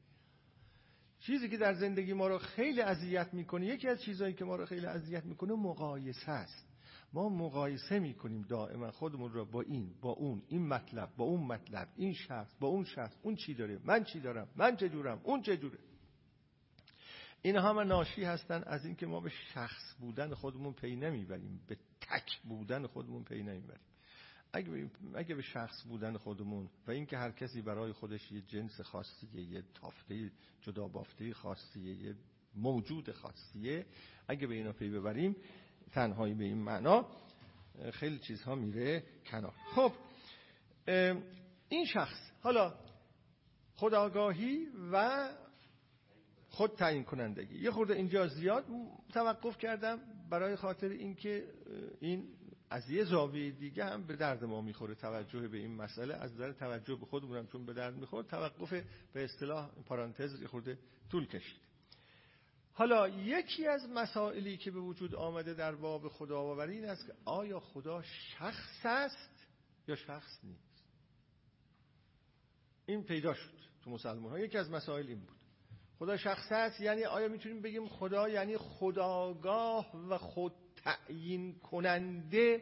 [1.20, 4.66] چیزی که در زندگی ما رو خیلی اذیت می‌کنه یکی از چیزهایی که ما رو
[4.66, 6.71] خیلی اذیت می‌کنه مقایسه است.
[7.14, 11.88] ما مقایسه می‌کنیم دائما خودمون رو با این با اون این مطلب با اون مطلب
[11.96, 15.42] این شخص با اون شخص اون چی داره من چی دارم من چه جورم اون
[15.42, 15.78] چه جوره.
[17.42, 22.42] این همه ناشی هستن از اینکه ما به شخص بودن خودمون پی نمی‌بریم به تک
[22.44, 23.82] بودن خودمون پی نمی‌بریم.
[24.54, 29.42] اگه, اگه به شخص بودن خودمون و اینکه هر کسی برای خودش یه جنس خاصیه
[29.42, 30.32] یه تافته
[30.62, 32.16] جدا بافته خاصیه یه
[32.56, 33.86] موجود خاصیه
[34.28, 35.36] اگه به اینا پی ببریم
[35.92, 37.06] تنهایی به این معنا
[37.94, 39.54] خیلی چیزها میره کنار.
[39.76, 39.92] خب
[41.70, 42.74] این شخص حالا
[43.76, 45.30] خداگاهی و
[46.50, 47.60] خود تعیین کنندگی.
[47.60, 48.66] یه خورده اینجا زیاد
[49.14, 50.00] توقف کردم
[50.30, 51.48] برای خاطر اینکه
[52.00, 52.28] این
[52.70, 56.14] از یه زاویه دیگه هم به درد ما می‌خوره توجه به این مسئله.
[56.14, 58.74] از نظر توجه به خودمونم چون به درد می‌خورد توقف
[59.14, 60.78] به اصطلاح پارانتز خورده
[61.12, 61.71] طول کشید.
[62.74, 67.60] حالا یکی از مسائلی که به وجود آمده در باب خداوری این است که آیا
[67.60, 69.48] خدا شخص است
[69.88, 70.84] یا شخص نیست؟
[72.86, 73.54] این پیدا شد
[73.84, 75.38] تو مسلمان ها یکی از مسائل این بود.
[76.00, 80.54] خدا شخص است یعنی آیا می‌تونیم بگیم خدا یعنی خداگاه و خود
[80.84, 82.62] تعیین کننده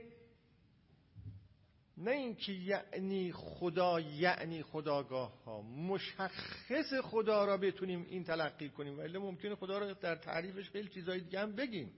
[2.00, 9.00] نه اینکه یعنی خدا یعنی خداگاه ها مشخص خدا را بتونیم این تلقی کنیم.
[9.00, 11.92] ولی ممکنه خدا را در تعریفش خیلی چیزای دیگه هم بگیم.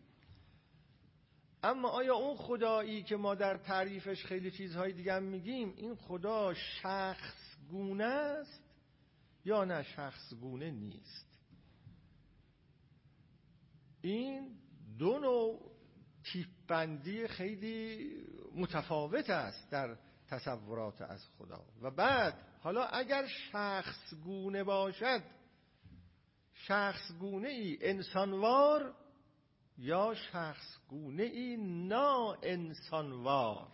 [1.64, 6.54] اما آیا اون خدایی که ما در تعریفش خیلی چیزهای دیگه هم میگیم این خدا
[6.54, 8.64] شخص گونه است
[9.46, 11.26] یا نه شخص گونه نیست؟
[14.02, 14.56] این
[15.00, 15.71] دو نوع
[16.24, 18.10] تیپ بندی خیلی
[18.56, 21.66] متفاوت است در تصورات از خدا.
[21.82, 25.24] و بعد حالا اگر شخص گونه باشد
[26.54, 28.96] شخص گونه ای انسانوار
[29.78, 31.58] یا شخص گونه ای
[31.88, 33.68] نا انسانوار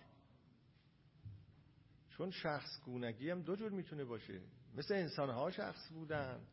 [2.10, 4.42] چون شخص گونگی هم دو جور می‌تونه باشه.
[4.76, 6.48] مثل انسان ها شخص بودن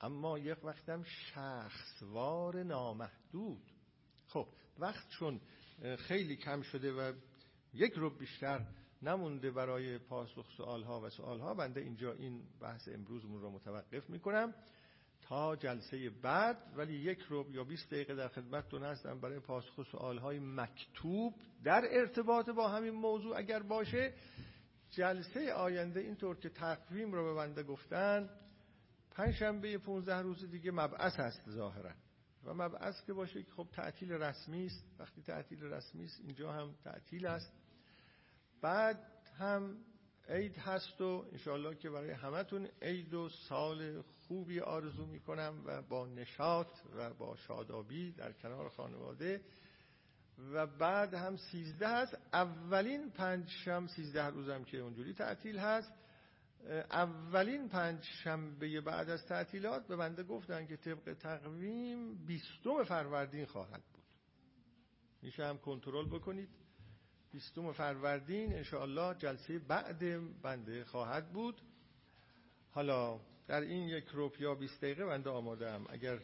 [0.00, 3.72] اما یک وقت هم شخصوار نامحدود.
[4.28, 4.48] خب
[4.78, 5.40] وقت چون
[5.98, 7.12] خیلی کم شده و
[7.74, 8.66] یک رو بیشتر
[9.02, 14.10] نمونده برای پاسخ سوال ها و سوال ها بنده اینجا این بحث امروزمون رو متوقف
[14.10, 14.54] می‌کنم
[15.22, 20.18] تا جلسه بعد ولی یک رو یا 20 دقیقه در خدمتتون هستم برای پاسخ سوال
[20.18, 21.34] های مکتوب
[21.64, 23.38] در ارتباط با همین موضوع.
[23.38, 24.14] اگر باشه
[24.90, 28.30] جلسه آینده اینطور که تقویم رو به بنده گفتن
[29.10, 31.90] پنجشنبه 15 روز دیگه مبعث هست ظاهرا.
[32.44, 34.84] و مبعث که باشه خب تعطیل رسمی است.
[34.98, 37.52] وقتی تعطیل رسمی است اینجا هم تعطیل است.
[38.60, 39.76] بعد هم
[40.28, 46.06] عید هست و انشاءالله که برای همتون عید و سال خوبی آرزو می‌کنم و با
[46.06, 49.40] نشاط و با شادابی در کنار خانواده.
[50.52, 52.18] و بعد هم سیزده هست.
[52.32, 55.92] اولین پنج شم سیزده روزم که اونجوری تعطیل هست.
[56.90, 63.82] اولین پنج شنبه بعد از تعطیلات به بنده گفتن که طبق تقویم بیستم فروردین خواهد
[63.92, 64.04] بود.
[65.22, 66.48] میشه هم کنترل بکنید.
[67.32, 70.02] بیستم فروردین انشاءالله جلسه بعد
[70.42, 71.60] بنده خواهد بود.
[72.70, 76.18] حالا در این یک روپ یا بیست دقیقه بنده آماده هم اگر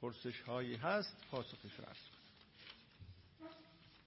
[0.00, 1.84] پرسش هایی هست پاسخش رو